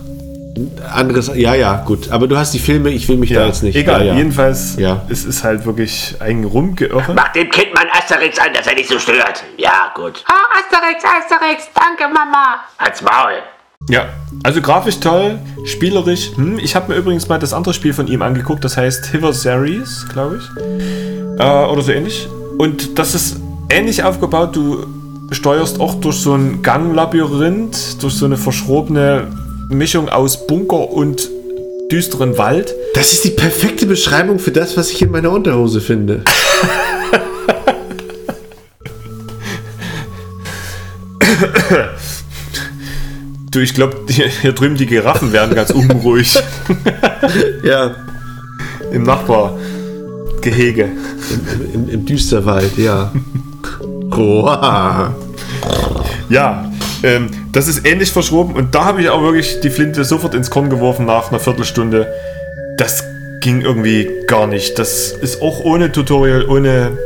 anderes, 0.93 1.31
ja, 1.35 1.55
ja, 1.55 1.83
gut. 1.85 2.11
Aber 2.11 2.27
du 2.27 2.37
hast 2.37 2.53
die 2.53 2.59
Filme, 2.59 2.91
ich 2.91 3.09
will 3.09 3.17
mich 3.17 3.31
ja, 3.31 3.41
da 3.41 3.47
jetzt 3.47 3.63
nicht. 3.63 3.77
Egal, 3.77 4.01
ja, 4.01 4.13
ja. 4.13 4.19
jedenfalls, 4.19 4.77
ja. 4.77 5.03
es 5.09 5.25
ist 5.25 5.45
halt 5.45 5.67
wirklich 5.67 6.17
ein 6.21 6.45
Rumgeirre. 6.45 7.15
Mach 7.15 7.33
dem 7.33 7.51
Kind 7.51 7.75
mal 7.75 7.87
Asterix 7.93 8.39
an, 8.39 8.53
dass 8.55 8.67
er 8.67 8.75
nicht 8.75 8.89
so 8.89 8.99
stört. 8.99 9.45
Ja, 9.57 9.93
gut. 9.95 10.25
Oh, 10.29 10.59
Asterix, 10.59 11.05
Asterix, 11.05 11.69
danke, 11.75 12.13
Mama. 12.13 12.61
Als 12.79 13.03
Maul. 13.03 13.43
Ja, 13.89 14.07
also 14.43 14.61
grafisch 14.61 15.01
toll, 15.01 15.39
spielerisch. 15.65 16.33
Hm, 16.37 16.59
ich 16.59 16.77
habe 16.77 16.93
mir 16.93 16.99
übrigens 16.99 17.29
mal 17.29 17.39
das 17.39 17.53
andere 17.53 17.73
Spiel 17.73 17.95
von 17.95 18.09
ihm 18.09 18.21
angeguckt, 18.23 18.63
das 18.63 18.77
heißt 18.77 19.07
Hiver 19.07 19.33
Series, 19.33 20.07
glaube 20.13 20.39
ich. 20.39 21.41
Äh, 21.41 21.65
oder 21.65 21.81
so 21.81 21.91
ähnlich. 21.91 22.29
Und 22.59 22.99
das 22.99 23.15
ist 23.15 23.41
ähnlich 23.71 24.05
aufgebaut. 24.05 24.55
Du 24.55 24.87
steuerst 25.31 25.81
auch 25.81 25.95
durch 25.95 26.17
so 26.17 26.35
ein 26.35 26.63
Ganglabyrinth, 26.63 28.03
durch 28.03 28.15
so 28.15 28.27
eine 28.27 28.37
verschrobene 28.37 29.29
Mischung 29.71 30.09
aus 30.09 30.47
Bunker 30.47 30.91
und 30.91 31.31
düsteren 31.91 32.37
Wald. 32.39 32.75
Das 32.95 33.13
ist 33.13 33.25
die 33.25 33.31
perfekte 33.31 33.87
Beschreibung 33.87 34.39
für 34.39 34.51
das, 34.51 34.77
was 34.77 34.91
ich 34.91 35.01
in 35.03 35.11
meiner 35.11 35.31
Unterhose 35.31 35.81
finde. 35.81 36.25
du, 43.51 43.61
ich 43.61 43.75
glaube, 43.75 43.97
hier 44.09 44.53
drüben 44.53 44.77
die 44.77 44.87
Giraffen 44.87 45.33
werden 45.33 45.55
ganz 45.55 45.71
unruhig. 45.71 46.37
ja. 47.63 47.95
Im 48.93 49.05
Nachbargehege. 49.05 50.85
Im, 50.85 51.75
im, 51.75 51.89
Im 51.89 52.05
Düsterwald, 52.07 52.77
ja. 52.77 53.13
Ja, 56.29 56.70
ähm, 57.03 57.31
das 57.53 57.69
ist 57.69 57.87
ähnlich 57.87 58.11
verschoben 58.11 58.55
und 58.55 58.75
da 58.75 58.85
habe 58.85 59.01
ich 59.01 59.09
auch 59.09 59.23
wirklich 59.23 59.61
die 59.61 59.71
Flinte 59.71 60.05
sofort 60.05 60.35
ins 60.35 60.51
Korn 60.51 60.71
geworfen 60.71 61.07
nach 61.07 61.31
einer 61.31 61.41
Viertelstunde. 61.41 62.13
Das 62.77 63.05
ging 63.41 63.63
irgendwie 63.63 64.09
gar 64.27 64.47
nicht. 64.47 64.79
Das 64.79 65.13
ist 65.13 65.43
auch 65.43 65.61
ohne 65.61 65.93
Tutorial, 65.93 66.47
ohne 66.47 66.99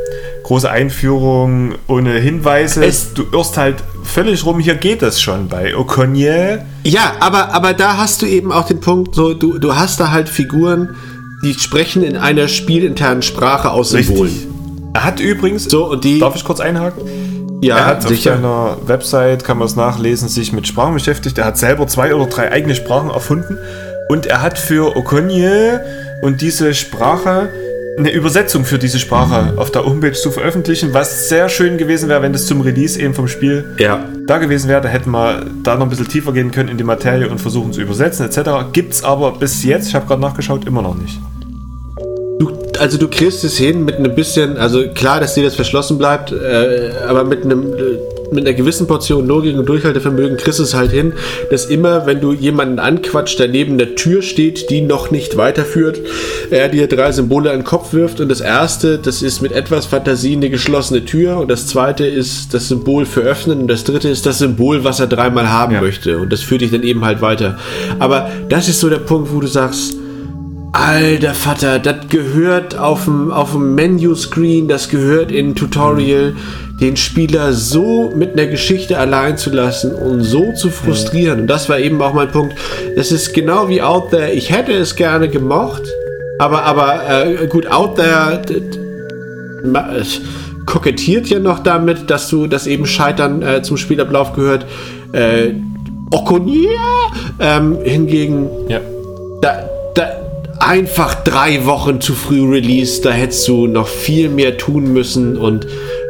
große 0.42 0.70
Einführung, 0.70 1.74
ohne 1.88 2.12
Hinweise. 2.18 2.84
Es 2.84 3.14
du 3.14 3.24
irrst 3.32 3.56
halt 3.56 3.76
völlig 4.04 4.44
rum. 4.44 4.60
Hier 4.60 4.74
geht 4.74 5.02
das 5.02 5.20
schon 5.20 5.48
bei 5.48 5.76
Okonye. 5.76 6.58
Ja, 6.84 7.14
aber, 7.20 7.52
aber 7.52 7.72
da 7.72 7.96
hast 7.96 8.22
du 8.22 8.26
eben 8.26 8.52
auch 8.52 8.66
den 8.66 8.80
Punkt, 8.80 9.14
so, 9.14 9.34
du, 9.34 9.58
du 9.58 9.74
hast 9.74 10.00
da 10.00 10.10
halt 10.10 10.28
Figuren, 10.28 10.94
die 11.42 11.54
sprechen 11.54 12.02
in 12.02 12.16
einer 12.16 12.48
spielinternen 12.48 13.22
Sprache 13.22 13.70
aus 13.70 13.90
Symbolen. 13.90 14.90
Er 14.92 15.04
hat 15.04 15.20
übrigens, 15.20 15.64
so, 15.64 15.90
und 15.90 16.04
die, 16.04 16.20
darf 16.20 16.36
ich 16.36 16.44
kurz 16.44 16.60
einhaken? 16.60 17.02
Ja, 17.62 17.78
er 17.78 17.86
hat 17.86 18.02
sicher. 18.02 18.32
auf 18.32 18.36
seiner 18.36 18.76
Website, 18.86 19.44
kann 19.44 19.58
man 19.58 19.66
es 19.66 19.76
nachlesen, 19.76 20.28
sich 20.28 20.52
mit 20.52 20.66
Sprachen 20.66 20.94
beschäftigt. 20.94 21.38
Er 21.38 21.46
hat 21.46 21.58
selber 21.58 21.86
zwei 21.86 22.14
oder 22.14 22.26
drei 22.26 22.50
eigene 22.52 22.74
Sprachen 22.74 23.10
erfunden 23.10 23.58
und 24.08 24.26
er 24.26 24.42
hat 24.42 24.58
für 24.58 24.96
Okonye 24.96 25.80
und 26.22 26.40
diese 26.40 26.74
Sprache 26.74 27.48
eine 27.96 28.10
Übersetzung 28.10 28.64
für 28.64 28.78
diese 28.78 28.98
Sprache 28.98 29.54
auf 29.56 29.70
der 29.70 29.84
Homepage 29.84 30.12
zu 30.12 30.30
veröffentlichen, 30.30 30.92
was 30.94 31.28
sehr 31.28 31.48
schön 31.48 31.78
gewesen 31.78 32.08
wäre, 32.08 32.22
wenn 32.22 32.32
das 32.32 32.46
zum 32.46 32.60
Release 32.60 33.00
eben 33.00 33.14
vom 33.14 33.28
Spiel 33.28 33.76
ja. 33.78 34.04
da 34.26 34.38
gewesen 34.38 34.68
wäre. 34.68 34.80
Da 34.80 34.88
hätten 34.88 35.10
wir 35.10 35.46
da 35.62 35.76
noch 35.76 35.86
ein 35.86 35.90
bisschen 35.90 36.08
tiefer 36.08 36.32
gehen 36.32 36.50
können 36.50 36.68
in 36.68 36.76
die 36.76 36.84
Materie 36.84 37.28
und 37.28 37.40
versuchen 37.40 37.72
zu 37.72 37.80
übersetzen 37.80 38.26
etc. 38.26 38.72
Gibt 38.72 38.94
es 38.94 39.04
aber 39.04 39.32
bis 39.32 39.62
jetzt, 39.62 39.88
ich 39.88 39.94
habe 39.94 40.06
gerade 40.06 40.20
nachgeschaut, 40.20 40.66
immer 40.66 40.82
noch 40.82 40.96
nicht. 40.96 41.20
Also 42.78 42.98
du 42.98 43.08
kriegst 43.08 43.44
es 43.44 43.56
hin 43.56 43.84
mit 43.84 43.96
einem 43.96 44.14
bisschen, 44.14 44.56
also 44.56 44.88
klar, 44.88 45.20
dass 45.20 45.34
dir 45.34 45.44
das 45.44 45.54
verschlossen 45.54 45.98
bleibt, 45.98 46.32
äh, 46.32 46.90
aber 47.06 47.24
mit 47.24 47.44
einem 47.44 47.72
äh, 47.74 47.98
mit 48.34 48.46
einer 48.46 48.54
gewissen 48.54 48.86
Portion 48.86 49.26
Logik 49.26 49.56
und 49.56 49.66
Durchhaltevermögen 49.66 50.36
kriegst 50.36 50.58
du 50.58 50.64
es 50.64 50.74
halt 50.74 50.90
hin, 50.90 51.12
dass 51.50 51.66
immer, 51.66 52.06
wenn 52.06 52.20
du 52.20 52.32
jemanden 52.32 52.78
anquatscht, 52.78 53.38
der 53.38 53.48
neben 53.48 53.78
der 53.78 53.94
Tür 53.94 54.22
steht, 54.22 54.70
die 54.70 54.80
noch 54.80 55.10
nicht 55.10 55.36
weiterführt, 55.36 56.00
er 56.50 56.68
dir 56.68 56.88
drei 56.88 57.12
Symbole 57.12 57.50
an 57.50 57.60
den 57.60 57.64
Kopf 57.64 57.92
wirft 57.92 58.20
und 58.20 58.28
das 58.28 58.40
erste, 58.40 58.98
das 58.98 59.22
ist 59.22 59.40
mit 59.40 59.52
etwas 59.52 59.86
Fantasie 59.86 60.34
eine 60.34 60.50
geschlossene 60.50 61.04
Tür 61.04 61.38
und 61.38 61.48
das 61.48 61.66
zweite 61.66 62.06
ist 62.06 62.52
das 62.52 62.68
Symbol 62.68 63.06
für 63.06 63.20
öffnen 63.20 63.62
und 63.62 63.68
das 63.68 63.84
dritte 63.84 64.08
ist 64.08 64.26
das 64.26 64.38
Symbol, 64.38 64.84
was 64.84 65.00
er 65.00 65.06
dreimal 65.06 65.50
haben 65.50 65.74
ja. 65.74 65.80
möchte 65.80 66.18
und 66.18 66.32
das 66.32 66.42
führt 66.42 66.60
dich 66.60 66.70
dann 66.70 66.82
eben 66.82 67.04
halt 67.04 67.20
weiter. 67.20 67.58
Aber 67.98 68.30
das 68.48 68.68
ist 68.68 68.80
so 68.80 68.88
der 68.88 68.98
Punkt, 68.98 69.32
wo 69.32 69.40
du 69.40 69.46
sagst, 69.46 69.94
Alter 70.74 71.34
Vater, 71.34 71.78
das 71.78 72.08
gehört 72.08 72.76
auf 72.76 73.04
dem, 73.04 73.30
auf 73.30 73.52
dem 73.52 73.76
Menü-Screen, 73.76 74.66
das 74.66 74.88
gehört 74.88 75.30
in 75.30 75.54
Tutorial, 75.54 76.34
den 76.80 76.96
Spieler 76.96 77.52
so 77.52 78.12
mit 78.16 78.32
einer 78.32 78.48
Geschichte 78.48 78.98
allein 78.98 79.38
zu 79.38 79.50
lassen 79.50 79.94
und 79.94 80.22
so 80.22 80.52
zu 80.54 80.70
frustrieren. 80.70 81.42
Und 81.42 81.46
das 81.46 81.68
war 81.68 81.78
eben 81.78 82.02
auch 82.02 82.12
mein 82.12 82.28
Punkt. 82.28 82.56
Das 82.96 83.12
ist 83.12 83.32
genau 83.32 83.68
wie 83.68 83.82
Out 83.82 84.10
There. 84.10 84.32
Ich 84.32 84.50
hätte 84.50 84.72
es 84.72 84.96
gerne 84.96 85.28
gemocht, 85.28 85.84
aber, 86.40 86.64
aber 86.64 87.08
äh, 87.08 87.46
gut, 87.46 87.70
Out 87.70 87.94
There 87.94 88.42
kokettiert 90.66 91.28
ja 91.28 91.38
noch 91.38 91.60
damit, 91.60 92.10
dass 92.10 92.28
du, 92.28 92.48
dass 92.48 92.66
eben 92.66 92.84
Scheitern 92.84 93.42
äh, 93.42 93.62
zum 93.62 93.76
Spielablauf 93.76 94.32
gehört. 94.32 94.66
Äh, 95.12 95.52
Okonia 96.10 96.80
ähm, 97.38 97.78
hingegen, 97.84 98.48
ja. 98.68 98.80
da, 99.40 99.68
einfach 100.64 101.14
drei 101.22 101.64
Wochen 101.66 102.00
zu 102.00 102.14
früh 102.14 102.48
Release, 102.48 103.00
da 103.02 103.10
hättest 103.10 103.46
du 103.48 103.66
noch 103.66 103.88
viel 103.88 104.28
mehr 104.28 104.56
tun 104.56 104.92
müssen 104.92 105.36
und 105.36 105.66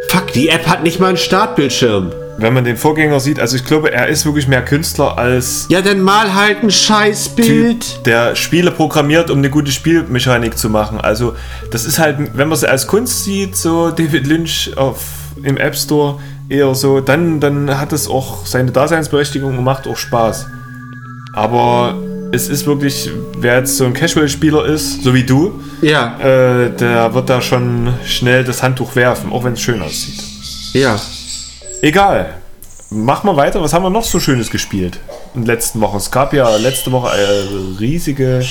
fuck, 0.08 0.32
die 0.32 0.48
App 0.48 0.66
hat 0.66 0.82
nicht 0.82 1.00
mal 1.00 1.08
einen 1.08 1.16
Startbildschirm. 1.16 2.12
Wenn 2.36 2.52
man 2.52 2.64
den 2.64 2.76
Vorgänger 2.76 3.20
sieht, 3.20 3.38
also 3.38 3.56
ich 3.56 3.64
glaube, 3.64 3.92
er 3.92 4.08
ist 4.08 4.24
wirklich 4.26 4.48
mehr 4.48 4.64
Künstler 4.64 5.18
als. 5.18 5.66
Ja, 5.68 5.82
dann 5.82 6.00
mal 6.00 6.34
halt 6.34 6.64
ein 6.64 6.70
Scheißbild. 6.70 7.80
Typ, 7.80 8.04
der 8.04 8.34
Spiele 8.34 8.72
programmiert, 8.72 9.30
um 9.30 9.38
eine 9.38 9.50
gute 9.50 9.70
Spielmechanik 9.70 10.58
zu 10.58 10.68
machen. 10.68 11.00
Also, 11.00 11.36
das 11.70 11.84
ist 11.84 12.00
halt, 12.00 12.18
wenn 12.18 12.48
man 12.48 12.52
es 12.52 12.64
als 12.64 12.88
Kunst 12.88 13.24
sieht, 13.24 13.56
so 13.56 13.90
David 13.90 14.26
Lynch 14.26 14.72
auf, 14.76 15.00
im 15.44 15.56
App 15.58 15.76
Store 15.76 16.18
eher 16.48 16.74
so, 16.74 17.00
dann, 17.00 17.38
dann 17.38 17.78
hat 17.78 17.92
es 17.92 18.08
auch 18.08 18.46
seine 18.46 18.72
Daseinsberechtigung 18.72 19.56
und 19.56 19.62
macht 19.62 19.86
auch 19.86 19.96
Spaß. 19.96 20.46
Aber 21.34 21.94
es 22.34 22.48
ist 22.48 22.66
wirklich, 22.66 23.08
wer 23.38 23.58
jetzt 23.58 23.76
so 23.76 23.84
ein 23.84 23.94
Casual-Spieler 23.94 24.66
ist, 24.66 25.04
so 25.04 25.14
wie 25.14 25.22
du, 25.22 25.60
ja. 25.80 26.18
Äh, 26.18 26.76
der 26.76 27.14
wird 27.14 27.30
da 27.30 27.40
schon 27.40 27.94
schnell 28.04 28.42
das 28.44 28.62
Handtuch 28.62 28.96
werfen, 28.96 29.32
auch 29.32 29.44
wenn 29.44 29.52
es 29.52 29.60
schön 29.60 29.80
aussieht. 29.80 30.20
Ja. 30.72 31.00
Egal. 31.80 32.34
Machen 32.90 33.28
wir 33.28 33.36
weiter. 33.36 33.60
Was 33.60 33.72
haben 33.72 33.82
wir 33.82 33.90
noch 33.90 34.04
so 34.04 34.20
Schönes 34.20 34.50
gespielt 34.50 34.98
in 35.34 35.42
den 35.42 35.46
letzten 35.46 35.80
Wochen? 35.80 35.96
Es 35.96 36.10
gab 36.10 36.32
ja 36.32 36.56
letzte 36.56 36.90
Woche 36.92 37.10
eine 37.10 37.80
riesige 37.80 38.44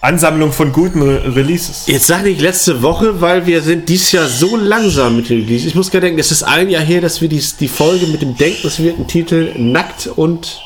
Ansammlung 0.00 0.52
von 0.52 0.72
guten 0.72 1.02
Re 1.02 1.34
Releases. 1.34 1.84
Jetzt 1.86 2.06
sage 2.06 2.28
ich 2.28 2.40
letzte 2.40 2.82
Woche, 2.82 3.20
weil 3.20 3.46
wir 3.46 3.62
sind 3.62 3.88
dieses 3.88 4.12
Jahr 4.12 4.28
so 4.28 4.56
langsam 4.56 5.16
mit 5.16 5.30
den 5.30 5.40
Releases. 5.42 5.66
Ich 5.66 5.74
muss 5.74 5.90
gerade 5.90 6.06
denken, 6.06 6.20
es 6.20 6.30
ist 6.30 6.42
ein 6.42 6.68
Jahr 6.68 6.82
her, 6.82 7.00
dass 7.00 7.20
wir 7.20 7.28
die, 7.28 7.42
die 7.58 7.68
Folge 7.68 8.06
mit 8.06 8.22
dem 8.22 8.36
denkenswerten 8.36 9.06
Titel 9.06 9.52
Nackt 9.56 10.08
und 10.08 10.60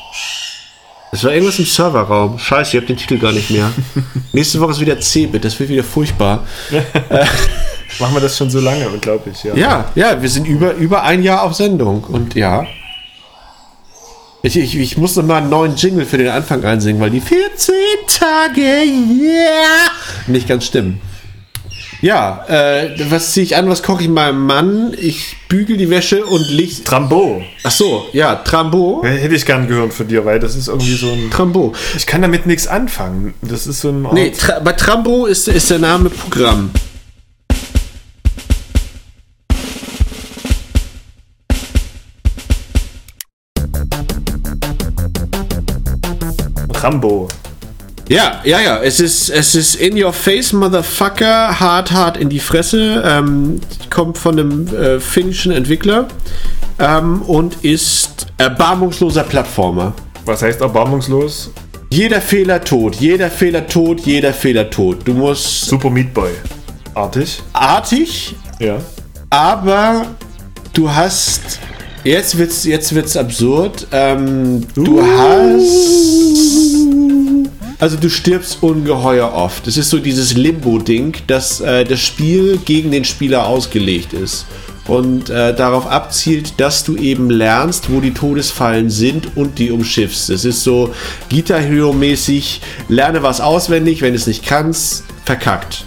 es 1.11 1.23
war 1.23 1.31
irgendwas 1.31 1.59
im 1.59 1.65
Serverraum. 1.65 2.37
Scheiße, 2.37 2.71
ich 2.71 2.75
habe 2.77 2.87
den 2.87 2.97
Titel 2.97 3.17
gar 3.17 3.31
nicht 3.31 3.49
mehr. 3.49 3.71
Nächste 4.33 4.59
Woche 4.59 4.71
ist 4.71 4.79
wieder 4.79 4.99
C-Bit, 4.99 5.43
das 5.43 5.59
wird 5.59 5.69
wieder 5.69 5.83
furchtbar. 5.83 6.45
machen 7.99 8.13
wir 8.13 8.21
das 8.21 8.37
schon 8.37 8.49
so 8.49 8.59
lange, 8.59 8.87
unglaublich, 8.89 9.43
ja. 9.43 9.55
Ja, 9.55 9.91
ja, 9.95 10.21
wir 10.21 10.29
sind 10.29 10.47
über, 10.47 10.73
über 10.73 11.03
ein 11.03 11.23
Jahr 11.23 11.43
auf 11.43 11.55
Sendung 11.55 12.03
und 12.03 12.35
ja. 12.35 12.65
Ich, 14.41 14.55
ich, 14.57 14.77
ich 14.77 14.97
muss 14.97 15.15
noch 15.15 15.25
mal 15.25 15.37
einen 15.37 15.49
neuen 15.49 15.75
Jingle 15.75 16.05
für 16.05 16.17
den 16.17 16.29
Anfang 16.29 16.63
einsingen, 16.63 17.01
weil 17.01 17.09
die 17.09 17.19
14 17.19 17.73
Tage, 18.07 18.61
yeah, 18.61 19.91
nicht 20.27 20.47
ganz 20.47 20.65
stimmen. 20.65 21.01
Ja, 22.01 22.45
äh, 22.47 22.95
was 23.11 23.33
ziehe 23.33 23.43
ich 23.45 23.57
an, 23.57 23.67
was 23.69 23.83
koche 23.83 24.03
ich 24.03 24.09
meinem 24.09 24.45
Mann? 24.45 24.95
Ich 24.97 25.35
bügel 25.49 25.75
die 25.75 25.89
Wäsche 25.89 26.25
und 26.25 26.49
leg... 26.49 26.85
Trambo. 26.85 27.43
Ach 27.63 27.71
so, 27.71 28.07
ja, 28.13 28.35
Trambo. 28.35 29.01
Hätte 29.03 29.35
ich 29.35 29.45
gern 29.45 29.67
gehört 29.67 29.93
von 29.93 30.07
dir, 30.07 30.23
weil 30.23 30.39
das 30.39 30.55
ist 30.55 30.69
irgendwie 30.69 30.95
so 30.95 31.11
ein. 31.11 31.29
Trambo. 31.29 31.73
Ich 31.97 32.05
kann 32.05 32.21
damit 32.21 32.45
nichts 32.45 32.67
anfangen. 32.67 33.33
Das 33.41 33.67
ist 33.67 33.81
so 33.81 33.89
ein. 33.89 34.05
Art- 34.05 34.13
Nee, 34.13 34.31
tra 34.31 34.59
bei 34.59 34.71
Trambo 34.73 35.25
ist, 35.25 35.49
ist 35.49 35.69
der 35.71 35.79
Name 35.79 36.09
Programm. 36.09 36.71
Rambo. 46.81 47.27
Ja, 48.09 48.41
ja, 48.43 48.59
ja. 48.59 48.81
Es 48.81 48.99
ist, 48.99 49.29
es 49.29 49.53
ist 49.53 49.75
in 49.75 50.01
your 50.03 50.11
face, 50.11 50.51
Motherfucker, 50.51 51.59
hart, 51.59 51.91
hart 51.91 52.17
in 52.17 52.27
die 52.27 52.39
Fresse. 52.39 53.03
Ähm, 53.05 53.61
kommt 53.91 54.17
von 54.17 54.39
einem 54.39 54.67
äh, 54.75 54.99
finnischen 54.99 55.51
Entwickler 55.51 56.07
ähm, 56.79 57.21
und 57.21 57.63
ist 57.63 58.25
erbarmungsloser 58.39 59.23
Plattformer. 59.23 59.93
Was 60.25 60.41
heißt 60.41 60.59
erbarmungslos? 60.61 61.51
Jeder 61.91 62.19
Fehler 62.21 62.63
tot, 62.63 62.95
jeder 62.95 63.29
Fehler 63.29 63.65
tot, 63.67 64.01
jeder 64.01 64.33
Fehler 64.33 64.69
tot. 64.69 64.97
Du 65.05 65.13
musst 65.13 65.65
Super 65.65 65.89
Meat 65.91 66.11
Boy. 66.13 66.31
Artig. 66.95 67.41
artig, 67.53 68.35
Ja. 68.59 68.77
aber 69.29 70.07
du 70.73 70.89
hast. 70.91 71.59
Jetzt 72.03 72.37
wird's, 72.37 72.63
jetzt 72.63 72.93
wird's 72.95 73.15
absurd. 73.17 73.85
Ähm, 73.91 74.65
du 74.73 75.01
hast. 75.01 76.28
Also 77.79 77.95
du 77.95 78.09
stirbst 78.09 78.61
ungeheuer 78.61 79.31
oft. 79.33 79.65
Es 79.65 79.77
ist 79.77 79.89
so 79.89 79.99
dieses 79.99 80.35
Limbo-Ding, 80.35 81.15
dass 81.27 81.61
äh, 81.61 81.85
das 81.85 82.01
Spiel 82.01 82.57
gegen 82.65 82.91
den 82.91 83.05
Spieler 83.05 83.47
ausgelegt 83.47 84.11
ist. 84.11 84.45
Und 84.85 85.29
äh, 85.29 85.55
darauf 85.55 85.87
abzielt, 85.87 86.59
dass 86.59 86.83
du 86.83 86.97
eben 86.97 87.29
lernst, 87.29 87.89
wo 87.89 88.01
die 88.01 88.13
Todesfallen 88.13 88.89
sind 88.89 89.37
und 89.37 89.59
die 89.59 89.71
umschiffst. 89.71 90.29
Es 90.29 90.43
ist 90.43 90.63
so 90.63 90.93
Guitar 91.29 91.59
Hero-mäßig, 91.59 92.59
lerne 92.89 93.23
was 93.23 93.39
auswendig, 93.39 94.01
wenn 94.01 94.13
es 94.13 94.27
nicht 94.27 94.45
kannst, 94.45 95.05
verkackt. 95.23 95.85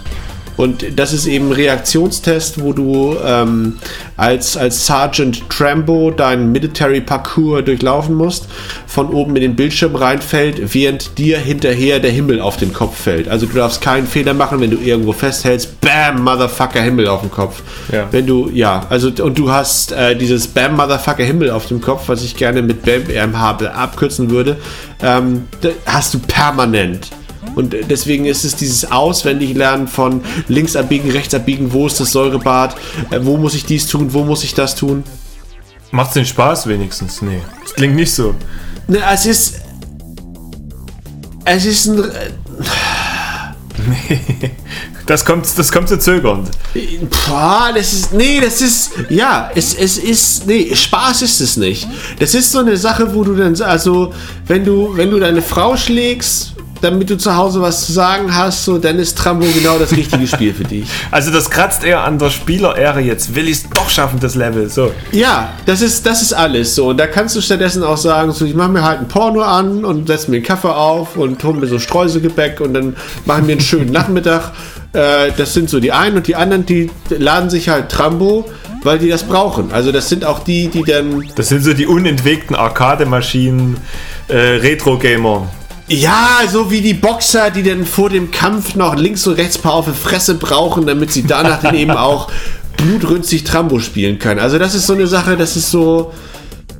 Und 0.57 0.85
das 0.97 1.13
ist 1.13 1.25
eben 1.25 1.49
ein 1.49 1.53
Reaktionstest, 1.53 2.61
wo 2.61 2.73
du 2.73 3.15
ähm, 3.25 3.77
als, 4.17 4.55
als 4.57 4.85
Sergeant 4.85 5.49
Trambo 5.49 6.11
deinen 6.11 6.51
Military 6.51 7.01
Parcours 7.01 7.65
durchlaufen 7.65 8.15
musst, 8.15 8.47
von 8.85 9.09
oben 9.09 9.35
in 9.35 9.41
den 9.41 9.55
Bildschirm 9.55 9.95
reinfällt, 9.95 10.73
während 10.73 11.17
dir 11.17 11.39
hinterher 11.39 11.99
der 11.99 12.11
Himmel 12.11 12.39
auf 12.39 12.57
den 12.57 12.73
Kopf 12.73 13.01
fällt. 13.01 13.27
Also 13.27 13.45
du 13.45 13.55
darfst 13.55 13.81
keinen 13.81 14.07
Fehler 14.07 14.33
machen, 14.33 14.59
wenn 14.59 14.71
du 14.71 14.77
irgendwo 14.77 15.13
festhältst, 15.13 15.81
bam, 15.81 16.23
Motherfucker 16.23 16.81
Himmel 16.81 17.07
auf 17.07 17.21
dem 17.21 17.31
Kopf. 17.31 17.61
Ja. 17.91 18.07
Wenn 18.11 18.27
du, 18.27 18.49
ja, 18.53 18.85
also 18.89 19.11
und 19.23 19.37
du 19.37 19.51
hast 19.51 19.91
äh, 19.91 20.15
dieses 20.15 20.47
Bam, 20.47 20.75
Motherfucker 20.75 21.23
Himmel 21.23 21.49
auf 21.49 21.67
dem 21.67 21.81
Kopf, 21.81 22.03
was 22.07 22.23
ich 22.23 22.35
gerne 22.35 22.61
mit 22.61 22.83
Bam 22.83 23.03
RMH 23.09 23.65
abkürzen 23.73 24.29
würde, 24.29 24.57
ähm, 25.01 25.47
hast 25.85 26.13
du 26.13 26.19
permanent. 26.19 27.09
Und 27.55 27.75
deswegen 27.89 28.25
ist 28.25 28.45
es 28.45 28.55
dieses 28.55 28.91
Auswendiglernen 28.91 29.87
von 29.87 30.21
links 30.47 30.75
abbiegen, 30.75 31.11
rechts 31.11 31.33
abbiegen, 31.33 31.73
wo 31.73 31.87
ist 31.87 31.99
das 31.99 32.11
Säurebad, 32.11 32.75
äh, 33.11 33.19
wo 33.21 33.37
muss 33.37 33.53
ich 33.53 33.65
dies 33.65 33.87
tun, 33.87 34.13
wo 34.13 34.23
muss 34.23 34.43
ich 34.43 34.53
das 34.53 34.75
tun. 34.75 35.03
Macht's 35.91 36.13
den 36.13 36.25
Spaß 36.25 36.67
wenigstens? 36.67 37.21
Nee. 37.21 37.41
Das 37.61 37.75
klingt 37.75 37.95
nicht 37.95 38.13
so. 38.13 38.33
Ne, 38.87 38.99
es 39.13 39.25
ist. 39.25 39.61
Es 41.45 41.65
ist 41.65 41.87
ein. 41.87 42.03
Das 45.05 45.25
kommt, 45.25 45.45
das 45.57 45.71
kommt 45.71 45.89
zu 45.89 45.99
zögernd. 45.99 46.49
Boah, 47.27 47.71
das 47.75 47.91
ist. 47.91 48.13
Nee, 48.13 48.39
das 48.39 48.61
ist. 48.61 48.91
Ja, 49.09 49.51
es, 49.53 49.73
es 49.73 49.97
ist. 49.97 50.47
Nee, 50.47 50.73
Spaß 50.73 51.23
ist 51.23 51.41
es 51.41 51.57
nicht. 51.57 51.87
Das 52.19 52.33
ist 52.33 52.51
so 52.51 52.59
eine 52.59 52.77
Sache, 52.77 53.13
wo 53.13 53.23
du 53.23 53.35
dann. 53.35 53.59
Also, 53.61 54.13
wenn 54.47 54.63
du, 54.63 54.95
wenn 54.95 55.11
du 55.11 55.19
deine 55.19 55.41
Frau 55.41 55.75
schlägst, 55.75 56.53
damit 56.83 57.09
du 57.09 57.17
zu 57.17 57.35
Hause 57.35 57.61
was 57.61 57.85
zu 57.85 57.93
sagen 57.93 58.35
hast, 58.35 58.65
so, 58.65 58.77
dann 58.77 58.99
ist 58.99 59.17
Trambo 59.17 59.45
genau 59.53 59.79
das 59.79 59.91
richtige 59.91 60.27
Spiel 60.27 60.53
für 60.53 60.63
dich. 60.63 60.89
Also 61.11 61.31
das 61.31 61.49
kratzt 61.49 61.83
eher 61.83 62.03
an 62.03 62.17
der 62.17 62.29
Spielerehre 62.31 62.99
jetzt. 62.99 63.35
Will 63.35 63.47
ich 63.47 63.57
es 63.57 63.69
doch 63.69 63.89
schaffen, 63.89 64.19
das 64.19 64.35
Level. 64.35 64.67
So. 64.69 64.91
Ja, 65.11 65.53
das 65.65 65.81
ist, 65.81 66.05
das 66.05 66.21
ist 66.21 66.33
alles 66.33 66.75
so. 66.75 66.87
Und 66.87 66.97
da 66.97 67.07
kannst 67.07 67.35
du 67.35 67.41
stattdessen 67.41 67.83
auch 67.83 67.97
sagen, 67.97 68.31
so, 68.31 68.45
ich 68.45 68.55
mache 68.55 68.71
mir 68.71 68.83
halt 68.83 68.99
ein 68.99 69.07
Porno 69.07 69.41
an 69.41 69.85
und 69.85 70.07
setze 70.07 70.31
mir 70.31 70.37
einen 70.37 70.45
Kaffee 70.45 70.73
auf 70.73 71.15
und 71.17 71.43
hole 71.43 71.59
mir 71.59 71.67
so 71.67 71.77
Streuselgebäck 71.79 72.61
und 72.61 72.73
dann 72.73 72.95
machen 73.25 73.47
wir 73.47 73.53
einen 73.53 73.61
schönen 73.61 73.91
Nachmittag. 73.91 74.51
Äh, 74.93 75.31
das 75.35 75.55
sind 75.55 75.71
so 75.71 75.79
die 75.79 75.91
einen 75.91 76.17
und 76.17 76.27
die 76.27 76.35
anderen, 76.35 76.67
die 76.67 76.91
laden 77.09 77.49
sich 77.49 77.67
halt 77.67 77.89
Trambo, 77.89 78.45
weil 78.83 78.99
die 78.99 79.09
das 79.09 79.23
brauchen. 79.23 79.71
Also 79.71 79.91
das 79.91 80.07
sind 80.07 80.23
auch 80.23 80.43
die, 80.43 80.67
die 80.67 80.83
dann 80.83 81.27
Das 81.35 81.49
sind 81.49 81.63
so 81.63 81.73
die 81.73 81.87
unentwegten 81.87 82.55
Arcade-Maschinen, 82.55 83.77
äh, 84.27 84.37
Retro-Gamer. 84.37 85.49
Ja, 85.87 86.39
so 86.49 86.71
wie 86.71 86.81
die 86.81 86.93
Boxer, 86.93 87.51
die 87.51 87.61
dann 87.63 87.85
vor 87.85 88.09
dem 88.09 88.31
Kampf 88.31 88.75
noch 88.75 88.95
links 88.95 89.27
und 89.27 89.33
rechts 89.35 89.57
paar 89.57 89.73
auf 89.73 89.85
die 89.85 89.91
Fresse 89.91 90.35
brauchen, 90.35 90.85
damit 90.85 91.11
sie 91.11 91.23
danach 91.23 91.61
dann 91.61 91.75
eben 91.75 91.91
auch 91.91 92.29
blutrünstig 92.77 93.43
Trambo 93.43 93.79
spielen 93.79 94.17
können. 94.17 94.39
Also 94.39 94.57
das 94.57 94.75
ist 94.75 94.87
so 94.87 94.93
eine 94.93 95.07
Sache, 95.07 95.35
das 95.37 95.55
ist 95.55 95.71
so... 95.71 96.13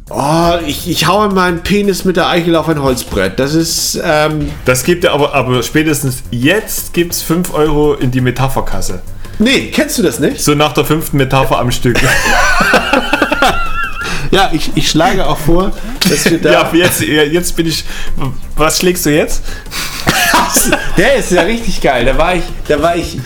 Oh, 0.10 0.54
ich, 0.68 0.89
ich 0.89 1.08
haue 1.08 1.30
meinen 1.30 1.64
Penis 1.64 2.06
mit 2.06 2.18
der 2.18 2.28
Eichel 2.28 2.56
auf 2.56 2.68
ein 2.70 2.82
Holzbrett. 2.82 3.39
Das 3.39 3.54
ist... 3.54 3.99
Ähm, 4.04 4.49
Das 4.66 4.84
gibt 4.84 5.04
ja 5.04 5.14
aber, 5.14 5.34
aber 5.34 5.64
spätestens 5.64 6.24
jetzt 6.32 6.93
gibt's 6.93 7.22
5 7.22 7.54
Euro 7.54 7.93
in 7.93 8.12
die 8.12 8.22
Metapherkasse. 8.22 9.01
nee, 9.39 9.70
kennst 9.74 9.97
du 9.97 10.04
das 10.04 10.20
nicht? 10.20 10.41
So 10.41 10.56
nach 10.56 10.74
der 10.74 10.86
fünften 10.86 11.18
Metapher 11.18 11.60
am 11.60 11.72
Stück. 11.72 11.99
Ja, 14.32 14.49
ich, 14.51 14.72
ich 14.74 14.89
schlage 14.89 15.28
auch 15.28 15.38
vor, 15.38 15.72
dass 16.10 16.28
wir 16.28 16.41
da... 16.41 16.51
ja, 16.51 16.70
jetzt, 16.74 17.01
jetzt 17.01 17.56
bin 17.56 17.68
ich. 17.68 17.84
Was 18.56 18.78
schlägst 18.78 19.06
du 19.06 19.10
jetzt? 19.10 19.41
Der 20.97 21.16
ist 21.16 21.32
ja 21.32 21.41
richtig 21.41 21.82
geil. 21.82 22.06
Da 22.06 22.18
war 22.18 22.36
ich, 22.36 22.43
da 22.68 22.82
war 22.82 22.95
ich, 22.95 23.20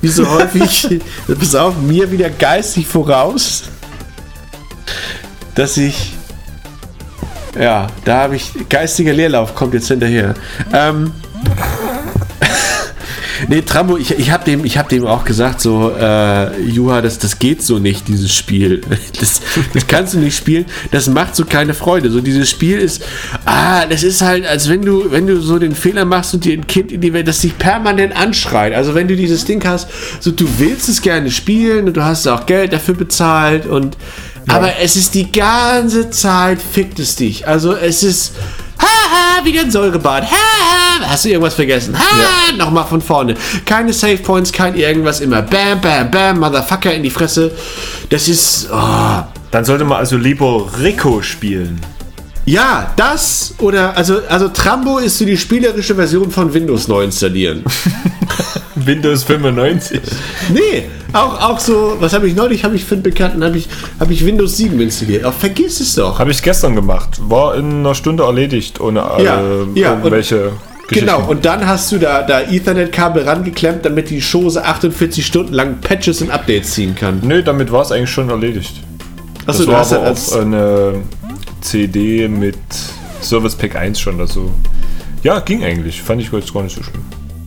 wie 0.00 0.08
so 0.08 0.28
häufig, 0.28 1.00
pass 1.38 1.54
auf, 1.54 1.76
mir 1.76 2.10
wieder 2.10 2.30
geistig 2.30 2.86
voraus, 2.86 3.64
dass 5.54 5.76
ich, 5.76 6.14
ja, 7.58 7.86
da 8.04 8.22
habe 8.22 8.36
ich, 8.36 8.50
geistiger 8.68 9.12
Leerlauf 9.12 9.54
kommt 9.54 9.74
jetzt 9.74 9.88
hinterher. 9.88 10.34
Ähm, 10.72 11.12
nee, 13.48 13.62
Trambo, 13.62 13.96
ich, 13.96 14.10
ich 14.12 14.30
habe 14.30 14.44
dem, 14.44 14.64
ich 14.64 14.78
hab 14.78 14.88
dem 14.88 15.06
auch 15.06 15.24
gesagt, 15.24 15.60
so, 15.60 15.92
äh, 15.98 16.60
Juha, 16.60 17.02
das, 17.02 17.18
das 17.18 17.38
geht 17.38 17.62
so 17.62 17.78
nicht, 17.78 18.08
dieses 18.08 18.32
Spiel. 18.32 18.82
Das, 19.18 19.40
das 19.74 19.86
kannst 19.86 20.14
du 20.14 20.18
nicht 20.18 20.36
spielen. 20.36 20.66
Das 20.92 21.08
macht 21.08 21.34
so 21.34 21.44
keine 21.44 21.74
Freude. 21.74 22.10
So, 22.10 22.20
dieses 22.20 22.48
Spiel 22.48 22.78
ist, 22.78 23.02
ah, 23.46 23.84
das 23.86 24.04
ist 24.04 24.22
halt, 24.22 24.46
als 24.46 24.68
wenn 24.68 24.82
du, 24.82 25.10
wenn 25.10 25.26
du 25.26 25.40
so 25.40 25.58
den 25.58 25.74
Fehler 25.74 26.04
machst 26.04 26.34
und 26.34 26.44
dir 26.44 26.52
ein 26.52 26.66
Kind 26.66 26.92
in 26.92 27.00
die 27.00 27.12
Welt, 27.12 27.26
das 27.26 27.40
dich 27.40 27.58
permanent 27.58 28.16
anschreit. 28.16 28.74
Also, 28.74 28.94
wenn 28.94 29.08
du 29.08 29.16
dieses 29.16 29.44
Ding 29.44 29.64
hast, 29.64 29.88
so, 30.20 30.30
du 30.30 30.46
willst 30.58 30.88
es 30.88 31.02
gerne 31.02 31.30
spielen 31.30 31.88
und 31.88 31.96
du 31.96 32.04
hast 32.04 32.28
auch 32.28 32.46
Geld 32.46 32.72
dafür 32.72 32.94
bezahlt 32.94 33.66
und, 33.66 33.96
aber 34.46 34.78
es 34.80 34.94
ist 34.94 35.14
die 35.14 35.32
ganze 35.32 36.10
Zeit 36.10 36.60
fickt 36.62 37.00
es 37.00 37.16
dich. 37.16 37.48
Also, 37.48 37.74
es 37.74 38.02
ist, 38.02 38.34
Haha, 39.08 39.44
wieder 39.44 39.62
ein 39.62 39.70
Säurebad. 39.70 40.24
Haha, 40.24 41.08
hast 41.08 41.24
du 41.24 41.30
irgendwas 41.30 41.54
vergessen? 41.54 41.98
Ha, 41.98 42.52
nochmal 42.56 42.84
von 42.84 43.00
vorne. 43.00 43.34
Keine 43.64 43.92
Save 43.92 44.18
Points, 44.18 44.52
kein 44.52 44.76
irgendwas, 44.76 45.20
immer 45.20 45.42
bam, 45.42 45.80
bam, 45.80 46.10
bam, 46.10 46.40
Motherfucker 46.40 46.92
in 46.92 47.02
die 47.02 47.10
Fresse. 47.10 47.52
Das 48.10 48.28
ist, 48.28 48.68
oh. 48.72 49.24
Dann 49.50 49.64
sollte 49.64 49.84
man 49.84 49.98
also 49.98 50.16
lieber 50.16 50.68
Rico 50.80 51.22
spielen. 51.22 51.80
Ja, 52.48 52.92
das 52.96 53.54
oder, 53.58 53.94
also, 53.94 54.20
also 54.26 54.48
Trambo 54.48 54.96
ist 54.98 55.18
so 55.18 55.26
die 55.26 55.36
spielerische 55.36 55.94
Version 55.94 56.30
von 56.30 56.54
Windows 56.54 56.88
neu 56.88 57.04
installieren. 57.04 57.62
Windows 58.74 59.24
95. 59.24 60.00
nee, 60.54 60.84
auch, 61.12 61.42
auch 61.42 61.60
so, 61.60 61.96
was 62.00 62.14
habe 62.14 62.26
ich 62.26 62.34
neulich, 62.34 62.64
habe 62.64 62.74
ich 62.74 62.86
für 62.86 62.94
einen 62.94 63.02
Bekannten, 63.02 63.44
habe 63.44 63.58
ich, 63.58 63.68
habe 64.00 64.14
ich 64.14 64.24
Windows 64.24 64.56
7 64.56 64.80
installiert. 64.80 65.26
Auch 65.26 65.34
vergiss 65.34 65.80
es 65.80 65.94
doch. 65.94 66.18
Habe 66.18 66.30
ich 66.30 66.42
gestern 66.42 66.74
gemacht. 66.74 67.18
War 67.20 67.54
in 67.54 67.80
einer 67.80 67.94
Stunde 67.94 68.22
erledigt, 68.22 68.80
ohne 68.80 69.00
äh, 69.00 69.24
Ja, 69.24 69.40
ja, 69.42 69.42
und- 69.42 69.76
irgendwelche 69.76 70.52
Geschichten. 70.88 71.06
Genau, 71.06 71.28
und 71.28 71.44
dann 71.44 71.66
hast 71.66 71.92
du 71.92 71.98
da, 71.98 72.22
da 72.22 72.40
Ethernet-Kabel 72.40 73.24
rangeklemmt, 73.24 73.84
damit 73.84 74.08
die 74.08 74.22
Chose 74.22 74.64
48 74.64 75.26
Stunden 75.26 75.52
lang 75.52 75.82
Patches 75.82 76.22
und 76.22 76.30
Updates 76.30 76.70
ziehen 76.70 76.94
kann. 76.94 77.20
Nö, 77.22 77.42
damit 77.42 77.70
war 77.70 77.82
es 77.82 77.92
eigentlich 77.92 78.08
schon 78.10 78.30
erledigt. 78.30 78.72
Achso, 79.44 79.58
das 79.58 79.66
du 79.66 79.72
war 79.72 79.78
hast 79.80 79.92
aber 79.92 80.02
auf 80.02 80.08
als, 80.08 80.32
eine 80.32 80.94
CD 81.68 82.28
mit 82.28 82.56
Service 83.22 83.54
Pack 83.54 83.76
1 83.76 84.00
schon 84.00 84.18
dazu. 84.18 84.50
Ja, 85.22 85.40
ging 85.40 85.64
eigentlich. 85.64 86.00
Fand 86.00 86.22
ich 86.22 86.32
jetzt 86.32 86.52
gar 86.52 86.62
nicht 86.62 86.74
so 86.74 86.82
schlimm. 86.82 87.02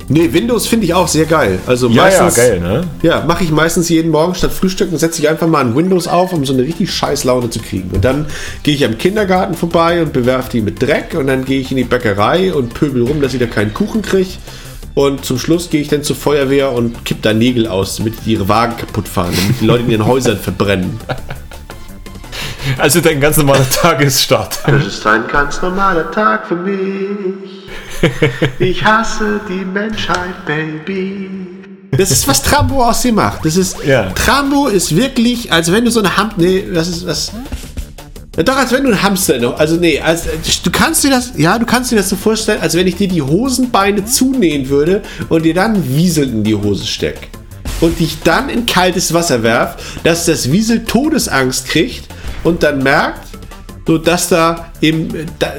Nee, 0.09 0.33
Windows 0.33 0.67
finde 0.67 0.85
ich 0.85 0.93
auch 0.93 1.07
sehr 1.07 1.25
geil. 1.25 1.59
Also 1.65 1.87
Ja, 1.87 2.09
ja, 2.09 2.23
meistens, 2.23 2.35
geil, 2.35 2.59
ne? 2.59 2.83
Ja, 3.01 3.23
mache 3.25 3.45
ich 3.45 3.51
meistens 3.51 3.87
jeden 3.87 4.11
Morgen 4.11 4.35
statt 4.35 4.51
Frühstücken, 4.51 4.97
setze 4.97 5.21
ich 5.21 5.29
einfach 5.29 5.47
mal 5.47 5.65
ein 5.65 5.75
Windows 5.75 6.07
auf, 6.07 6.33
um 6.33 6.45
so 6.45 6.53
eine 6.53 6.63
richtig 6.63 6.91
scheiß 6.91 7.23
Laune 7.23 7.49
zu 7.49 7.59
kriegen. 7.59 7.89
Und 7.91 8.03
dann 8.03 8.25
gehe 8.63 8.75
ich 8.75 8.83
am 8.83 8.97
Kindergarten 8.97 9.53
vorbei 9.53 10.01
und 10.01 10.11
bewerfe 10.11 10.51
die 10.51 10.61
mit 10.61 10.81
Dreck 10.81 11.15
und 11.17 11.27
dann 11.27 11.45
gehe 11.45 11.61
ich 11.61 11.71
in 11.71 11.77
die 11.77 11.85
Bäckerei 11.85 12.53
und 12.53 12.73
pöbel 12.73 13.03
rum, 13.03 13.21
dass 13.21 13.33
ich 13.33 13.39
da 13.39 13.45
keinen 13.45 13.73
Kuchen 13.73 14.01
kriege. 14.01 14.31
Und 14.93 15.23
zum 15.23 15.39
Schluss 15.39 15.69
gehe 15.69 15.79
ich 15.79 15.87
dann 15.87 16.03
zur 16.03 16.17
Feuerwehr 16.17 16.73
und 16.73 17.05
kipp 17.05 17.21
da 17.21 17.33
Nägel 17.33 17.67
aus, 17.67 17.95
damit 17.95 18.15
die 18.25 18.33
ihre 18.33 18.49
Wagen 18.49 18.75
kaputt 18.75 19.07
fahren, 19.07 19.33
damit 19.33 19.61
die 19.61 19.65
Leute 19.65 19.83
in 19.83 19.91
ihren 19.91 20.05
Häusern 20.05 20.37
verbrennen. 20.37 20.99
Also 22.77 23.01
dein 23.01 23.19
ganz 23.19 23.37
normaler 23.37 23.69
Tagesstart. 23.81 24.59
Das 24.65 24.85
ist 24.85 25.05
ein 25.07 25.27
ganz 25.27 25.61
normaler 25.61 26.09
Tag 26.11 26.47
für 26.47 26.55
mich. 26.55 27.69
Ich 28.59 28.83
hasse 28.83 29.39
die 29.47 29.65
Menschheit, 29.65 30.45
Baby. 30.45 31.29
Das 31.91 32.09
ist, 32.09 32.27
was 32.27 32.41
Trambo 32.41 32.83
aus 32.83 33.01
dir 33.01 33.13
macht. 33.13 33.45
Das 33.45 33.57
ist, 33.57 33.83
Ja. 33.85 34.09
Trambo 34.11 34.67
ist 34.67 34.95
wirklich, 34.95 35.51
als 35.51 35.71
wenn 35.71 35.85
du 35.85 35.91
so 35.91 35.99
eine 35.99 36.15
Ham, 36.15 36.31
nee, 36.37 36.63
das 36.73 36.87
ist 36.87 37.05
was. 37.05 37.31
Ja, 38.37 38.43
Doch, 38.43 38.55
als 38.55 38.71
wenn 38.71 38.83
du 38.83 38.91
ein 38.91 39.03
Hamster 39.03 39.37
noch, 39.39 39.59
also 39.59 39.75
nee, 39.75 39.99
als, 39.99 40.23
du 40.63 40.71
kannst 40.71 41.03
dir 41.03 41.09
das, 41.09 41.33
ja, 41.35 41.59
du 41.59 41.65
kannst 41.65 41.91
dir 41.91 41.97
das 41.97 42.07
so 42.07 42.15
vorstellen, 42.15 42.61
als 42.61 42.75
wenn 42.75 42.87
ich 42.87 42.95
dir 42.95 43.09
die 43.09 43.21
Hosenbeine 43.21 44.05
zunähen 44.05 44.69
würde 44.69 45.01
und 45.27 45.43
dir 45.43 45.53
dann 45.53 45.95
Wiesel 45.95 46.23
in 46.23 46.43
die 46.43 46.55
Hose 46.55 46.87
steck. 46.87 47.27
Und 47.81 47.99
dich 47.99 48.19
dann 48.23 48.47
in 48.47 48.65
kaltes 48.65 49.13
Wasser 49.13 49.43
werf, 49.43 49.75
dass 50.03 50.25
das 50.25 50.51
Wiesel 50.51 50.85
Todesangst 50.85 51.67
kriegt 51.67 52.07
und 52.43 52.63
dann 52.63 52.83
merkt, 52.83 53.27
so 53.87 53.97
dass 53.97 54.29
da 54.29 54.71
eben 54.81 55.09
da, 55.39 55.53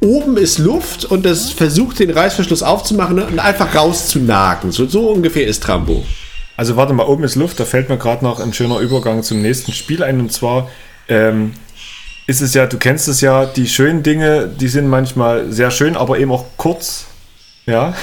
oben 0.00 0.36
ist 0.36 0.58
Luft 0.58 1.04
und 1.04 1.24
das 1.26 1.50
versucht 1.50 1.98
den 1.98 2.10
Reißverschluss 2.10 2.62
aufzumachen 2.62 3.22
und 3.22 3.38
einfach 3.38 3.74
rauszunagen. 3.74 4.72
So, 4.72 4.86
so 4.86 5.10
ungefähr 5.10 5.46
ist 5.46 5.62
Trambo. 5.62 6.04
Also 6.56 6.76
warte 6.76 6.92
mal, 6.92 7.06
oben 7.06 7.24
ist 7.24 7.36
Luft, 7.36 7.60
da 7.60 7.64
fällt 7.64 7.88
mir 7.88 7.98
gerade 7.98 8.24
noch 8.24 8.40
ein 8.40 8.52
schöner 8.52 8.78
Übergang 8.78 9.22
zum 9.22 9.42
nächsten 9.42 9.72
Spiel 9.72 10.02
ein. 10.02 10.20
Und 10.20 10.32
zwar 10.32 10.68
ähm, 11.08 11.52
ist 12.26 12.40
es 12.40 12.54
ja, 12.54 12.66
du 12.66 12.78
kennst 12.78 13.08
es 13.08 13.20
ja, 13.20 13.46
die 13.46 13.68
schönen 13.68 14.02
Dinge, 14.02 14.48
die 14.48 14.68
sind 14.68 14.88
manchmal 14.88 15.52
sehr 15.52 15.70
schön, 15.70 15.96
aber 15.96 16.18
eben 16.18 16.32
auch 16.32 16.44
kurz. 16.56 17.06
Ja. 17.66 17.94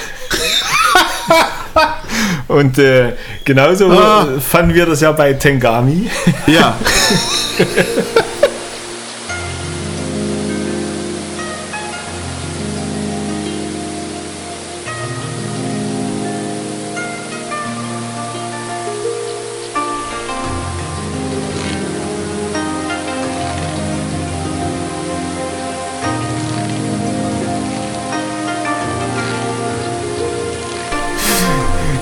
Und 2.48 2.78
äh, 2.78 3.12
genauso 3.44 3.90
Ah. 3.90 4.26
fanden 4.40 4.74
wir 4.74 4.86
das 4.86 5.00
ja 5.00 5.12
bei 5.12 5.32
Tengami. 5.34 6.08
Ja. 6.46 6.76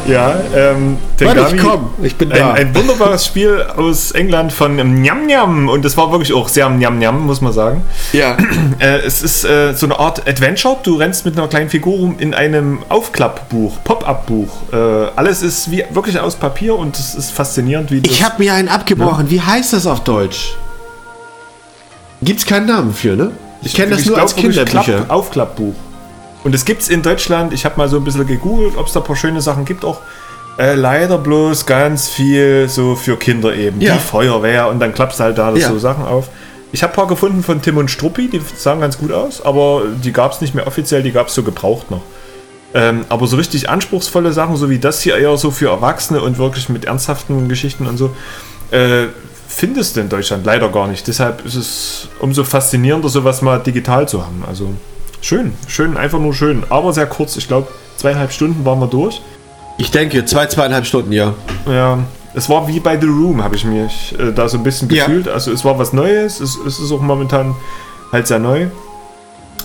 Ja, 0.06 0.36
ähm, 0.54 0.98
Warte, 1.18 1.54
ich 1.54 1.62
komm, 1.62 1.90
ich 2.02 2.16
bin 2.16 2.30
da. 2.30 2.52
Ein, 2.52 2.68
ein 2.68 2.74
wunderbares 2.74 3.24
Spiel 3.26 3.62
aus 3.76 4.12
England 4.12 4.52
von 4.52 4.76
Njam 4.76 5.26
Njam 5.26 5.68
und 5.68 5.84
das 5.84 5.96
war 5.96 6.10
wirklich 6.12 6.32
auch 6.32 6.48
sehr 6.48 6.68
Njam 6.68 6.98
Njam, 6.98 7.26
muss 7.26 7.40
man 7.40 7.52
sagen. 7.52 7.82
Ja. 8.12 8.36
Äh, 8.80 8.98
es 9.06 9.22
ist 9.22 9.44
äh, 9.44 9.72
so 9.74 9.86
eine 9.86 9.98
Art 9.98 10.26
Adventure. 10.28 10.76
Du 10.82 10.96
rennst 10.96 11.24
mit 11.24 11.38
einer 11.38 11.46
kleinen 11.46 11.70
Figur 11.70 11.96
rum 11.96 12.16
in 12.18 12.34
einem 12.34 12.80
Aufklappbuch, 12.88 13.78
Pop-up-Buch. 13.84 14.48
Äh, 14.72 14.76
alles 15.14 15.42
ist 15.42 15.70
wie 15.70 15.84
wirklich 15.90 16.18
aus 16.18 16.34
Papier 16.34 16.74
und 16.76 16.98
es 16.98 17.14
ist 17.14 17.30
faszinierend, 17.30 17.92
wie 17.92 18.00
Ich 18.04 18.24
habe 18.24 18.42
mir 18.42 18.54
einen 18.54 18.68
abgebrochen. 18.68 19.30
Wie 19.30 19.40
heißt 19.40 19.72
das 19.72 19.86
auf 19.86 20.02
Deutsch? 20.02 20.56
Gibt's 22.20 22.46
keinen 22.46 22.66
Namen 22.66 22.94
für, 22.94 23.16
ne? 23.16 23.30
Ich 23.62 23.74
kenne 23.74 23.92
das 23.92 24.04
nur 24.04 24.14
glaub, 24.16 24.24
als 24.24 24.36
Kinderbücher. 24.36 24.82
Klapp, 24.82 25.10
Aufklappbuch. 25.10 25.74
Und 26.44 26.54
es 26.54 26.64
gibt 26.64 26.82
es 26.82 26.88
in 26.88 27.02
Deutschland. 27.02 27.52
Ich 27.52 27.64
habe 27.64 27.76
mal 27.78 27.88
so 27.88 27.96
ein 27.96 28.04
bisschen 28.04 28.26
gegoogelt, 28.26 28.76
ob 28.76 28.86
es 28.86 28.92
da 28.92 29.00
ein 29.00 29.06
paar 29.06 29.16
schöne 29.16 29.40
Sachen 29.40 29.64
gibt. 29.64 29.84
Auch 29.84 30.00
äh, 30.58 30.74
leider 30.74 31.18
bloß 31.18 31.66
ganz 31.66 32.08
viel 32.08 32.68
so 32.68 32.94
für 32.94 33.16
Kinder 33.16 33.54
eben. 33.54 33.80
Ja. 33.80 33.94
Die 33.94 33.98
Feuerwehr 34.00 34.68
und 34.68 34.78
dann 34.78 34.94
klappst 34.94 35.18
du 35.18 35.24
halt 35.24 35.38
da 35.38 35.52
Ja. 35.54 35.68
so 35.68 35.78
Sachen 35.78 36.04
auf. 36.04 36.28
Ich 36.70 36.82
habe 36.82 36.92
ein 36.92 36.96
paar 36.96 37.06
gefunden 37.06 37.42
von 37.42 37.62
Tim 37.62 37.76
und 37.78 37.90
Struppi, 37.90 38.28
die 38.28 38.40
sahen 38.56 38.80
ganz 38.80 38.98
gut 38.98 39.10
aus, 39.12 39.40
aber 39.44 39.82
die 40.02 40.12
gab 40.12 40.32
es 40.32 40.40
nicht 40.40 40.54
mehr 40.54 40.66
offiziell, 40.66 41.02
die 41.02 41.12
gab 41.12 41.28
es 41.28 41.34
so 41.34 41.42
gebraucht 41.44 41.90
noch. 41.90 42.02
Ähm, 42.74 43.04
aber 43.08 43.28
so 43.28 43.36
richtig 43.36 43.70
anspruchsvolle 43.70 44.32
Sachen, 44.32 44.56
so 44.56 44.68
wie 44.68 44.78
das 44.80 45.00
hier 45.00 45.16
eher 45.16 45.36
so 45.36 45.52
für 45.52 45.68
Erwachsene 45.68 46.20
und 46.20 46.36
wirklich 46.38 46.68
mit 46.68 46.84
ernsthaften 46.84 47.48
Geschichten 47.48 47.86
und 47.86 47.96
so, 47.96 48.10
äh, 48.72 49.06
findest 49.46 49.94
du 49.96 50.00
in 50.00 50.08
Deutschland 50.08 50.44
leider 50.44 50.68
gar 50.68 50.88
nicht. 50.88 51.06
Deshalb 51.06 51.46
ist 51.46 51.54
es 51.54 52.08
umso 52.18 52.42
faszinierender, 52.42 53.08
sowas 53.08 53.40
mal 53.40 53.58
digital 53.60 54.08
zu 54.08 54.22
haben. 54.26 54.42
Also 54.48 54.70
schön, 55.24 55.52
schön, 55.66 55.96
einfach 55.96 56.18
nur 56.18 56.34
schön, 56.34 56.62
aber 56.68 56.92
sehr 56.92 57.06
kurz. 57.06 57.36
Ich 57.36 57.48
glaube, 57.48 57.68
zweieinhalb 57.96 58.32
Stunden 58.32 58.64
waren 58.64 58.78
wir 58.80 58.86
durch. 58.86 59.20
Ich 59.78 59.90
denke, 59.90 60.24
zwei, 60.24 60.46
zweieinhalb 60.46 60.86
Stunden, 60.86 61.12
ja. 61.12 61.34
Ja, 61.66 61.98
es 62.34 62.48
war 62.48 62.68
wie 62.68 62.78
bei 62.80 62.98
The 63.00 63.06
Room, 63.06 63.42
habe 63.42 63.56
ich 63.56 63.64
mich 63.64 64.14
äh, 64.18 64.32
da 64.32 64.48
so 64.48 64.58
ein 64.58 64.62
bisschen 64.62 64.88
Ja. 64.90 65.06
gefühlt. 65.06 65.28
Also 65.28 65.50
es 65.52 65.64
war 65.64 65.78
was 65.78 65.92
Neues, 65.92 66.40
es, 66.40 66.56
es 66.66 66.78
ist 66.78 66.92
auch 66.92 67.00
momentan 67.00 67.54
halt 68.12 68.26
sehr 68.26 68.38
neu. 68.38 68.66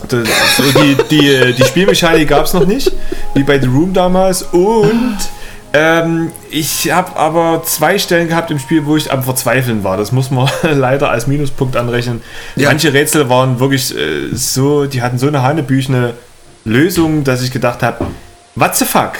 Das, 0.07 0.27
so 0.55 0.63
die, 0.81 0.95
die, 1.11 1.53
die 1.53 1.63
Spielmechanik 1.63 2.29
gab 2.29 2.45
es 2.45 2.53
noch 2.53 2.65
nicht, 2.65 2.91
wie 3.33 3.43
bei 3.43 3.59
The 3.59 3.67
Room 3.67 3.91
damals. 3.93 4.43
Und 4.43 5.17
ähm, 5.73 6.31
ich 6.49 6.91
habe 6.91 7.15
aber 7.15 7.63
zwei 7.63 7.99
Stellen 7.99 8.27
gehabt 8.27 8.49
im 8.49 8.59
Spiel, 8.59 8.85
wo 8.85 8.97
ich 8.97 9.11
am 9.11 9.23
Verzweifeln 9.23 9.83
war. 9.83 9.97
Das 9.97 10.11
muss 10.11 10.31
man 10.31 10.49
leider 10.63 11.09
als 11.11 11.27
Minuspunkt 11.27 11.75
anrechnen. 11.75 12.21
Ja. 12.55 12.69
Manche 12.69 12.93
Rätsel 12.93 13.29
waren 13.29 13.59
wirklich 13.59 13.95
äh, 13.95 14.29
so, 14.33 14.85
die 14.85 15.01
hatten 15.01 15.19
so 15.19 15.27
eine 15.27 15.43
hanebüchene 15.43 16.13
Lösung, 16.65 17.23
dass 17.23 17.43
ich 17.43 17.51
gedacht 17.51 17.83
habe, 17.83 18.07
what 18.55 18.75
the 18.75 18.85
fuck? 18.85 19.13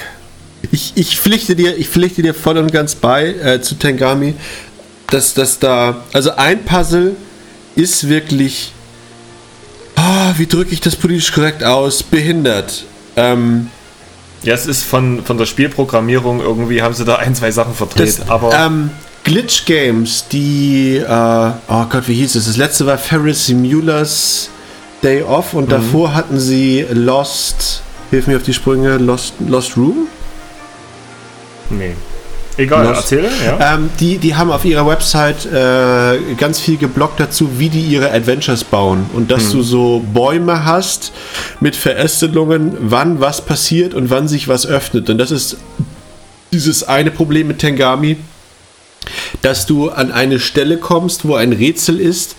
Ich, 0.71 0.93
ich, 0.95 1.19
pflichte 1.19 1.55
dir, 1.55 1.77
ich 1.77 1.87
pflichte 1.87 2.21
dir 2.21 2.33
voll 2.33 2.57
und 2.57 2.71
ganz 2.71 2.95
bei 2.95 3.27
äh, 3.27 3.61
zu 3.61 3.75
Tengami, 3.75 4.33
dass 5.07 5.33
das 5.33 5.59
da, 5.59 6.03
also 6.13 6.31
ein 6.35 6.65
Puzzle 6.65 7.15
ist 7.75 8.09
wirklich, 8.09 8.73
ah, 9.95 10.33
wie 10.37 10.47
drücke 10.47 10.73
ich 10.73 10.81
das 10.81 10.95
politisch 10.95 11.31
korrekt 11.31 11.63
aus, 11.63 12.03
behindert. 12.03 12.83
Ähm, 13.15 13.69
Ja, 14.43 14.53
es 14.53 14.65
ist 14.65 14.83
von, 14.83 15.23
von 15.25 15.37
der 15.37 15.45
Spielprogrammierung 15.45 16.39
irgendwie, 16.41 16.81
haben 16.81 16.93
sie 16.93 17.03
da 17.05 17.15
ein, 17.17 17.35
zwei 17.35 17.51
Sachen 17.51 17.73
verdreht. 17.73 18.19
das, 18.19 18.29
aber 18.29 18.53
ähm, 18.53 18.89
Glitch 19.23 19.65
Games, 19.65 20.25
die, 20.31 20.95
äh, 20.97 21.51
oh 21.67 21.85
Gott, 21.89 22.07
wie 22.07 22.13
hieß 22.15 22.35
es? 22.35 22.45
Das 22.45 22.55
letzte 22.57 22.85
war 22.85 22.97
Ferris 22.97 23.49
Mueller's 23.49 24.49
Day 25.03 25.21
Off 25.23 25.53
Mhm. 25.53 25.59
und 25.59 25.71
davor 25.71 26.13
hatten 26.15 26.39
sie 26.39 26.85
Lost, 26.91 27.81
hilf 28.11 28.27
mir 28.27 28.37
auf 28.37 28.43
die 28.43 28.53
Sprünge, 28.53 28.97
Lost, 28.97 29.33
Lost 29.45 29.75
Room? 29.77 30.07
nee. 31.69 31.93
Egal, 32.59 32.85
Los. 32.85 32.97
erzähle. 32.97 33.29
Ja. 33.45 33.75
Ähm, 33.75 33.89
die, 33.99 34.17
die 34.17 34.35
haben 34.35 34.51
auf 34.51 34.65
ihrer 34.65 34.85
Website 34.85 35.45
äh, 35.45 36.33
ganz 36.35 36.59
viel 36.59 36.77
geblockt 36.77 37.19
dazu, 37.19 37.57
wie 37.57 37.69
die 37.69 37.81
ihre 37.81 38.11
Adventures 38.11 38.65
bauen. 38.65 39.09
Und 39.13 39.31
dass 39.31 39.51
du 39.51 39.61
so 39.61 40.03
Bäume 40.13 40.65
hast 40.65 41.13
mit 41.61 41.77
Verästelungen, 41.77 42.75
wann 42.81 43.21
was 43.21 43.45
passiert 43.45 43.93
und 43.93 44.09
wann 44.09 44.27
sich 44.27 44.49
was 44.49 44.65
öffnet. 44.65 45.09
Und 45.09 45.17
das 45.19 45.31
ist 45.31 45.55
dieses 46.51 46.83
eine 46.83 47.11
Problem 47.11 47.47
mit 47.47 47.59
Tengami, 47.59 48.17
dass 49.41 49.65
du 49.65 49.89
an 49.89 50.11
eine 50.11 50.39
Stelle 50.41 50.77
kommst, 50.77 51.25
wo 51.25 51.35
ein 51.35 51.53
Rätsel 51.53 51.99
ist, 51.99 52.35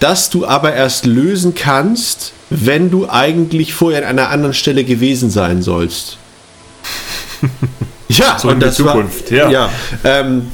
das 0.00 0.30
du 0.30 0.46
aber 0.46 0.74
erst 0.74 1.06
lösen 1.06 1.54
kannst, 1.54 2.32
wenn 2.50 2.90
du 2.90 3.08
eigentlich 3.08 3.72
vorher 3.72 4.08
an 4.08 4.18
einer 4.18 4.30
anderen 4.30 4.54
Stelle 4.54 4.82
gewesen 4.82 5.30
sein 5.30 5.62
sollst. 5.62 6.18
Ja, 8.08 8.38
So 8.38 8.50
in 8.50 8.60
der 8.60 8.72
Zukunft, 8.72 9.30
war, 9.30 9.38
ja. 9.38 9.50
ja 9.50 9.70
ähm, 10.04 10.48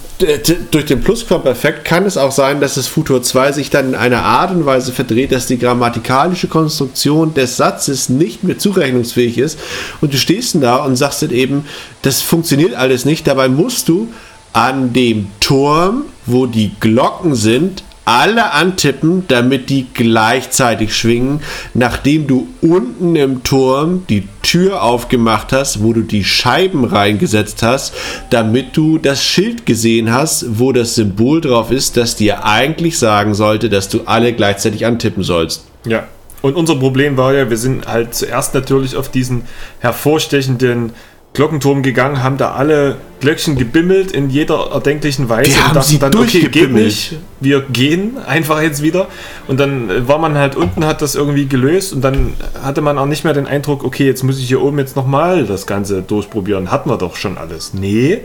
durch 0.71 0.87
den 0.87 1.01
Plusquamperfekt 1.01 1.85
kann 1.85 2.07
es 2.07 2.17
auch 2.17 2.33
sein, 2.33 2.61
dass 2.61 2.75
das 2.75 2.87
Futur 2.87 3.23
2 3.23 3.53
sich 3.53 3.71
dann 3.71 3.91
in 3.91 3.95
einer 3.95 4.23
Art 4.23 4.51
und 4.53 4.65
Weise 4.67 4.93
verdreht, 4.93 5.33
dass 5.33 5.47
die 5.47 5.59
grammatikalische 5.59 6.49
Konstruktion 6.49 7.35
des 7.35 7.57
Satzes 7.57 8.09
nicht 8.09 8.45
mehr 8.45 8.59
zurechnungsfähig 8.59 9.39
ist. 9.39 9.59
Und 10.01 10.13
du 10.13 10.19
stehst 10.19 10.57
da 10.61 10.77
und 10.77 10.97
sagst 10.97 11.23
dann 11.23 11.31
eben, 11.31 11.67
das 12.03 12.23
funktioniert 12.23 12.75
alles 12.75 13.05
nicht. 13.05 13.27
Dabei 13.27 13.49
musst 13.49 13.89
du 13.89 14.09
an 14.53 14.93
dem 14.93 15.29
Turm, 15.41 16.05
wo 16.27 16.47
die 16.47 16.73
Glocken 16.81 17.35
sind, 17.35 17.83
alle 18.05 18.53
antippen, 18.53 19.25
damit 19.29 19.71
die 19.71 19.87
gleichzeitig 19.93 20.95
schwingen, 20.97 21.41
nachdem 21.73 22.27
du 22.27 22.49
unten 22.61 23.17
im 23.17 23.43
Turm 23.43 24.05
die 24.09 24.29
Tür 24.43 24.83
aufgemacht 24.83 25.53
hast, 25.53 25.83
wo 25.83 25.93
du 25.93 26.03
die 26.03 26.25
Scheiben 26.25 26.85
reingesetzt 26.85 27.63
hast, 27.63 27.95
damit 28.31 28.77
du 28.77 28.99
das 28.99 29.25
Schild 29.25 29.67
gesehen 29.67 30.13
hast, 30.13 30.59
wo 30.59 30.73
das 30.73 30.95
Symbol 30.95 31.41
drauf 31.41 31.71
ist, 31.71 31.97
das 31.97 32.17
dir 32.17 32.45
eigentlich 32.45 32.99
sagen 32.99 33.35
sollte, 33.35 33.71
dass 33.71 33.89
du 33.89 34.03
alle 34.05 34.33
gleichzeitig 34.33 34.87
antippen 34.87 35.23
sollst. 35.23 35.65
ja. 35.87 36.07
Und 36.43 36.57
unser 36.57 36.77
Problem 36.77 37.17
war 37.17 37.33
ja, 37.33 37.49
wir 37.49 37.57
sind 37.57 37.89
halt 37.89 38.15
zuerst 38.15 38.53
natürlich 38.53 38.97
auf 38.97 39.09
diesen 39.11 39.45
hervorstechenden 39.79 40.93
Glockenturm 41.35 41.83
gegangen, 41.83 42.23
haben 42.23 42.37
da 42.37 42.53
alle 42.53 42.97
Glöckchen 43.19 43.57
gebimmelt 43.57 44.13
in 44.13 44.31
jeder 44.31 44.71
erdenklichen 44.71 45.29
Weise 45.29 45.51
Wir 45.51 45.67
und 45.67 45.75
dachten 45.75 45.99
dann, 45.99 46.15
okay, 46.15 46.49
geht 46.49 46.71
nicht, 46.71 47.17
wir 47.41 47.61
gehen 47.61 48.19
einfach 48.25 48.63
jetzt 48.63 48.83
wieder. 48.83 49.09
Und 49.49 49.59
dann 49.59 50.07
war 50.07 50.19
man 50.19 50.39
halt 50.39 50.55
unten, 50.55 50.87
hat 50.87 51.03
das 51.03 51.17
irgendwie 51.17 51.47
gelöst 51.47 51.93
und 51.93 52.03
dann 52.03 52.35
hatte 52.63 52.83
man 52.83 52.99
auch 52.99 53.07
nicht 53.07 53.25
mehr 53.25 53.33
den 53.33 53.49
Eindruck, 53.49 53.83
okay, 53.83 54.07
jetzt 54.07 54.23
muss 54.23 54.39
ich 54.39 54.47
hier 54.47 54.63
oben 54.63 54.79
jetzt 54.79 54.95
nochmal 54.95 55.45
das 55.45 55.67
Ganze 55.67 56.03
durchprobieren. 56.03 56.71
Hatten 56.71 56.89
wir 56.89 56.99
doch 56.99 57.17
schon 57.17 57.37
alles. 57.37 57.75
Nee, 57.75 58.21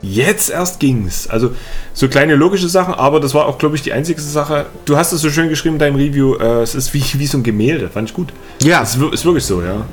jetzt 0.00 0.48
erst 0.48 0.78
ging's. 0.78 1.26
Also 1.26 1.50
so 1.94 2.06
kleine 2.06 2.36
logische 2.36 2.68
Sachen, 2.68 2.94
aber 2.94 3.18
das 3.18 3.34
war 3.34 3.46
auch, 3.46 3.58
glaube 3.58 3.74
ich, 3.74 3.82
die 3.82 3.92
einzige 3.92 4.20
Sache. 4.20 4.66
Du 4.84 4.96
hast 4.96 5.10
es 5.12 5.20
so 5.20 5.30
schön 5.30 5.48
geschrieben 5.48 5.76
in 5.76 5.80
deinem 5.80 5.96
Review, 5.96 6.36
äh, 6.36 6.62
es 6.62 6.76
ist 6.76 6.94
wie, 6.94 7.02
wie 7.14 7.26
so 7.26 7.38
ein 7.38 7.42
Gemälde, 7.42 7.88
fand 7.88 8.10
ich 8.10 8.14
gut. 8.14 8.28
Ja. 8.62 8.82
Es 8.82 8.94
ist 8.94 9.24
wirklich 9.24 9.44
so, 9.44 9.62
ja. 9.62 9.84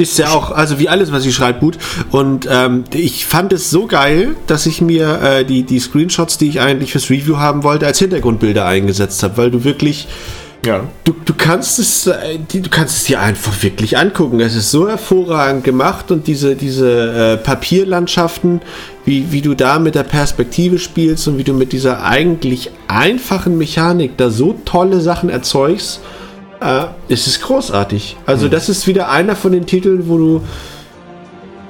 Ist 0.00 0.18
ja 0.18 0.30
auch, 0.30 0.50
also 0.50 0.78
wie 0.78 0.88
alles, 0.88 1.12
was 1.12 1.24
sie 1.24 1.32
schreibt, 1.32 1.60
gut. 1.60 1.76
Und 2.10 2.48
ähm, 2.50 2.84
ich 2.94 3.26
fand 3.26 3.52
es 3.52 3.68
so 3.68 3.86
geil, 3.86 4.34
dass 4.46 4.64
ich 4.64 4.80
mir 4.80 5.20
äh, 5.22 5.44
die, 5.44 5.62
die 5.62 5.78
Screenshots, 5.78 6.38
die 6.38 6.48
ich 6.48 6.60
eigentlich 6.60 6.92
fürs 6.92 7.10
Review 7.10 7.36
haben 7.36 7.64
wollte, 7.64 7.84
als 7.86 7.98
Hintergrundbilder 7.98 8.64
eingesetzt 8.64 9.22
habe, 9.22 9.36
weil 9.36 9.50
du 9.50 9.62
wirklich, 9.62 10.08
Ja. 10.64 10.84
du, 11.04 11.14
du 11.22 11.34
kannst 11.34 11.78
es, 11.78 12.06
äh, 12.06 12.38
du 12.50 12.70
kannst 12.70 12.96
es 12.96 13.04
dir 13.04 13.20
einfach 13.20 13.62
wirklich 13.62 13.98
angucken. 13.98 14.40
Es 14.40 14.54
ist 14.54 14.70
so 14.70 14.88
hervorragend 14.88 15.64
gemacht 15.64 16.10
und 16.10 16.26
diese, 16.26 16.56
diese 16.56 17.34
äh, 17.34 17.36
Papierlandschaften, 17.36 18.62
wie, 19.04 19.32
wie 19.32 19.42
du 19.42 19.54
da 19.54 19.78
mit 19.78 19.94
der 19.96 20.04
Perspektive 20.04 20.78
spielst 20.78 21.28
und 21.28 21.36
wie 21.36 21.44
du 21.44 21.52
mit 21.52 21.72
dieser 21.72 22.04
eigentlich 22.04 22.70
einfachen 22.88 23.58
Mechanik 23.58 24.16
da 24.16 24.30
so 24.30 24.56
tolle 24.64 25.02
Sachen 25.02 25.28
erzeugst, 25.28 26.00
äh, 26.60 26.84
es 27.08 27.26
ist 27.26 27.42
großartig. 27.42 28.16
Also 28.26 28.48
das 28.48 28.68
ist 28.68 28.86
wieder 28.86 29.10
einer 29.10 29.36
von 29.36 29.52
den 29.52 29.66
Titeln, 29.66 30.08
wo 30.08 30.18
du, 30.18 30.40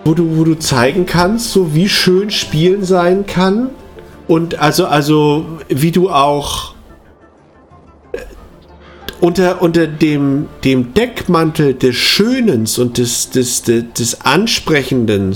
wo 0.05 0.14
du, 0.14 0.36
wo 0.38 0.45
du 0.45 0.55
zeigen 0.59 1.07
kannst, 1.07 1.53
so 1.53 1.74
wie 1.74 1.88
schön 1.88 2.30
Spielen 2.30 2.84
sein 2.84 3.26
kann 3.26 3.70
und 4.28 4.59
also, 4.59 4.86
also 4.86 5.47
wie 5.68 5.91
du 5.91 6.11
auch 6.11 6.74
äh, 8.12 8.18
unter, 9.20 9.61
unter 9.62 9.86
dem, 9.86 10.49
dem 10.64 10.95
Deckmantel 10.95 11.74
des 11.74 11.97
Schönens 11.97 12.78
und 12.78 12.99
des, 12.99 13.30
des, 13.30 13.62
des, 13.62 13.93
des 13.93 14.20
Ansprechenden, 14.22 15.34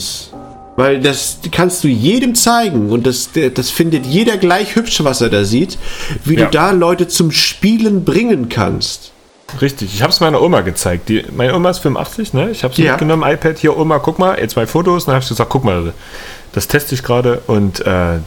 weil 0.76 1.00
das 1.00 1.38
kannst 1.52 1.84
du 1.84 1.88
jedem 1.88 2.34
zeigen 2.34 2.90
und 2.90 3.06
das, 3.06 3.30
das 3.54 3.70
findet 3.70 4.06
jeder 4.06 4.36
gleich 4.38 4.74
hübsch, 4.74 5.04
was 5.04 5.20
er 5.20 5.28
da 5.28 5.44
sieht, 5.44 5.78
wie 6.24 6.34
Ja. 6.36 6.46
du 6.46 6.50
da 6.50 6.70
Leute 6.72 7.06
zum 7.06 7.30
Spielen 7.30 8.04
bringen 8.04 8.48
kannst. 8.48 9.12
Richtig, 9.60 9.94
ich 9.94 10.02
habe 10.02 10.12
es 10.12 10.20
meiner 10.20 10.40
Oma 10.42 10.60
gezeigt. 10.62 11.08
Die, 11.08 11.24
meine 11.34 11.54
Oma 11.54 11.70
ist 11.70 11.78
85, 11.78 12.32
ne? 12.34 12.50
Ich 12.50 12.64
habe 12.64 12.74
sie 12.74 12.84
Ja. 12.84 12.92
mitgenommen, 12.92 13.22
iPad, 13.30 13.58
hier, 13.58 13.76
Oma, 13.76 13.98
guck 13.98 14.18
mal, 14.18 14.38
jetzt 14.38 14.54
zwei 14.54 14.66
Fotos. 14.66 15.04
Dann 15.06 15.14
habe 15.14 15.22
ich 15.22 15.28
gesagt, 15.28 15.50
guck 15.50 15.64
mal, 15.64 15.92
das 16.52 16.68
teste 16.68 16.94
ich 16.94 17.02
gerade. 17.02 17.42
Und 17.46 17.80
äh, 17.86 18.18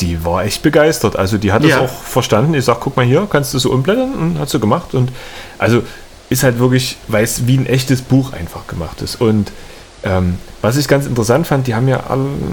die 0.00 0.24
war 0.24 0.44
echt 0.44 0.62
begeistert. 0.62 1.16
Also 1.16 1.38
die 1.38 1.52
hat 1.52 1.62
Ja. 1.64 1.80
das 1.80 1.90
auch 1.90 2.02
verstanden. 2.02 2.54
Ich 2.54 2.64
sag, 2.64 2.80
guck 2.80 2.96
mal 2.96 3.04
hier, 3.06 3.26
kannst 3.30 3.54
du 3.54 3.58
so 3.58 3.70
umblättern? 3.70 4.12
Und 4.14 4.38
hat 4.38 4.48
sie 4.50 4.60
gemacht. 4.60 4.94
Und 4.94 5.10
also 5.58 5.82
ist 6.28 6.42
halt 6.42 6.58
wirklich, 6.58 6.96
weil 7.08 7.24
es 7.24 7.46
wie 7.46 7.56
ein 7.56 7.66
echtes 7.66 8.02
Buch 8.02 8.32
einfach 8.32 8.66
gemacht 8.66 9.00
ist. 9.02 9.20
Und 9.20 9.52
ähm, 10.02 10.38
was 10.62 10.76
ich 10.76 10.86
ganz 10.88 11.06
interessant 11.06 11.46
fand, 11.46 11.66
die 11.66 11.74
haben 11.74 11.88
ja, 11.88 12.00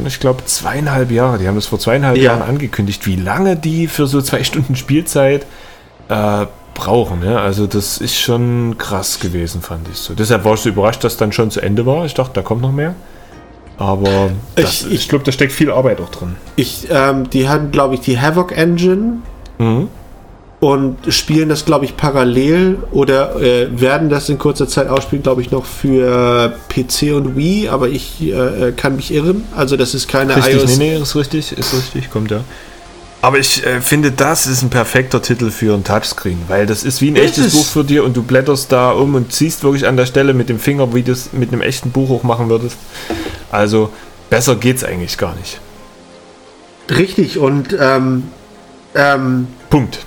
ich 0.08 0.20
glaube, 0.20 0.46
zweieinhalb 0.46 1.12
Jahre, 1.12 1.38
die 1.38 1.48
haben 1.48 1.56
das 1.56 1.66
vor 1.66 1.80
zweieinhalb 1.80 2.18
Ja. 2.18 2.24
Jahren 2.34 2.42
angekündigt, 2.42 3.06
wie 3.06 3.16
lange 3.16 3.56
die 3.56 3.88
für 3.88 4.08
so 4.08 4.22
zwei 4.22 4.44
Stunden 4.44 4.76
Spielzeit 4.76 5.46
äh, 6.10 6.46
brauchen. 6.74 7.24
Ja? 7.24 7.38
Also 7.38 7.68
das 7.68 7.98
ist 8.00 8.16
schon 8.20 8.76
krass 8.78 9.20
gewesen, 9.20 9.62
fand 9.62 9.88
ich 9.92 9.98
so. 9.98 10.14
Deshalb 10.14 10.44
war 10.46 10.54
ich 10.56 10.62
so 10.62 10.70
überrascht, 10.70 11.04
dass 11.04 11.18
dann 11.18 11.32
schon 11.32 11.52
zu 11.52 11.62
Ende 11.62 11.86
war. 11.86 12.06
Ich 12.06 12.14
dachte, 12.14 12.32
da 12.34 12.42
kommt 12.42 12.62
noch 12.62 12.72
mehr. 12.72 12.96
Aber 13.78 14.30
das, 14.56 14.82
Ich- 14.82 14.88
ich, 14.88 14.94
ich 14.94 15.10
glaube, 15.10 15.24
da 15.26 15.32
steckt 15.32 15.52
viel 15.52 15.72
Arbeit 15.72 16.00
auch 16.00 16.10
drin. 16.10 16.36
Ich, 16.56 16.88
ähm, 16.92 17.30
die 17.30 17.50
haben, 17.50 17.72
glaube 17.72 17.96
ich, 17.96 18.02
die 18.02 18.20
Havoc 18.20 18.56
Engine 18.56 19.18
Mhm. 19.58 19.88
und 20.60 20.98
spielen 21.10 21.50
das, 21.50 21.66
glaube 21.66 21.86
ich, 21.86 21.98
parallel 21.98 22.78
oder 22.92 23.36
äh, 23.42 23.68
werden 23.82 24.10
das 24.10 24.30
in 24.30 24.38
kurzer 24.38 24.68
Zeit 24.68 24.88
ausspielen, 24.90 25.24
glaube 25.24 25.42
ich, 25.42 25.50
noch 25.52 25.66
für 25.66 26.54
PC 26.70 27.14
und 27.16 27.36
Wii, 27.36 27.70
aber 27.70 27.90
ich 27.90 28.22
äh, 28.22 28.72
kann 28.76 28.96
mich 28.96 29.12
irren. 29.14 29.44
Also 29.56 29.76
das 29.76 29.94
ist 29.96 30.08
keine 30.08 30.36
Richtig, 30.36 30.56
iOS. 30.62 30.78
nee, 30.78 30.96
nee, 30.96 31.02
ist 31.02 31.16
richtig, 31.16 31.52
ist 31.58 31.74
richtig, 31.74 32.10
kommt 32.12 32.30
ja. 32.32 32.42
Aber 33.24 33.40
ich 33.40 33.66
äh, 33.66 33.80
finde, 33.80 34.12
das 34.12 34.48
ist 34.48 34.64
ein 34.64 34.70
perfekter 34.70 35.22
Titel 35.22 35.50
für 35.50 35.74
ein 35.76 35.86
Touchscreen, 35.86 36.42
weil 36.50 36.66
das 36.66 36.84
ist 36.84 37.00
wie 37.00 37.08
ein 37.08 37.16
Ist 37.16 37.38
echtes 37.38 37.46
es. 37.46 37.54
Buch 37.54 37.66
für 37.66 37.86
dir 37.86 38.04
und 38.04 38.18
du 38.18 38.22
blätterst 38.22 38.70
da 38.70 38.92
um 38.92 39.16
und 39.16 39.32
ziehst 39.32 39.64
wirklich 39.64 39.88
an 39.88 39.96
der 39.96 40.06
Stelle 40.06 40.34
mit 40.34 40.50
dem 40.50 40.60
Finger, 40.60 40.94
wie 40.94 41.04
du 41.04 41.14
es 41.14 41.32
mit 41.32 41.54
einem 41.54 41.62
echten 41.62 41.92
Buch 41.92 42.10
auch 42.10 42.24
machen 42.24 42.50
würdest. 42.50 42.76
Also 43.50 43.94
besser 44.30 44.58
geht's 44.58 44.84
eigentlich 44.84 45.18
gar 45.18 45.36
nicht. 45.36 45.62
Richtig 46.90 47.38
und 47.38 47.74
ähm, 47.80 48.24
ähm, 48.94 49.48
Punkt. 49.70 50.00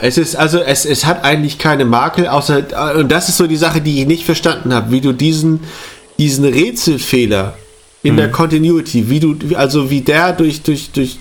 Es 0.00 0.16
ist 0.16 0.34
also, 0.34 0.60
es, 0.60 0.86
es 0.86 1.04
hat 1.04 1.24
eigentlich 1.24 1.58
keine 1.58 1.84
Makel, 1.84 2.26
außer, 2.26 2.96
und 2.96 3.12
das 3.12 3.28
ist 3.28 3.36
so 3.36 3.46
die 3.46 3.56
Sache, 3.56 3.82
die 3.82 4.00
ich 4.00 4.06
nicht 4.06 4.24
verstanden 4.24 4.72
habe, 4.72 4.92
wie 4.92 5.02
du 5.02 5.12
diesen, 5.12 5.60
diesen 6.18 6.46
Rätselfehler 6.46 7.54
in 8.02 8.16
der 8.16 8.30
Continuity, 8.30 9.10
wie 9.10 9.20
du, 9.20 9.36
also 9.56 9.90
wie 9.90 10.02
der 10.02 10.32
durch, 10.32 10.62
durch, 10.62 10.90
durch 10.92 11.18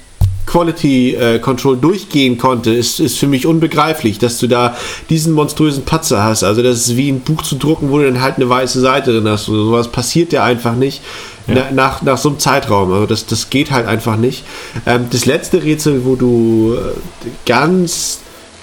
Quality 0.55 1.15
äh, 1.15 1.39
Control 1.39 1.75
durchgehen 1.75 2.37
konnte, 2.37 2.71
ist, 2.71 3.01
ist 3.01 3.17
für 3.17 3.27
mich 3.27 3.45
unbegreiflich, 3.45 4.19
dass 4.19 4.37
du 4.37 4.47
da 4.47 4.77
diesen 5.09 5.33
monströsen 5.33 5.83
Patzer 5.83 6.23
hast. 6.23 6.45
Also 6.45 6.63
das 6.63 6.77
ist 6.77 6.95
wie 6.95 7.09
ein 7.09 7.19
Buch 7.19 7.41
zu 7.41 7.55
drucken, 7.55 7.91
wo 7.91 7.97
du 7.97 8.05
dann 8.05 8.21
halt 8.21 8.37
eine 8.37 8.47
weiße 8.47 8.79
Seite 8.79 9.11
drin 9.11 9.27
hast. 9.27 9.47
So, 9.47 9.65
sowas 9.65 9.89
passiert 9.89 10.31
ja 10.31 10.45
einfach 10.45 10.75
nicht 10.75 11.01
na, 11.45 11.71
nach, 11.71 12.03
nach 12.03 12.17
so 12.17 12.29
einem 12.29 12.39
Zeitraum. 12.39 12.93
Also 12.93 13.05
das, 13.05 13.25
das 13.25 13.49
geht 13.49 13.71
halt 13.71 13.85
einfach 13.85 14.15
nicht. 14.15 14.45
Ähm, 14.85 15.07
das 15.11 15.25
letzte 15.25 15.61
Rätsel, 15.61 16.05
wo 16.05 16.15
du 16.15 16.75
äh, 16.75 17.29
ganz 17.45 18.19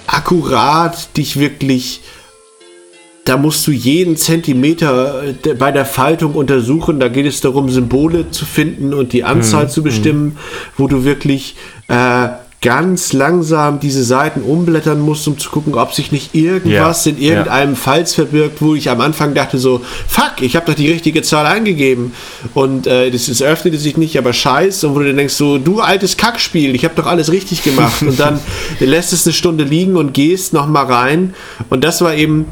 akkurat 0.07 1.15
dich 1.15 1.37
wirklich 1.37 2.01
da 3.25 3.37
musst 3.37 3.65
du 3.67 3.71
jeden 3.71 4.17
Zentimeter 4.17 5.23
äh, 5.23 5.53
bei 5.53 5.71
der 5.71 5.85
Faltung 5.85 6.33
untersuchen. 6.33 6.99
Da 6.99 7.07
geht 7.07 7.25
es 7.25 7.41
darum, 7.41 7.69
Symbole 7.69 8.31
zu 8.31 8.45
finden 8.45 8.93
und 8.93 9.13
die 9.13 9.23
Anzahl 9.23 9.69
zu 9.69 9.81
bestimmen, 9.83 10.37
wo 10.77 10.87
du 10.87 11.05
wirklich 11.05 11.55
äh, 11.87 12.27
ganz 12.63 13.11
langsam 13.11 13.81
diese 13.81 14.05
Seiten 14.05 14.41
umblättern 14.41 15.01
musst, 15.01 15.27
um 15.27 15.37
zu 15.37 15.49
gucken, 15.49 15.75
ob 15.75 15.93
sich 15.93 16.13
nicht 16.13 16.33
irgendwas 16.33 17.03
Ja, 17.03 17.11
in 17.11 17.21
irgendeinem 17.21 17.75
Falls 17.75 18.15
verbirgt, 18.15 18.61
wo 18.61 18.73
ich 18.73 18.89
am 18.89 19.01
Anfang 19.01 19.33
dachte 19.33 19.59
so, 19.59 19.81
fuck, 20.07 20.41
ich 20.41 20.55
habe 20.55 20.65
doch 20.67 20.73
die 20.73 20.89
richtige 20.89 21.21
Zahl 21.21 21.45
eingegeben. 21.45 22.13
Und 22.53 22.87
äh, 22.87 23.11
das, 23.11 23.25
das 23.25 23.41
öffnete 23.41 23.77
sich 23.77 23.97
nicht, 23.97 24.17
aber 24.17 24.31
scheiß. 24.31 24.85
Und 24.85 24.95
wo 24.95 24.99
du 24.99 25.05
dann 25.05 25.17
denkst 25.17 25.33
so, 25.33 25.57
du 25.57 25.81
altes 25.81 26.15
Kackspiel, 26.15 26.73
ich 26.73 26.85
habe 26.85 26.95
doch 26.95 27.05
alles 27.05 27.31
richtig 27.31 27.63
gemacht. 27.63 28.01
Und 28.01 28.17
dann 28.17 28.39
lässt 28.79 29.11
es 29.11 29.25
eine 29.25 29.33
Stunde 29.33 29.65
liegen 29.65 29.97
und 29.97 30.13
gehst 30.13 30.53
noch 30.53 30.67
mal 30.67 30.85
rein. 30.85 31.33
Und 31.69 31.83
das 31.83 32.01
war 32.01 32.15
eben 32.15 32.45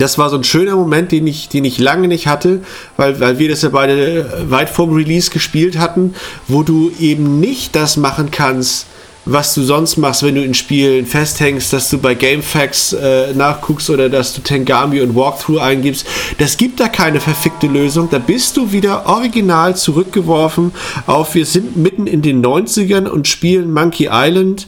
das 0.00 0.16
war 0.16 0.30
so 0.30 0.36
ein 0.36 0.44
schöner 0.44 0.76
Moment, 0.76 1.12
den 1.12 1.26
ich, 1.26 1.50
den 1.50 1.64
ich 1.66 1.78
lange 1.78 2.08
nicht 2.08 2.26
hatte, 2.26 2.62
weil, 2.96 3.20
weil 3.20 3.38
wir 3.38 3.50
das 3.50 3.60
ja 3.60 3.68
beide 3.68 4.20
äh, 4.20 4.50
weit 4.50 4.70
vorm 4.70 4.94
Release 4.94 5.30
gespielt 5.30 5.78
hatten, 5.78 6.14
wo 6.48 6.62
du 6.62 6.90
eben 6.98 7.38
nicht 7.38 7.76
das 7.76 7.98
machen 7.98 8.30
kannst, 8.30 8.86
was 9.26 9.54
du 9.54 9.62
sonst 9.62 9.98
machst, 9.98 10.22
wenn 10.22 10.36
du 10.36 10.42
in 10.42 10.54
Spielen 10.54 11.04
festhängst, 11.04 11.74
dass 11.74 11.90
du 11.90 11.98
bei 11.98 12.14
GameFAQs 12.14 12.94
äh, 12.94 13.34
nachguckst 13.34 13.90
oder 13.90 14.08
dass 14.08 14.32
du 14.32 14.40
Tengami 14.40 15.02
und 15.02 15.14
Walkthrough 15.14 15.60
eingibst. 15.60 16.06
Das 16.38 16.56
gibt 16.56 16.80
da 16.80 16.88
keine 16.88 17.20
verfickte 17.20 17.66
Lösung. 17.66 18.08
Da 18.10 18.18
bist 18.18 18.56
du 18.56 18.72
wieder 18.72 19.06
original 19.06 19.76
zurückgeworfen 19.76 20.72
auf, 21.06 21.34
wir 21.34 21.44
sind 21.44 21.76
mitten 21.76 22.06
in 22.06 22.22
den 22.22 22.42
90ern 22.42 23.06
und 23.06 23.28
spielen 23.28 23.70
Monkey 23.70 24.08
Island. 24.10 24.66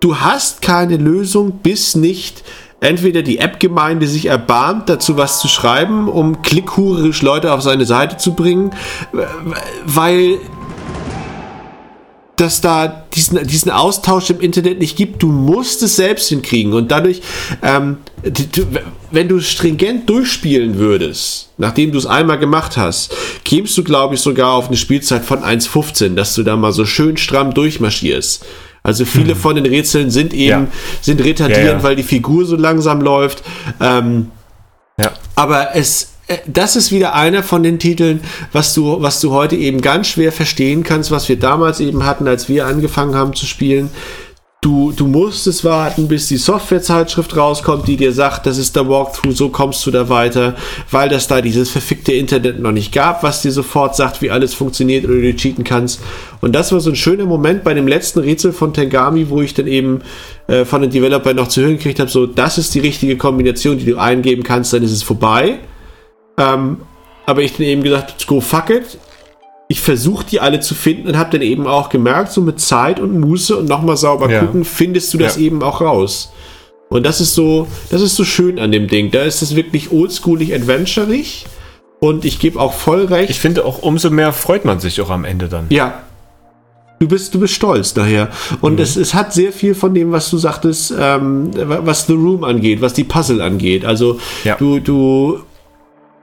Du 0.00 0.16
hast 0.16 0.62
keine 0.62 0.96
Lösung, 0.96 1.60
bis 1.62 1.94
nicht 1.94 2.42
entweder 2.80 3.22
die 3.22 3.38
App-Gemeinde 3.38 4.06
sich 4.06 4.26
erbarmt, 4.26 4.88
dazu 4.88 5.16
was 5.16 5.40
zu 5.40 5.48
schreiben, 5.48 6.08
um 6.08 6.42
klickhurisch 6.42 7.22
Leute 7.22 7.52
auf 7.52 7.62
seine 7.62 7.84
Seite 7.86 8.16
zu 8.16 8.34
bringen, 8.34 8.70
weil 9.84 10.38
dass 12.38 12.60
da 12.60 12.86
diesen, 13.14 13.44
diesen 13.46 13.72
Austausch 13.72 14.30
im 14.30 14.40
Internet 14.40 14.78
nicht 14.78 14.96
gibt. 14.96 15.22
Du 15.22 15.26
musst 15.26 15.82
es 15.82 15.96
selbst 15.96 16.28
hinkriegen. 16.28 16.72
Und 16.72 16.90
dadurch, 16.90 17.20
ähm, 17.62 17.98
wenn 19.10 19.28
du 19.28 19.40
stringent 19.40 20.08
durchspielen 20.08 20.78
würdest, 20.78 21.50
nachdem 21.58 21.90
du 21.90 21.98
es 21.98 22.06
einmal 22.06 22.38
gemacht 22.38 22.76
hast, 22.76 23.12
kämst 23.44 23.76
du, 23.76 23.82
glaube 23.82 24.14
ich, 24.14 24.20
sogar 24.20 24.52
auf 24.52 24.68
eine 24.68 24.76
Spielzeit 24.76 25.24
von 25.24 25.40
1,15, 25.40 26.14
dass 26.14 26.36
du 26.36 26.44
da 26.44 26.56
mal 26.56 26.72
so 26.72 26.84
schön 26.84 27.16
stramm 27.16 27.54
durchmarschierst. 27.54 28.44
Also 28.88 29.04
viele 29.04 29.36
von 29.36 29.54
den 29.54 29.66
Rätseln 29.66 30.10
sind 30.10 30.32
eben, 30.32 30.48
Ja. 30.48 30.66
sind 31.00 31.22
retardierend, 31.22 31.66
Ja, 31.66 31.72
ja. 31.74 31.82
weil 31.82 31.94
die 31.94 32.02
Figur 32.02 32.44
so 32.46 32.56
langsam 32.56 33.00
läuft. 33.02 33.42
Ähm, 33.80 34.30
aber 35.36 35.76
es, 35.76 36.14
äh, 36.26 36.38
das 36.46 36.74
ist 36.74 36.90
wieder 36.90 37.14
einer 37.14 37.42
von 37.42 37.62
den 37.62 37.78
Titeln, 37.78 38.20
was 38.52 38.74
du, 38.74 39.00
was 39.00 39.20
du 39.20 39.30
heute 39.32 39.56
eben 39.56 39.80
ganz 39.80 40.08
schwer 40.08 40.32
verstehen 40.32 40.82
kannst, 40.82 41.10
was 41.10 41.28
wir 41.28 41.38
damals 41.38 41.80
eben 41.80 42.04
hatten, 42.04 42.26
als 42.26 42.48
wir 42.48 42.66
angefangen 42.66 43.14
haben 43.14 43.34
zu 43.34 43.46
spielen. 43.46 43.90
Du, 44.60 44.90
du 44.90 45.06
musstest 45.06 45.64
warten, 45.64 46.08
bis 46.08 46.26
die 46.26 46.36
Softwarezeitschrift 46.36 47.36
rauskommt, 47.36 47.86
die 47.86 47.96
dir 47.96 48.10
sagt, 48.10 48.44
das 48.44 48.58
ist 48.58 48.74
der 48.74 48.88
Walkthrough, 48.88 49.32
so 49.32 49.50
kommst 49.50 49.86
du 49.86 49.92
da 49.92 50.08
weiter, 50.08 50.56
weil 50.90 51.08
das 51.08 51.28
da 51.28 51.40
dieses 51.40 51.70
verfickte 51.70 52.12
Internet 52.12 52.58
noch 52.58 52.72
nicht 52.72 52.92
gab, 52.92 53.22
was 53.22 53.40
dir 53.40 53.52
sofort 53.52 53.94
sagt, 53.94 54.20
wie 54.20 54.32
alles 54.32 54.54
funktioniert 54.54 55.04
oder 55.04 55.20
du 55.20 55.32
cheaten 55.36 55.62
kannst. 55.62 56.00
Und 56.40 56.56
das 56.56 56.72
war 56.72 56.80
so 56.80 56.90
ein 56.90 56.96
schöner 56.96 57.24
Moment 57.24 57.62
bei 57.62 57.72
dem 57.72 57.86
letzten 57.86 58.18
Rätsel 58.18 58.52
von 58.52 58.74
Tengami, 58.74 59.30
wo 59.30 59.40
ich 59.42 59.54
dann 59.54 59.68
eben 59.68 60.00
äh, 60.48 60.64
von 60.64 60.82
den 60.82 60.90
Developern 60.90 61.36
noch 61.36 61.46
zu 61.46 61.60
hören 61.60 61.76
gekriegt 61.76 62.00
habe, 62.00 62.10
so, 62.10 62.26
das 62.26 62.58
ist 62.58 62.74
die 62.74 62.80
richtige 62.80 63.16
Kombination, 63.16 63.78
die 63.78 63.84
du 63.84 63.96
eingeben 63.96 64.42
kannst, 64.42 64.72
dann 64.72 64.82
ist 64.82 64.90
es 64.90 65.04
vorbei. 65.04 65.60
Ähm, 66.36 66.78
aber 67.26 67.42
ich 67.42 67.52
dann 67.52 67.62
eben 67.62 67.84
gesagt, 67.84 68.26
go 68.26 68.40
fuck 68.40 68.70
it, 68.70 68.98
ich 69.68 69.80
versuche 69.80 70.24
die 70.24 70.40
alle 70.40 70.60
zu 70.60 70.74
finden 70.74 71.08
und 71.08 71.18
habe 71.18 71.30
dann 71.32 71.42
eben 71.42 71.66
auch 71.66 71.90
gemerkt, 71.90 72.32
so 72.32 72.40
mit 72.40 72.58
Zeit 72.58 73.00
und 73.00 73.18
Muße 73.20 73.56
und 73.56 73.68
nochmal 73.68 73.96
sauber 73.98 74.30
Ja. 74.30 74.40
gucken, 74.40 74.64
findest 74.64 75.12
du 75.12 75.18
das 75.18 75.36
Ja. 75.36 75.42
eben 75.42 75.62
auch 75.62 75.80
raus. 75.82 76.32
Und 76.88 77.04
das 77.04 77.20
ist 77.20 77.34
so, 77.34 77.66
das 77.90 78.00
ist 78.00 78.16
so 78.16 78.24
schön 78.24 78.58
an 78.58 78.72
dem 78.72 78.86
Ding. 78.88 79.10
Da 79.10 79.22
ist 79.22 79.42
es 79.42 79.54
wirklich 79.54 79.92
oldschoolig 79.92 80.54
adventurig 80.54 81.44
und 82.00 82.24
ich 82.24 82.38
gebe 82.38 82.58
auch 82.58 82.72
voll 82.72 83.04
recht. 83.04 83.28
Ich 83.28 83.40
finde 83.40 83.66
auch, 83.66 83.82
umso 83.82 84.08
mehr 84.08 84.32
freut 84.32 84.64
man 84.64 84.80
sich 84.80 85.00
auch 85.02 85.10
am 85.10 85.24
Ende 85.26 85.48
dann. 85.48 85.66
ja. 85.68 86.02
Du 87.00 87.06
bist, 87.06 87.32
du 87.32 87.38
bist 87.38 87.54
stolz 87.54 87.94
daher. 87.94 88.28
Und 88.60 88.72
Mhm. 88.72 88.78
es, 88.80 88.96
es 88.96 89.14
hat 89.14 89.32
sehr 89.32 89.52
viel 89.52 89.76
von 89.76 89.94
dem, 89.94 90.10
was 90.10 90.30
du 90.30 90.36
sagtest, 90.36 90.92
ähm, 90.98 91.50
was 91.54 92.08
The 92.08 92.14
Room 92.14 92.42
angeht, 92.42 92.80
was 92.80 92.92
die 92.92 93.04
Puzzle 93.04 93.40
angeht. 93.40 93.84
Also 93.84 94.18
Ja. 94.42 94.56
du, 94.56 94.80
du 94.80 95.38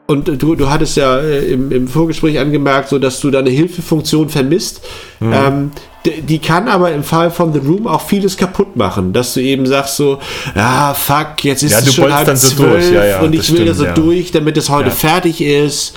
und 0.08 0.28
du, 0.42 0.56
du 0.56 0.70
hattest 0.70 0.98
ja 0.98 1.18
äh, 1.18 1.52
im, 1.52 1.72
im 1.72 1.88
Vorgespräch 1.88 2.38
angemerkt, 2.40 2.90
so 2.90 3.00
dass 3.00 3.20
du 3.20 3.32
da 3.32 3.40
eine 3.40 3.50
Hilfefunktion 3.50 4.30
vermisst. 4.30 4.82
Mhm. 5.20 5.34
Ähm, 5.34 5.72
die 6.06 6.38
kann 6.38 6.68
aber 6.68 6.92
im 6.92 7.04
Fall 7.04 7.32
von 7.32 7.52
The 7.52 7.60
Room 7.60 7.88
auch 7.88 8.02
vieles 8.02 8.38
kaputt 8.38 8.76
machen, 8.76 9.12
dass 9.12 9.34
du 9.34 9.42
eben 9.42 9.66
sagst 9.66 9.98
so, 9.98 10.20
ja 10.54 10.94
fuck, 10.94 11.44
jetzt 11.44 11.64
ist 11.64 11.72
Ja, 11.72 11.80
es 11.80 11.96
schon 11.96 12.14
halb 12.14 12.28
dann 12.28 12.38
so 12.38 12.50
zwölf 12.50 12.74
durch, 12.74 12.92
ja, 12.92 13.06
ja, 13.06 13.22
und 13.22 13.34
ich 13.34 13.52
will 13.52 13.66
da 13.66 13.74
stimmt, 13.74 13.78
so 13.78 13.86
ja. 13.86 13.94
durch, 13.94 14.32
damit 14.32 14.56
es 14.56 14.70
heute 14.70 14.92
fertig 14.92 15.42
ist 15.42 15.96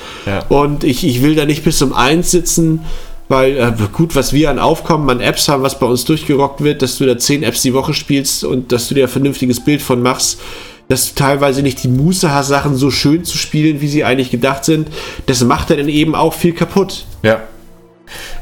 und 0.48 0.82
ich, 0.82 1.06
ich 1.06 1.22
will 1.22 1.34
da 1.34 1.44
nicht 1.44 1.62
bis 1.62 1.82
um 1.82 1.92
eins 1.92 2.30
sitzen. 2.30 2.86
Weil 3.30 3.58
äh, 3.58 3.72
gut, 3.92 4.16
was 4.16 4.32
wir 4.32 4.48
an 4.48 4.58
Aufkommen 4.58 5.10
an 5.10 5.20
Apps 5.20 5.48
haben, 5.48 5.62
was 5.62 5.78
bei 5.78 5.84
uns 5.84 6.06
durchgerockt 6.06 6.62
wird, 6.62 6.80
dass 6.80 6.96
du 6.96 7.04
da 7.04 7.18
zehn 7.18 7.42
Apps 7.42 7.60
die 7.60 7.74
Woche 7.74 7.92
spielst 7.92 8.42
und 8.42 8.72
dass 8.72 8.88
du 8.88 8.94
dir 8.94 9.04
ein 9.04 9.10
vernünftiges 9.10 9.60
Bild 9.60 9.82
von 9.82 10.00
machst, 10.00 10.40
dass 10.88 11.08
du 11.08 11.14
teilweise 11.14 11.62
nicht 11.62 11.82
die 11.82 11.88
Muße 11.88 12.32
hast, 12.32 12.48
Sachen 12.48 12.74
so 12.74 12.90
schön 12.90 13.24
zu 13.24 13.36
spielen, 13.36 13.80
wie 13.80 13.88
sie 13.88 14.04
eigentlich 14.04 14.30
gedacht 14.30 14.64
sind, 14.64 14.88
das 15.26 15.44
macht 15.44 15.70
dann 15.70 15.88
eben 15.88 16.14
auch 16.14 16.34
viel 16.34 16.52
kaputt. 16.52 17.04
Ja. 17.22 17.42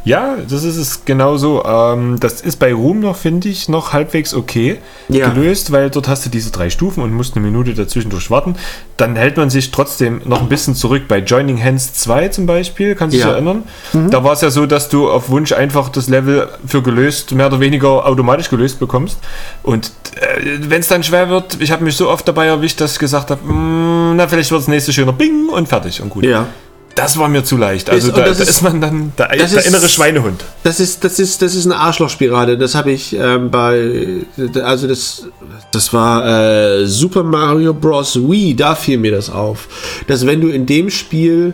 Ja, 0.06 0.36
das 0.48 0.62
ist 0.62 0.76
es 0.76 1.04
genau 1.04 1.36
so. 1.36 1.64
Ähm, 1.64 2.18
das 2.20 2.40
ist 2.40 2.60
bei 2.60 2.72
Room 2.72 3.00
noch, 3.00 3.16
finde 3.16 3.48
ich, 3.48 3.68
noch 3.68 3.92
halbwegs 3.92 4.34
okay 4.34 4.78
Ja. 5.08 5.28
gelöst, 5.30 5.72
weil 5.72 5.90
dort 5.90 6.06
hast 6.06 6.24
du 6.24 6.30
diese 6.30 6.52
drei 6.52 6.70
Stufen 6.70 7.02
und 7.02 7.12
musst 7.12 7.34
eine 7.36 7.44
Minute 7.44 7.74
dazwischendurch 7.74 8.30
warten. 8.30 8.54
Dann 8.98 9.16
hält 9.16 9.36
man 9.36 9.50
sich 9.50 9.72
trotzdem 9.72 10.20
noch 10.24 10.40
ein 10.40 10.48
bisschen 10.48 10.76
zurück. 10.76 11.02
Bei 11.08 11.18
Joining 11.18 11.60
Hands 11.62 11.92
2 11.92 12.28
zum 12.28 12.46
Beispiel, 12.46 12.94
kannst 12.94 13.14
du 13.14 13.18
dich 13.18 13.26
Ja. 13.26 13.32
erinnern? 13.32 13.64
Da 14.10 14.22
war 14.22 14.32
es 14.34 14.42
ja 14.42 14.50
so, 14.50 14.66
dass 14.66 14.88
du 14.88 15.10
auf 15.10 15.28
Wunsch 15.28 15.50
einfach 15.50 15.88
das 15.88 16.08
Level 16.08 16.48
für 16.64 16.82
gelöst, 16.82 17.32
mehr 17.32 17.48
oder 17.48 17.58
weniger 17.58 18.06
automatisch 18.06 18.48
gelöst 18.48 18.78
bekommst. 18.78 19.18
Und 19.64 19.90
äh, 20.20 20.58
wenn 20.60 20.80
es 20.80 20.86
dann 20.88 21.02
schwer 21.02 21.28
wird, 21.30 21.60
ich 21.60 21.72
habe 21.72 21.82
mich 21.82 21.96
so 21.96 22.08
oft 22.08 22.28
dabei 22.28 22.46
erwischt, 22.46 22.80
dass 22.80 22.92
ich 22.92 22.98
gesagt 23.00 23.32
habe, 23.32 23.40
na, 23.52 24.28
vielleicht 24.28 24.52
wird 24.52 24.60
das 24.60 24.68
nächste 24.68 24.92
schöner 24.92 25.12
Bing 25.12 25.48
und 25.48 25.68
fertig 25.68 26.00
und 26.00 26.10
gut. 26.10 26.22
Ja. 26.22 26.46
Das 26.96 27.16
war 27.18 27.28
mir 27.28 27.44
zu 27.44 27.56
leicht. 27.56 27.88
Also 27.90 28.08
Ist- 28.08 28.16
da, 28.16 28.24
das 28.24 28.38
da 28.38 28.42
ist- 28.44 28.50
ist 28.50 28.62
man 28.62 28.80
dann 28.80 29.12
der, 29.16 29.28
der 29.28 29.44
ist- 29.44 29.66
innere 29.66 29.88
Schweinehund. 29.88 30.42
Das 30.64 30.80
ist, 30.80 31.04
das 31.04 31.18
ist, 31.20 31.40
das 31.42 31.54
ist 31.54 31.66
eine 31.66 31.76
Arschlochspirale. 31.76 32.56
Das 32.58 32.74
habe 32.74 32.90
ich 32.90 33.14
ähm, 33.16 33.50
bei, 33.50 34.24
also 34.64 34.88
das, 34.88 35.26
das 35.72 35.92
war 35.92 36.26
äh, 36.26 36.86
Super 36.86 37.22
Mario 37.22 37.72
Bros. 37.74 38.16
Wii, 38.16 38.56
da 38.56 38.74
fiel 38.74 38.98
mir 38.98 39.12
das 39.12 39.30
auf. 39.30 39.68
Dass 40.08 40.26
wenn 40.26 40.40
du 40.40 40.48
in 40.48 40.64
dem 40.66 40.90
Spiel 40.90 41.52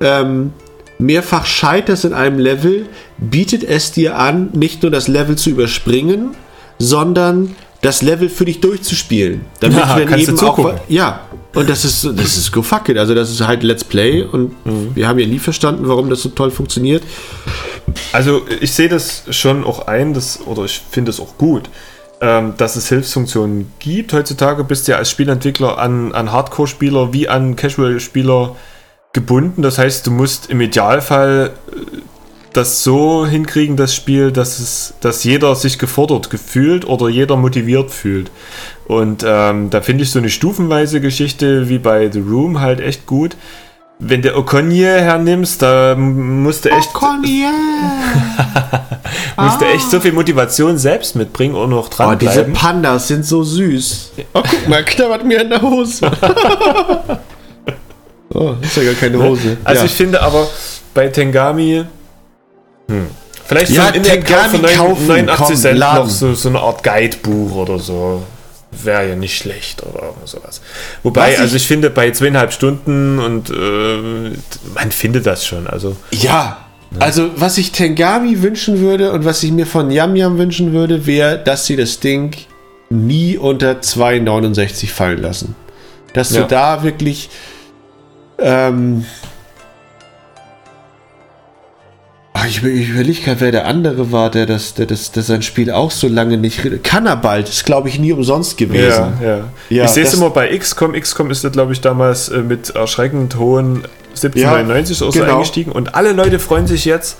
ähm, 0.00 0.52
mehrfach 0.98 1.44
scheiterst 1.46 2.04
in 2.06 2.14
einem 2.14 2.38
Level, 2.38 2.86
bietet 3.18 3.62
es 3.64 3.92
dir 3.92 4.16
an, 4.18 4.48
nicht 4.54 4.82
nur 4.82 4.90
das 4.90 5.06
Level 5.06 5.36
zu 5.36 5.50
überspringen, 5.50 6.34
sondern 6.78 7.54
das 7.82 8.02
Level 8.02 8.28
für 8.28 8.44
dich 8.44 8.60
durchzuspielen. 8.60 9.42
Damit 9.60 9.78
Ja, 9.78 9.96
du 9.98 10.06
dann 10.06 10.18
eben 10.18 10.40
auch, 10.40 10.74
ja, 10.88 11.20
und 11.54 11.68
das 11.68 11.84
ist, 11.84 12.04
das 12.04 12.36
ist 12.36 12.52
go 12.52 12.62
fuck 12.62 12.88
it. 12.88 12.98
Also 12.98 13.14
das 13.14 13.30
ist 13.30 13.46
halt 13.46 13.62
Let's 13.62 13.84
Play 13.84 14.22
und 14.22 14.54
Mhm. 14.66 14.94
wir 14.94 15.08
haben 15.08 15.18
ja 15.18 15.26
nie 15.26 15.38
verstanden, 15.38 15.88
warum 15.88 16.10
das 16.10 16.22
so 16.22 16.28
toll 16.28 16.50
funktioniert. 16.50 17.02
Also 18.12 18.42
ich 18.60 18.72
sehe 18.72 18.88
das 18.88 19.24
schon 19.30 19.64
auch 19.64 19.86
ein, 19.86 20.14
das, 20.14 20.40
oder 20.46 20.64
ich 20.64 20.80
finde 20.90 21.10
es 21.10 21.20
auch 21.20 21.38
gut, 21.38 21.70
ähm, 22.20 22.54
dass 22.56 22.76
es 22.76 22.88
Hilfsfunktionen 22.88 23.72
gibt. 23.78 24.12
Heutzutage 24.12 24.62
bist 24.64 24.86
du 24.86 24.92
ja 24.92 24.98
als 24.98 25.10
Spielentwickler 25.10 25.78
an, 25.78 26.12
an 26.12 26.30
Hardcore-Spieler 26.32 27.12
wie 27.12 27.28
an 27.28 27.56
Casual-Spieler 27.56 28.56
gebunden. 29.12 29.62
Das 29.62 29.78
heißt, 29.78 30.06
du 30.06 30.10
musst 30.10 30.50
im 30.50 30.60
Idealfall 30.60 31.52
äh, 31.70 31.98
das 32.52 32.82
so 32.82 33.26
hinkriegen, 33.26 33.76
das 33.76 33.94
Spiel, 33.94 34.32
dass, 34.32 34.58
es, 34.58 34.94
dass 35.00 35.22
jeder 35.22 35.54
sich 35.54 35.78
gefordert 35.78 36.28
gefühlt 36.30 36.86
oder 36.86 37.08
jeder 37.08 37.36
motiviert 37.36 37.90
fühlt. 37.90 38.30
Und 38.88 39.24
ähm, 39.26 39.70
da 39.70 39.80
finde 39.82 40.04
ich 40.04 40.10
so 40.10 40.18
eine 40.18 40.30
stufenweise 40.30 41.00
Geschichte 41.00 41.68
wie 41.68 41.78
bei 41.78 42.10
The 42.10 42.20
Room 42.20 42.60
halt 42.60 42.80
echt 42.80 43.06
gut. 43.06 43.36
Wenn 44.00 44.22
du 44.22 44.34
Okonye 44.36 44.86
hernimmst, 45.00 45.60
da 45.60 45.94
musst 45.96 46.64
du 46.64 46.70
echt, 46.70 46.88
musst 49.36 49.60
du 49.60 49.64
echt 49.66 49.90
so 49.90 50.00
viel 50.00 50.12
Motivation 50.12 50.78
selbst 50.78 51.16
mitbringen 51.16 51.54
und 51.54 51.70
noch 51.70 51.88
Oh, 51.88 51.94
dran 51.94 52.18
diese 52.18 52.32
bleiben. 52.44 52.52
Pandas 52.54 53.08
sind 53.08 53.26
so 53.26 53.42
süß. 53.42 54.12
Oh, 54.34 54.42
guck 54.48 54.68
mal, 54.68 54.84
knabbert 54.84 55.24
mir 55.24 55.42
in 55.42 55.50
der 55.50 55.60
Hose. 55.60 56.06
oh, 58.34 58.54
ist 58.62 58.76
ja 58.76 58.84
gar 58.84 58.94
keine 58.94 59.22
Hose. 59.22 59.56
Also 59.64 59.80
ja. 59.80 59.86
ich 59.86 59.92
finde 59.92 60.22
aber 60.22 60.46
bei 60.94 61.08
Tengami, 61.08 61.84
hm, 62.88 63.06
vielleicht 63.46 63.72
Ja, 63.72 63.86
so 63.92 64.00
Tengami 64.00 64.48
für 64.58 64.62
neun- 64.62 64.76
kaufen, 64.76 65.06
89 65.08 65.46
komm, 65.46 65.56
Cent 65.56 65.78
noch 65.80 66.08
so, 66.08 66.34
so 66.34 66.48
eine 66.48 66.60
Art 66.60 66.82
Guidebuch 66.82 67.54
oder 67.56 67.78
so. 67.78 68.22
Wäre 68.70 69.08
ja 69.08 69.16
nicht 69.16 69.36
schlecht 69.38 69.82
oder 69.82 70.02
irgend 70.02 70.28
sowas. 70.28 70.60
Wobei, 71.02 71.32
ich- 71.32 71.38
also 71.40 71.56
ich 71.56 71.66
finde, 71.66 71.88
bei 71.90 72.10
zweieinhalb 72.10 72.52
Stunden 72.52 73.18
und 73.18 73.48
äh, 73.50 74.32
man 74.74 74.90
findet 74.90 75.26
das 75.26 75.46
schon. 75.46 75.66
Also 75.66 75.96
ja, 76.10 76.58
also 76.98 77.30
was 77.36 77.56
ich 77.58 77.72
Tengami 77.72 78.42
wünschen 78.42 78.80
würde 78.80 79.12
und 79.12 79.24
was 79.24 79.42
ich 79.42 79.52
mir 79.52 79.66
von 79.66 79.90
Yam 79.90 80.16
Yam 80.16 80.36
wünschen 80.38 80.72
würde, 80.72 81.06
wäre, 81.06 81.38
dass 81.38 81.66
sie 81.66 81.76
das 81.76 82.00
Ding 82.00 82.34
nie 82.90 83.36
unter 83.38 83.72
2,69 83.80 84.88
fallen 84.88 85.20
lassen. 85.22 85.54
Dass 86.14 86.30
Ja. 86.34 86.42
du 86.42 86.48
da 86.48 86.82
wirklich 86.82 87.30
ähm, 88.38 89.04
Ich, 92.48 92.64
ich 92.64 92.88
überlege 92.88 93.20
gerade, 93.22 93.40
wer 93.40 93.52
der 93.52 93.66
andere 93.66 94.10
war, 94.10 94.30
der, 94.30 94.46
das, 94.46 94.74
der, 94.74 94.86
das, 94.86 95.12
der 95.12 95.22
sein 95.22 95.42
Spiel 95.42 95.70
auch 95.70 95.90
so 95.90 96.08
lange 96.08 96.36
nicht. 96.38 96.82
Cannabalt 96.82 97.48
ist, 97.48 97.64
glaube 97.64 97.88
ich, 97.88 97.98
nie 97.98 98.12
umsonst 98.12 98.56
gewesen. 98.56 99.14
Ja, 99.20 99.28
ja. 99.28 99.44
Ja, 99.68 99.84
ich 99.84 99.90
sehe 99.90 100.04
es 100.04 100.14
immer 100.14 100.30
bei 100.30 100.56
XCOM. 100.56 100.92
XCOM 100.92 101.30
ist 101.30 101.50
glaube 101.52 101.72
ich, 101.72 101.80
damals 101.80 102.28
äh, 102.28 102.38
mit 102.38 102.70
erschreckend 102.70 103.36
hohen 103.36 103.84
1799 104.10 105.02
oder 105.02 105.12
so 105.12 105.20
genau. 105.20 105.34
eingestiegen. 105.34 105.72
Und 105.72 105.94
alle 105.94 106.12
Leute 106.12 106.38
freuen 106.38 106.66
sich 106.66 106.84
jetzt 106.84 107.18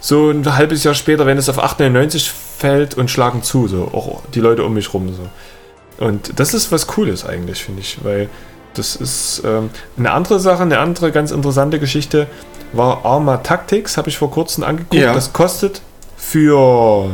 so 0.00 0.30
ein 0.30 0.56
halbes 0.56 0.84
Jahr 0.84 0.94
später, 0.94 1.26
wenn 1.26 1.38
es 1.38 1.48
auf 1.48 1.58
899 1.58 2.30
fällt 2.58 2.94
und 2.94 3.10
schlagen 3.10 3.42
zu. 3.42 3.68
So 3.68 3.90
auch 3.92 4.22
die 4.34 4.40
Leute 4.40 4.64
um 4.64 4.74
mich 4.74 4.92
rum. 4.92 5.08
So. 5.14 6.04
Und 6.04 6.38
das 6.38 6.54
ist 6.54 6.72
was 6.72 6.86
Cooles 6.86 7.24
eigentlich, 7.24 7.64
finde 7.64 7.80
ich. 7.80 7.98
Weil 8.02 8.28
das 8.74 8.96
ist 8.96 9.42
ähm, 9.44 9.70
eine 9.98 10.10
andere 10.12 10.40
Sache, 10.40 10.62
eine 10.62 10.78
andere 10.78 11.10
ganz 11.12 11.30
interessante 11.30 11.78
Geschichte 11.78 12.26
war 12.72 13.04
Arma 13.04 13.38
Tactics, 13.38 13.96
habe 13.96 14.08
ich 14.08 14.18
vor 14.18 14.30
kurzem 14.30 14.64
angeguckt. 14.64 14.94
Ja. 14.94 15.14
Das 15.14 15.32
kostet 15.32 15.80
für 16.16 17.08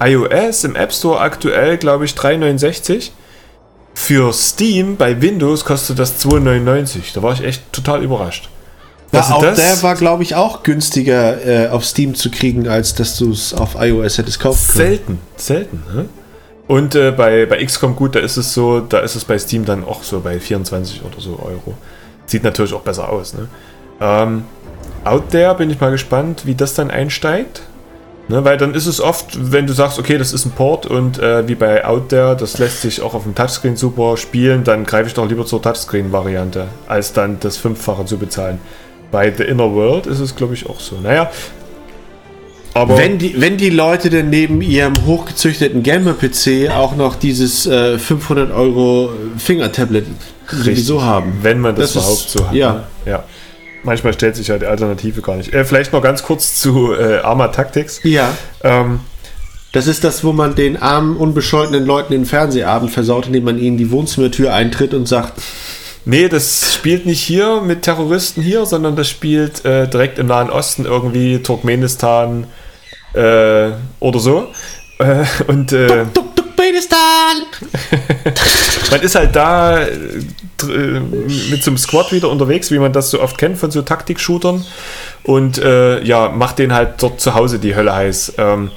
iOS 0.00 0.64
im 0.64 0.76
App 0.76 0.92
Store 0.92 1.20
aktuell, 1.20 1.76
glaube 1.78 2.04
ich, 2.04 2.12
3,69. 2.12 3.10
Für 3.94 4.32
Steam 4.32 4.96
bei 4.96 5.20
Windows 5.20 5.64
kostet 5.64 5.98
das 5.98 6.24
2,99. 6.24 7.14
Da 7.14 7.22
war 7.22 7.32
ich 7.32 7.42
echt 7.42 7.72
total 7.72 8.02
überrascht. 8.04 8.48
Ja, 9.10 9.20
Was 9.20 9.30
auch 9.32 9.42
das- 9.42 9.56
der 9.56 9.82
war, 9.82 9.94
glaube 9.96 10.22
ich, 10.22 10.34
auch 10.36 10.62
günstiger 10.62 11.44
äh, 11.44 11.68
auf 11.70 11.84
Steam 11.84 12.14
zu 12.14 12.30
kriegen, 12.30 12.68
als 12.68 12.94
dass 12.94 13.16
du 13.16 13.32
es 13.32 13.54
auf 13.54 13.74
iOS 13.80 14.18
hättest 14.18 14.38
kaufen 14.38 14.68
können. 14.72 14.86
Selten, 14.88 15.18
selten. 15.36 15.82
Ne? 15.92 16.04
Und 16.68 16.94
äh, 16.94 17.10
bei, 17.10 17.46
bei 17.46 17.64
XCOM 17.64 17.96
gut, 17.96 18.14
da 18.14 18.20
ist 18.20 18.36
es 18.36 18.52
so, 18.52 18.80
da 18.80 18.98
ist 19.00 19.14
es 19.16 19.24
bei 19.24 19.38
Steam 19.38 19.64
dann 19.64 19.82
auch 19.84 20.02
so 20.02 20.20
bei 20.20 20.38
24 20.38 21.02
oder 21.02 21.18
so 21.20 21.40
Euro. 21.42 21.74
Sieht 22.26 22.44
natürlich 22.44 22.74
auch 22.74 22.82
besser 22.82 23.08
aus. 23.08 23.32
Ne? 23.32 23.48
Ähm, 24.00 24.44
Out 25.10 25.30
There 25.30 25.54
bin 25.54 25.70
ich 25.70 25.80
mal 25.80 25.90
gespannt, 25.90 26.42
wie 26.44 26.54
das 26.54 26.74
dann 26.74 26.90
einsteigt. 26.90 27.62
Ne, 28.30 28.44
weil 28.44 28.58
dann 28.58 28.74
ist 28.74 28.84
es 28.86 29.00
oft, 29.00 29.52
wenn 29.52 29.66
du 29.66 29.72
sagst, 29.72 29.98
okay, 29.98 30.18
das 30.18 30.34
ist 30.34 30.44
ein 30.44 30.50
Port 30.50 30.84
und 30.84 31.18
äh, 31.18 31.48
wie 31.48 31.54
bei 31.54 31.86
Out 31.86 32.10
There, 32.10 32.36
das 32.36 32.58
lässt 32.58 32.82
sich 32.82 33.00
auch 33.00 33.14
auf 33.14 33.22
dem 33.22 33.34
Touchscreen 33.34 33.74
super 33.76 34.18
spielen, 34.18 34.64
dann 34.64 34.84
greife 34.84 35.08
ich 35.08 35.14
doch 35.14 35.26
lieber 35.26 35.46
zur 35.46 35.62
Touchscreen-Variante, 35.62 36.66
als 36.86 37.14
dann 37.14 37.38
das 37.40 37.56
Fünffache 37.56 38.04
zu 38.04 38.18
bezahlen. 38.18 38.58
Bei 39.10 39.32
The 39.34 39.44
Inner 39.44 39.72
World 39.72 40.06
ist 40.06 40.20
es, 40.20 40.36
glaube 40.36 40.52
ich, 40.52 40.68
auch 40.68 40.78
so. 40.78 40.96
Naja, 41.02 41.30
Aber 42.74 42.98
Wenn 42.98 43.16
die, 43.18 43.40
wenn 43.40 43.56
die 43.56 43.70
Leute 43.70 44.10
denn 44.10 44.28
neben 44.28 44.60
ihrem 44.60 44.92
hochgezüchteten 45.06 45.82
Gamer-PC 45.82 46.70
auch 46.70 46.94
noch 46.96 47.16
dieses 47.16 47.66
äh, 47.66 47.98
500 47.98 48.52
Euro 48.52 49.10
Finger-Tablet 49.38 50.04
sowieso 50.50 51.02
haben. 51.02 51.38
wenn 51.42 51.60
man 51.60 51.74
das, 51.74 51.94
Das 51.94 52.02
ist- 52.02 52.08
überhaupt 52.08 52.30
so 52.30 52.46
hat. 52.48 52.54
ja. 52.54 52.72
ne? 52.74 52.84
ja. 53.06 53.24
Manchmal 53.88 54.12
stellt 54.12 54.36
sich 54.36 54.48
ja 54.48 54.58
die 54.58 54.66
Alternative 54.66 55.22
gar 55.22 55.36
nicht. 55.36 55.54
Äh, 55.54 55.64
vielleicht 55.64 55.94
noch 55.94 56.02
ganz 56.02 56.22
kurz 56.22 56.60
zu 56.60 56.92
äh, 56.92 57.20
Arma 57.20 57.48
Tactics. 57.48 58.00
Ja, 58.04 58.30
Ähm, 58.62 59.00
das 59.72 59.86
ist 59.86 60.04
das, 60.04 60.24
wo 60.24 60.32
man 60.32 60.54
den 60.54 60.76
armen, 60.76 61.16
unbescholtenen 61.16 61.86
Leuten 61.86 62.12
den 62.12 62.26
Fernsehabend 62.26 62.90
versaut, 62.90 63.26
indem 63.26 63.44
man 63.44 63.58
ihnen 63.58 63.78
die 63.78 63.90
Wohnzimmertür 63.90 64.52
eintritt 64.52 64.92
und 64.92 65.06
sagt, 65.06 65.40
nee, 66.04 66.28
das 66.28 66.74
spielt 66.74 67.06
nicht 67.06 67.22
hier 67.22 67.62
mit 67.62 67.82
Terroristen 67.82 68.42
hier, 68.42 68.66
sondern 68.66 68.94
das 68.94 69.08
spielt 69.08 69.64
äh, 69.64 69.88
direkt 69.88 70.18
im 70.18 70.26
Nahen 70.26 70.50
Osten 70.50 70.84
irgendwie, 70.84 71.42
Turkmenistan 71.42 72.46
äh, 73.14 73.70
oder 74.00 74.18
so. 74.18 74.48
Äh, 74.98 75.24
und 75.46 75.72
äh, 75.72 76.04
Turkmenistan! 76.12 77.42
man 78.90 79.00
ist 79.00 79.14
halt 79.14 79.34
da 79.34 79.80
äh, 80.64 81.00
mit 81.50 81.62
so 81.62 81.70
einem 81.70 81.78
Squad 81.78 82.12
wieder 82.12 82.28
unterwegs, 82.28 82.70
wie 82.70 82.78
man 82.78 82.92
das 82.92 83.10
so 83.10 83.20
oft 83.20 83.38
kennt 83.38 83.58
von 83.58 83.70
so 83.70 83.82
Taktik-Shootern. 83.82 84.64
Und 85.22 85.58
äh, 85.58 86.02
ja, 86.02 86.30
macht 86.30 86.58
den 86.58 86.72
halt 86.72 86.94
dort 87.02 87.20
zu 87.20 87.34
Hause 87.34 87.58
die 87.58 87.74
Hölle 87.74 87.94
heiß. 87.94 88.34
Ähm, 88.38 88.70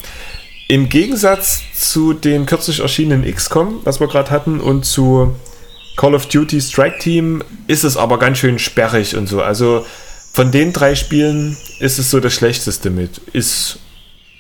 Im 0.68 0.90
Gegensatz 0.90 1.62
zu 1.74 2.14
den 2.14 2.46
kürzlich 2.46 2.80
erschienenen 2.80 3.32
XCOM, 3.34 3.82
was 3.84 4.00
wir 4.00 4.08
gerade 4.08 4.32
hatten, 4.32 4.60
und 4.60 4.86
zu 4.86 5.36
Call 5.98 6.16
of 6.16 6.28
Duty 6.28 6.62
Strike 6.62 7.00
Team 7.00 7.44
ist 7.68 7.84
es 7.84 7.98
aber 7.98 8.18
ganz 8.18 8.38
schön 8.38 8.60
sperrig 8.60 9.16
und 9.16 9.28
so. 9.28 9.42
Also 9.42 9.86
von 10.34 10.52
den 10.52 10.74
drei 10.74 10.96
Spielen 10.96 11.58
ist 11.80 12.00
es 12.00 12.10
so 12.10 12.20
das 12.20 12.34
schlechteste 12.34 12.90
mit. 12.90 13.20
Ist 13.34 13.80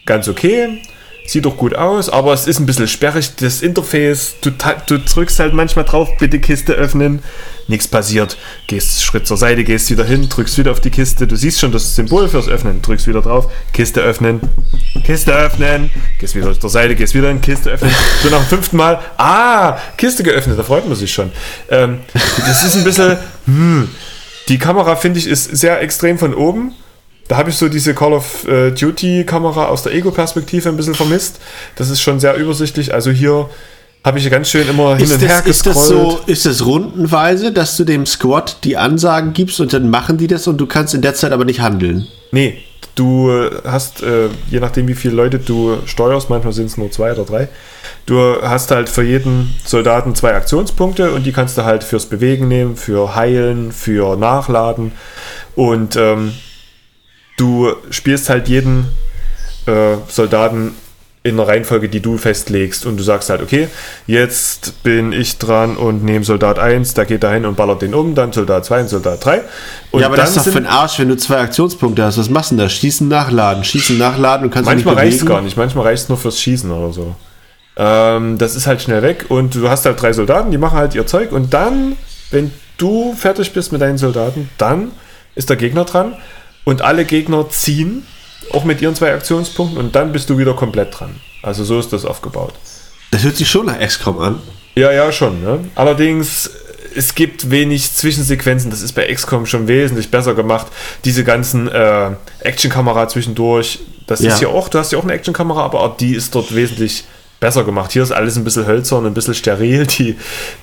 ganz 0.06 0.28
okay, 0.28 0.82
sieht 1.26 1.46
doch 1.46 1.58
gut 1.58 1.76
aus, 1.76 2.10
aber 2.10 2.34
es 2.34 2.48
ist 2.48 2.60
ein 2.60 2.66
bisschen 2.66 2.88
sperrig. 2.88 3.36
Das 3.38 3.62
Interface, 3.62 4.36
du, 4.42 4.52
du 4.88 5.00
drückst 5.00 5.40
halt 5.40 5.54
manchmal 5.54 5.86
drauf, 5.86 6.10
bitte 6.18 6.40
Kiste 6.40 6.74
öffnen, 6.74 7.22
nichts 7.68 7.88
passiert. 7.88 8.38
Gehst 8.68 9.04
Schritt 9.04 9.28
zur 9.28 9.38
Seite, 9.38 9.64
gehst 9.64 9.90
wieder 9.90 10.04
hin, 10.04 10.28
drückst 10.28 10.58
wieder 10.58 10.72
auf 10.72 10.80
die 10.80 10.90
Kiste. 10.90 11.28
Du 11.28 11.36
siehst 11.36 11.60
schon 11.60 11.72
das 11.72 11.96
Symbol 11.96 12.28
fürs 12.28 12.48
Öffnen, 12.48 12.82
drückst 12.82 13.08
wieder 13.08 13.22
drauf, 13.22 13.52
Kiste 13.74 14.02
öffnen, 14.02 14.42
Kiste 15.04 15.34
öffnen, 15.34 15.90
gehst 16.20 16.36
wieder 16.36 16.60
zur 16.60 16.70
Seite, 16.70 16.96
gehst 16.96 17.14
wieder 17.14 17.30
in 17.30 17.42
Kiste 17.42 17.72
öffnen. 17.72 17.92
So 18.24 18.30
nach 18.30 18.40
dem 18.40 18.48
fünften 18.48 18.78
Mal, 18.78 19.00
ah, 19.18 19.78
Kiste 19.98 20.24
geöffnet, 20.24 20.60
da 20.60 20.64
freut 20.64 20.88
man 20.88 20.96
sich 20.96 21.14
schon. 21.14 21.32
Ähm, 21.70 22.00
das 22.14 22.64
ist 22.64 22.76
ein 22.76 22.84
bisschen, 22.84 23.18
hm, 23.46 23.90
die 24.50 24.58
Kamera 24.58 24.96
finde 24.96 25.20
ich 25.20 25.28
ist 25.28 25.46
sehr 25.46 25.82
extrem 25.82 26.18
von 26.18 26.34
oben. 26.34 26.74
Da 27.32 27.38
habe 27.38 27.50
ich 27.50 27.56
so 27.56 27.70
diese 27.70 27.94
Call 27.94 28.12
of 28.12 28.46
äh, 28.46 28.72
Duty 28.72 29.24
Kamera 29.24 29.68
aus 29.68 29.84
der 29.84 29.94
Ego-Perspektive 29.94 30.68
ein 30.68 30.76
bisschen 30.76 30.96
vermisst. 30.96 31.40
Das 31.78 31.90
ist 31.90 32.02
schon 32.02 32.20
sehr 32.20 32.36
übersichtlich. 32.36 32.94
Also 32.94 33.10
hier 33.10 33.50
habe 34.04 34.20
ich 34.20 34.30
ganz 34.30 34.50
schön 34.50 34.68
immer 34.68 34.98
hin 34.98 35.06
Ist 35.06 35.14
und 35.14 35.22
her 35.22 35.38
das, 35.38 35.48
ist 35.48 35.66
das 35.66 35.76
gescrollt. 35.78 36.12
so, 36.12 36.20
ist 36.26 36.46
das 36.46 36.66
rundenweise, 36.66 37.54
dass 37.54 37.78
du 37.78 37.86
dem 37.86 38.06
Squad 38.06 38.58
die 38.66 38.76
Ansagen 38.76 39.32
gibst 39.32 39.62
und 39.62 39.72
dann 39.72 39.90
machen 39.90 40.18
die 40.18 40.28
das 40.28 40.46
und 40.46 40.58
du 40.58 40.66
kannst 40.66 40.94
in 40.94 41.02
der 41.02 41.14
Zeit 41.14 41.32
aber 41.32 41.46
nicht 41.46 41.62
handeln? 41.62 42.06
Nee, 42.34 42.58
du 42.96 43.32
äh, 43.32 43.50
hast, 43.64 44.04
äh, 44.04 44.28
je 44.50 44.60
nachdem 44.60 44.90
wie 44.90 44.96
viele 44.96 45.14
Leute 45.16 45.40
du 45.40 45.78
steuerst, 45.86 46.30
manchmal 46.30 46.52
sind 46.52 46.66
es 46.66 46.76
nur 46.76 46.92
zwei 46.92 47.14
oder 47.14 47.24
drei, 47.24 47.48
du 48.08 48.42
hast 48.42 48.72
halt 48.72 48.90
für 48.90 49.04
jeden 49.04 49.56
Soldaten 49.64 50.16
zwei 50.16 50.36
Aktionspunkte 50.36 51.12
und 51.12 51.26
die 51.26 51.32
kannst 51.32 51.58
du 51.58 51.64
halt 51.64 51.86
fürs 51.86 52.08
Bewegen 52.08 52.50
nehmen, 52.50 52.76
für 52.76 53.16
Heilen, 53.16 53.72
für 53.72 54.18
Nachladen 54.18 54.92
und 55.56 55.96
ähm, 55.96 56.34
du 57.38 57.74
spielst 57.90 58.30
halt 58.30 58.48
jeden 58.48 58.88
äh, 59.66 59.98
Soldaten 60.08 60.74
in 61.24 61.40
einer 61.40 61.48
Reihenfolge, 61.48 61.88
die 61.88 62.00
du 62.00 62.18
festlegst 62.18 62.86
und 62.88 62.98
du 62.98 63.04
sagst 63.04 63.30
halt, 63.30 63.44
okay, 63.44 63.68
jetzt 64.08 64.82
bin 64.82 65.12
ich 65.12 65.38
dran 65.38 65.78
und 65.78 66.04
nehme 66.04 66.26
Soldat 66.26 66.58
1, 66.58 66.96
der 66.96 67.06
geht 67.06 67.22
dahin 67.22 67.46
und 67.46 67.56
ballert 67.56 67.84
den 67.84 67.94
um, 67.94 68.16
dann 68.16 68.34
Soldat 68.34 68.66
2 68.66 68.82
und 68.82 68.88
Soldat 68.88 69.24
3. 69.24 69.42
Und 69.92 70.02
ja, 70.02 70.08
aber 70.08 70.18
das 70.18 70.36
ist 70.36 70.48
doch 70.48 70.52
für 70.52 70.62
den 70.62 70.66
Arsch, 70.66 70.98
wenn 70.98 71.10
du 71.10 71.18
zwei 71.18 71.38
Aktionspunkte 71.38 72.04
hast. 72.04 72.18
Was 72.18 72.30
machst 72.32 72.50
du 72.50 72.56
denn 72.56 72.66
da? 72.66 72.70
Schießen, 72.70 73.08
nachladen, 73.08 73.64
schießen, 73.64 74.00
nachladen 74.00 74.46
und 74.46 74.52
kannst 74.52 74.68
Manchmal 74.68 74.96
reicht 74.96 75.20
es 75.20 75.26
gar 75.26 75.42
nicht, 75.42 75.58
manchmal 75.58 75.86
reicht 75.86 76.04
es 76.04 76.10
nur 76.10 76.18
fürs 76.18 76.40
Schießen 76.40 76.72
oder 76.72 76.92
so. 76.92 77.16
Ähm, 77.78 78.40
das 78.40 78.56
ist 78.56 78.66
halt 78.66 78.82
schnell 78.82 79.04
weg 79.04 79.26
und 79.30 79.54
du 79.54 79.70
hast 79.70 79.86
halt 79.86 80.02
drei 80.02 80.14
Soldaten, 80.14 80.50
die 80.50 80.58
machen 80.58 80.78
halt 80.78 80.96
ihr 80.96 81.06
Zeug 81.06 81.32
und 81.32 81.54
dann, 81.54 81.98
wenn 82.32 82.52
du 82.78 83.14
fertig 83.14 83.54
bist 83.54 83.72
mit 83.72 83.82
deinen 83.82 84.00
Soldaten, 84.00 84.50
dann 84.58 84.92
ist 85.36 85.52
der 85.52 85.56
Gegner 85.56 85.86
dran 85.86 86.16
und 86.64 86.82
alle 86.82 87.05
Gegner 87.05 87.49
ziehen, 87.49 88.05
auch 88.51 88.64
mit 88.64 88.82
ihren 88.82 88.95
zwei 88.95 89.14
Aktionspunkten 89.14 89.78
und 89.78 89.95
dann 89.95 90.12
bist 90.12 90.30
du 90.30 90.38
wieder 90.38 90.53
komplett 90.53 90.99
dran. 90.99 91.16
Also 91.41 91.64
so 91.64 91.80
ist 91.80 91.91
das 91.93 92.05
aufgebaut. 92.05 92.53
Das 93.12 93.24
hört 93.24 93.36
sich 93.36 93.49
schon 93.49 93.66
nach 93.66 93.80
XCOM 93.80 94.20
an. 94.20 94.39
Ja, 94.76 94.91
ja, 94.91 95.12
schon. 95.12 95.41
Ne? 95.43 95.59
Allerdings, 95.76 96.49
es 96.95 97.14
gibt 97.16 97.49
wenig 97.51 97.91
Zwischensequenzen. 97.93 98.70
Das 98.72 98.82
ist 98.82 98.93
bei 98.93 99.12
XCOM 99.14 99.45
schon 99.45 99.68
wesentlich 99.68 100.12
besser 100.12 100.34
gemacht. 100.34 100.68
Diese 101.03 101.24
ganzen 101.24 101.68
äh, 101.68 102.12
Actionkamera 102.39 103.07
zwischendurch, 103.09 103.80
das 104.07 104.22
Ja. 104.22 104.30
ist 104.34 104.39
hier 104.39 104.49
auch, 104.49 104.70
du 104.70 104.80
hast 104.80 104.91
ja 104.91 104.97
auch 104.99 105.03
eine 105.03 105.14
Actionkamera, 105.14 105.64
aber 105.64 105.82
auch 105.82 105.97
die 105.97 106.16
ist 106.16 106.34
dort 106.36 106.53
wesentlich 106.55 107.03
besser 107.42 107.64
gemacht. 107.64 107.92
Hier 107.92 108.04
ist 108.04 108.12
alles 108.12 108.38
ein 108.38 108.46
bisschen 108.46 108.68
hölzern, 108.68 109.06
ein 109.06 109.14
bisschen 109.14 109.34
steril. 109.34 109.86
Die, 109.88 110.16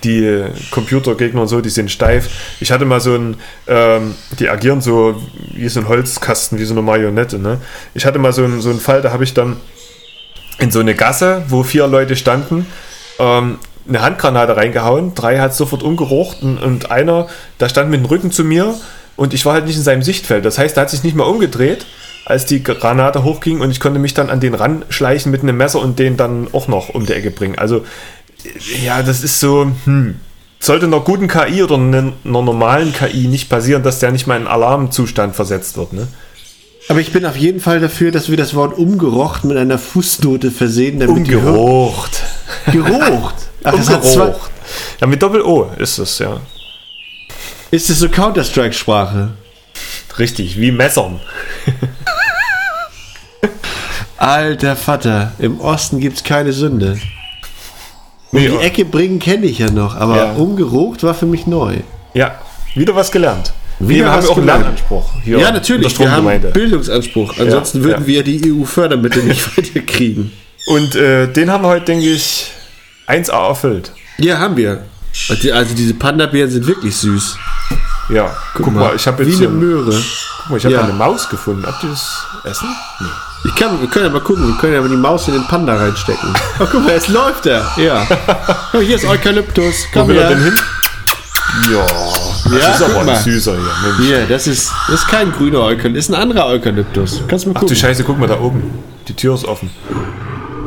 die 0.05 0.45
Computergegner 0.71 1.43
und 1.43 1.49
so, 1.49 1.61
die 1.61 1.69
sind 1.69 1.91
steif. 1.91 2.31
Ich 2.61 2.71
hatte 2.71 2.87
mal 2.87 3.01
so 3.01 3.15
ein, 3.15 3.37
ähm, 3.67 4.15
die 4.39 4.49
agieren 4.49 4.81
so 4.81 5.21
wie 5.53 5.69
so 5.69 5.81
ein 5.81 5.89
Holzkasten, 5.89 6.59
wie 6.59 6.65
so 6.65 6.73
eine 6.73 6.81
Marionette. 6.81 7.39
Ne? 7.39 7.59
Ich 7.95 8.07
hatte 8.07 8.19
mal 8.19 8.33
so 8.33 8.45
einen, 8.45 8.63
so 8.63 8.71
einen 8.71 8.81
Fall, 8.81 9.03
da 9.03 9.13
habe 9.13 9.25
ich 9.25 9.35
dann 9.35 9.57
in 10.61 10.71
so 10.71 10.79
eine 10.79 10.95
Gasse, 10.95 11.43
wo 11.49 11.65
vier 11.65 11.87
Leute 11.89 12.17
standen, 12.17 12.65
ähm, 13.19 13.59
eine 13.89 14.01
Handgranate 14.01 14.57
reingehauen. 14.57 15.15
Drei 15.17 15.41
hat 15.41 15.55
sofort 15.55 15.83
umgerucht 15.83 16.43
und, 16.43 16.59
und 16.59 16.93
einer, 16.93 17.27
da 17.59 17.69
stand 17.69 17.91
mit 17.91 18.01
dem 18.01 18.07
Rücken 18.07 18.31
zu 18.31 18.45
mir 18.45 18.75
und 19.17 19.35
ich 19.35 19.45
war 19.45 19.55
halt 19.55 19.67
nicht 19.67 19.77
in 19.77 19.83
seinem 19.83 20.03
Sichtfeld. 20.03 20.45
Das 20.45 20.59
heißt, 20.59 20.77
er 20.77 20.83
hat 20.83 20.91
sich 20.91 21.03
nicht 21.03 21.17
mal 21.17 21.25
umgedreht, 21.25 21.87
als 22.29 22.45
die 22.45 22.63
Granate 22.63 23.25
hochging 23.25 23.61
und 23.61 23.71
ich 23.71 23.81
konnte 23.81 23.99
mich 23.99 24.13
dann 24.13 24.29
an 24.29 24.39
den 24.39 24.55
ranschleichen 24.55 25.33
mit 25.33 25.43
einem 25.43 25.57
Messer 25.57 25.81
und 25.81 25.99
den 25.99 26.19
dann 26.19 26.49
auch 26.53 26.69
noch 26.69 26.91
um 26.91 27.07
die 27.07 27.15
Ecke 27.15 27.31
bringen. 27.31 27.59
Also, 27.59 27.85
ja, 28.85 29.03
das 29.03 29.25
ist 29.25 29.41
so, 29.41 29.73
hm. 29.85 30.17
Sollte 30.61 30.87
einer 30.87 31.01
guten 31.01 31.29
KI 31.29 31.63
oder 31.63 31.77
einer, 31.77 32.13
normalen 32.25 32.93
KI 32.93 33.29
nicht 33.29 33.49
passieren, 33.49 33.85
dass 33.85 34.01
der 34.01 34.11
nicht 34.11 34.27
mal 34.27 34.41
in 34.41 34.49
Alarmzustand 34.49 35.37
versetzt 35.37 35.77
wird, 35.77 35.93
ne? 35.93 36.09
Aber 36.89 37.01
ich 37.01 37.13
bin 37.13 37.25
auf 37.27 37.37
jeden 37.37 37.61
Fall 37.61 37.81
dafür, 37.81 38.11
dass 38.11 38.29
wir 38.29 38.37
das 38.37 38.55
Wort 38.55 38.77
umgerocht 38.77 39.45
mit 39.45 39.57
einer 39.57 39.79
Fußnote 39.79 40.51
versehen, 40.51 40.99
damit 40.99 41.29
die 41.29 41.35
Hör-. 41.35 41.53
Gerucht. 41.53 42.23
Ach, 43.63 43.73
Umgerucht. 43.75 44.51
Ja, 45.01 45.07
mit 45.07 45.23
Doppel-O 45.23 45.71
ist 45.79 45.99
es, 45.99 46.19
ja. 46.19 46.41
ist 47.71 47.89
das 47.89 47.99
so 47.99 48.09
Counter-Strike-Sprache? 48.09 49.31
Richtig, 50.19 50.59
wie 50.59 50.73
Messern. 50.73 51.21
Alter 54.19 54.75
Vater, 54.77 55.33
im 55.39 55.61
Osten 55.61 56.01
gibt's 56.01 56.25
keine 56.25 56.53
Sünde. 56.53 56.99
Um 58.33 58.41
Nee, 58.41 58.49
die 58.49 58.57
Ecke 58.57 58.85
bringen 58.85 59.19
kenne 59.21 59.47
ich 59.47 59.59
ja 59.59 59.71
noch, 59.71 59.95
aber 59.97 60.17
Ja. 60.17 60.33
umgerucht 60.33 61.03
war 61.03 61.15
für 61.15 61.27
mich 61.27 61.47
neu. 61.47 61.79
Ja, 62.15 62.35
wieder 62.75 62.95
was 62.95 63.11
gelernt. 63.11 63.53
Wieder 63.79 64.07
wir 64.07 64.11
haben 64.11 64.19
was 64.19 64.25
ja 64.25 64.31
auch 64.33 64.37
einen 64.37 64.47
gelernt. 64.47 64.63
Lernanspruch 64.65 65.11
hier 65.23 65.39
Ja, 65.39 65.53
natürlich, 65.53 65.99
wir 65.99 66.11
haben. 66.11 66.41
Bildungsanspruch. 66.53 67.39
Ansonsten 67.39 67.79
Ja, 67.79 67.85
würden 67.85 68.01
ja. 68.03 68.07
wir 68.09 68.25
die 68.25 68.53
EU-Fördermittel 68.53 69.23
nicht 69.23 69.57
weiterkriegen. 69.57 70.33
Und 70.67 70.97
äh, 70.97 71.29
den 71.33 71.51
haben 71.51 71.63
wir 71.63 71.69
heute, 71.69 71.87
denke 71.87 72.07
ich, 72.07 72.51
1A 73.07 73.49
erfüllt. 73.49 73.93
Ja, 74.19 74.39
haben 74.39 74.57
wir. 74.57 74.83
Also 75.53 75.75
diese 75.75 75.95
Panda-Bären 75.95 76.51
sind 76.51 76.67
wirklich 76.67 76.95
süß. 76.97 77.37
Ja, 78.11 78.37
guck, 78.55 78.73
mal, 78.73 78.95
ich 78.97 79.07
habe 79.07 79.25
Wie 79.25 79.31
jetzt 79.31 79.41
eine 79.41 79.49
hier, 79.49 79.57
Möhre. 79.59 80.03
guck 80.43 80.51
mal, 80.51 80.57
ich 80.57 80.65
habe 80.65 80.75
Ja. 80.75 80.83
eine 80.83 80.93
Maus 80.93 81.29
gefunden. 81.29 81.65
Habt 81.65 81.83
ihr 81.85 81.91
das 81.91 82.25
Essen? 82.45 82.69
Nee. 83.01 83.07
Ich 83.45 83.55
kann, 83.55 83.81
wir 83.81 83.89
können 83.89 84.07
ja 84.07 84.11
mal 84.11 84.21
gucken, 84.21 84.47
wir 84.49 84.57
können 84.57 84.75
ja 84.75 84.81
mal 84.81 84.89
die 84.89 84.97
Maus 84.97 85.29
in 85.29 85.35
den 85.35 85.47
Panda 85.47 85.77
reinstecken. 85.77 86.35
Oh, 86.61 86.67
guck 86.71 86.85
mal, 86.85 86.93
jetzt 86.93 87.09
läuft 87.09 87.47
er. 87.47 87.65
Ja. 87.77 88.07
Oh, 88.75 88.81
hier 88.81 88.97
ist 88.97 89.05
Eukalyptus. 89.05 89.87
Wo 89.93 90.01
Komm 90.01 90.09
will 90.09 90.19
er 90.19 90.29
denn 90.31 90.43
hin? 90.43 90.59
Ja, 91.73 91.87
das 92.51 92.63
Ja, 92.63 92.71
ist 92.73 92.83
aber 92.83 93.05
mal. 93.05 93.15
ein 93.17 93.23
süßer 93.23 93.53
hier. 93.53 93.61
Mensch. 93.91 94.07
Hier, 94.09 94.27
das 94.27 94.47
ist, 94.47 94.71
das 94.89 95.01
ist 95.01 95.09
kein 95.09 95.33
grüner 95.33 95.61
Eukalyptus, 95.61 96.05
ist 96.05 96.11
ein 96.11 96.21
anderer 96.21 96.47
Eukalyptus. 96.47 97.23
Kannst 97.29 97.45
du 97.47 97.51
mal 97.51 97.55
Ach 97.57 97.61
du 97.61 97.67
gucken. 97.67 97.77
Scheiße, 97.77 98.05
guck 98.05 98.19
mal 98.19 98.27
da 98.29 98.39
oben. 98.41 98.63
Die 99.07 99.15
Tür 99.15 99.35
ist 99.35 99.45
offen. 99.45 99.71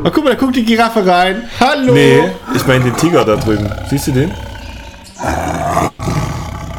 Oh, 0.04 0.10
guck 0.12 0.24
mal, 0.24 0.30
da 0.30 0.36
guckt 0.36 0.56
die 0.56 0.64
Giraffe 0.64 1.06
rein. 1.06 1.42
Hallo. 1.60 1.92
Nee, 1.92 2.22
ich 2.54 2.66
meine 2.66 2.84
den 2.84 2.96
Tiger 2.96 3.24
da 3.24 3.36
drüben. 3.36 3.70
Siehst 3.88 4.08
du 4.08 4.12
den? 4.12 4.32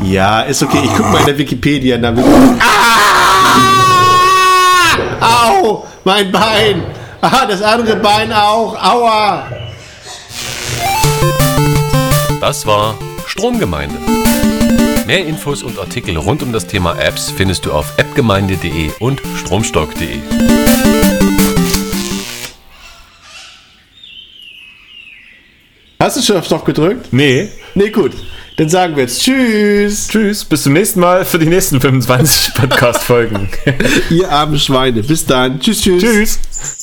Ja, 0.02 0.42
ist 0.42 0.62
okay. 0.64 0.82
Ich 0.84 0.92
guck 0.98 1.10
mal 1.12 1.20
in 1.20 1.26
der 1.28 1.38
Wikipedia. 1.38 1.98
Ah! 2.60 3.83
Au, 5.24 5.86
mein 6.04 6.32
Bein. 6.32 6.84
Ah, 7.22 7.46
das 7.46 7.62
andere 7.62 7.96
Bein 7.96 8.34
auch. 8.34 8.76
Aua. 8.76 9.48
Das 12.42 12.66
war 12.66 12.96
Stromgemeinde. 13.26 13.96
Mehr 15.08 15.26
Infos 15.26 15.64
und 15.64 15.80
Artikel 15.80 16.18
rund 16.18 16.44
um 16.44 16.52
das 16.52 16.68
Thema 16.68 16.98
Apps 17.00 17.30
findest 17.30 17.66
du 17.66 17.72
auf 17.72 17.98
appgemeinde.de 17.98 18.92
und 19.00 19.22
stromstock.de. 19.38 20.20
Hast 26.00 26.18
du 26.18 26.22
schon 26.22 26.38
auf 26.38 26.46
Stock 26.46 26.66
gedrückt? 26.66 27.08
Nee. 27.12 27.50
Nee, 27.76 27.90
gut. 27.90 28.12
Dann 28.56 28.70
sagen 28.70 28.96
wir 28.96 29.04
jetzt 29.04 29.22
Tschüss. 29.22 30.08
Tschüss, 30.08 30.46
bis 30.46 30.64
zum 30.64 30.74
nächsten 30.74 31.00
Mal 31.00 31.26
für 31.26 31.40
die 31.40 31.48
nächsten 31.48 31.82
25 31.82 32.54
Podcast-Folgen. 32.56 33.50
Ihr 34.10 34.30
armen 34.30 34.60
Schweine. 34.60 35.02
Bis 35.02 35.26
dann. 35.26 35.60
Tschüss, 35.60 35.82
tschüss. 35.82 36.02
Tschüss. 36.02 36.83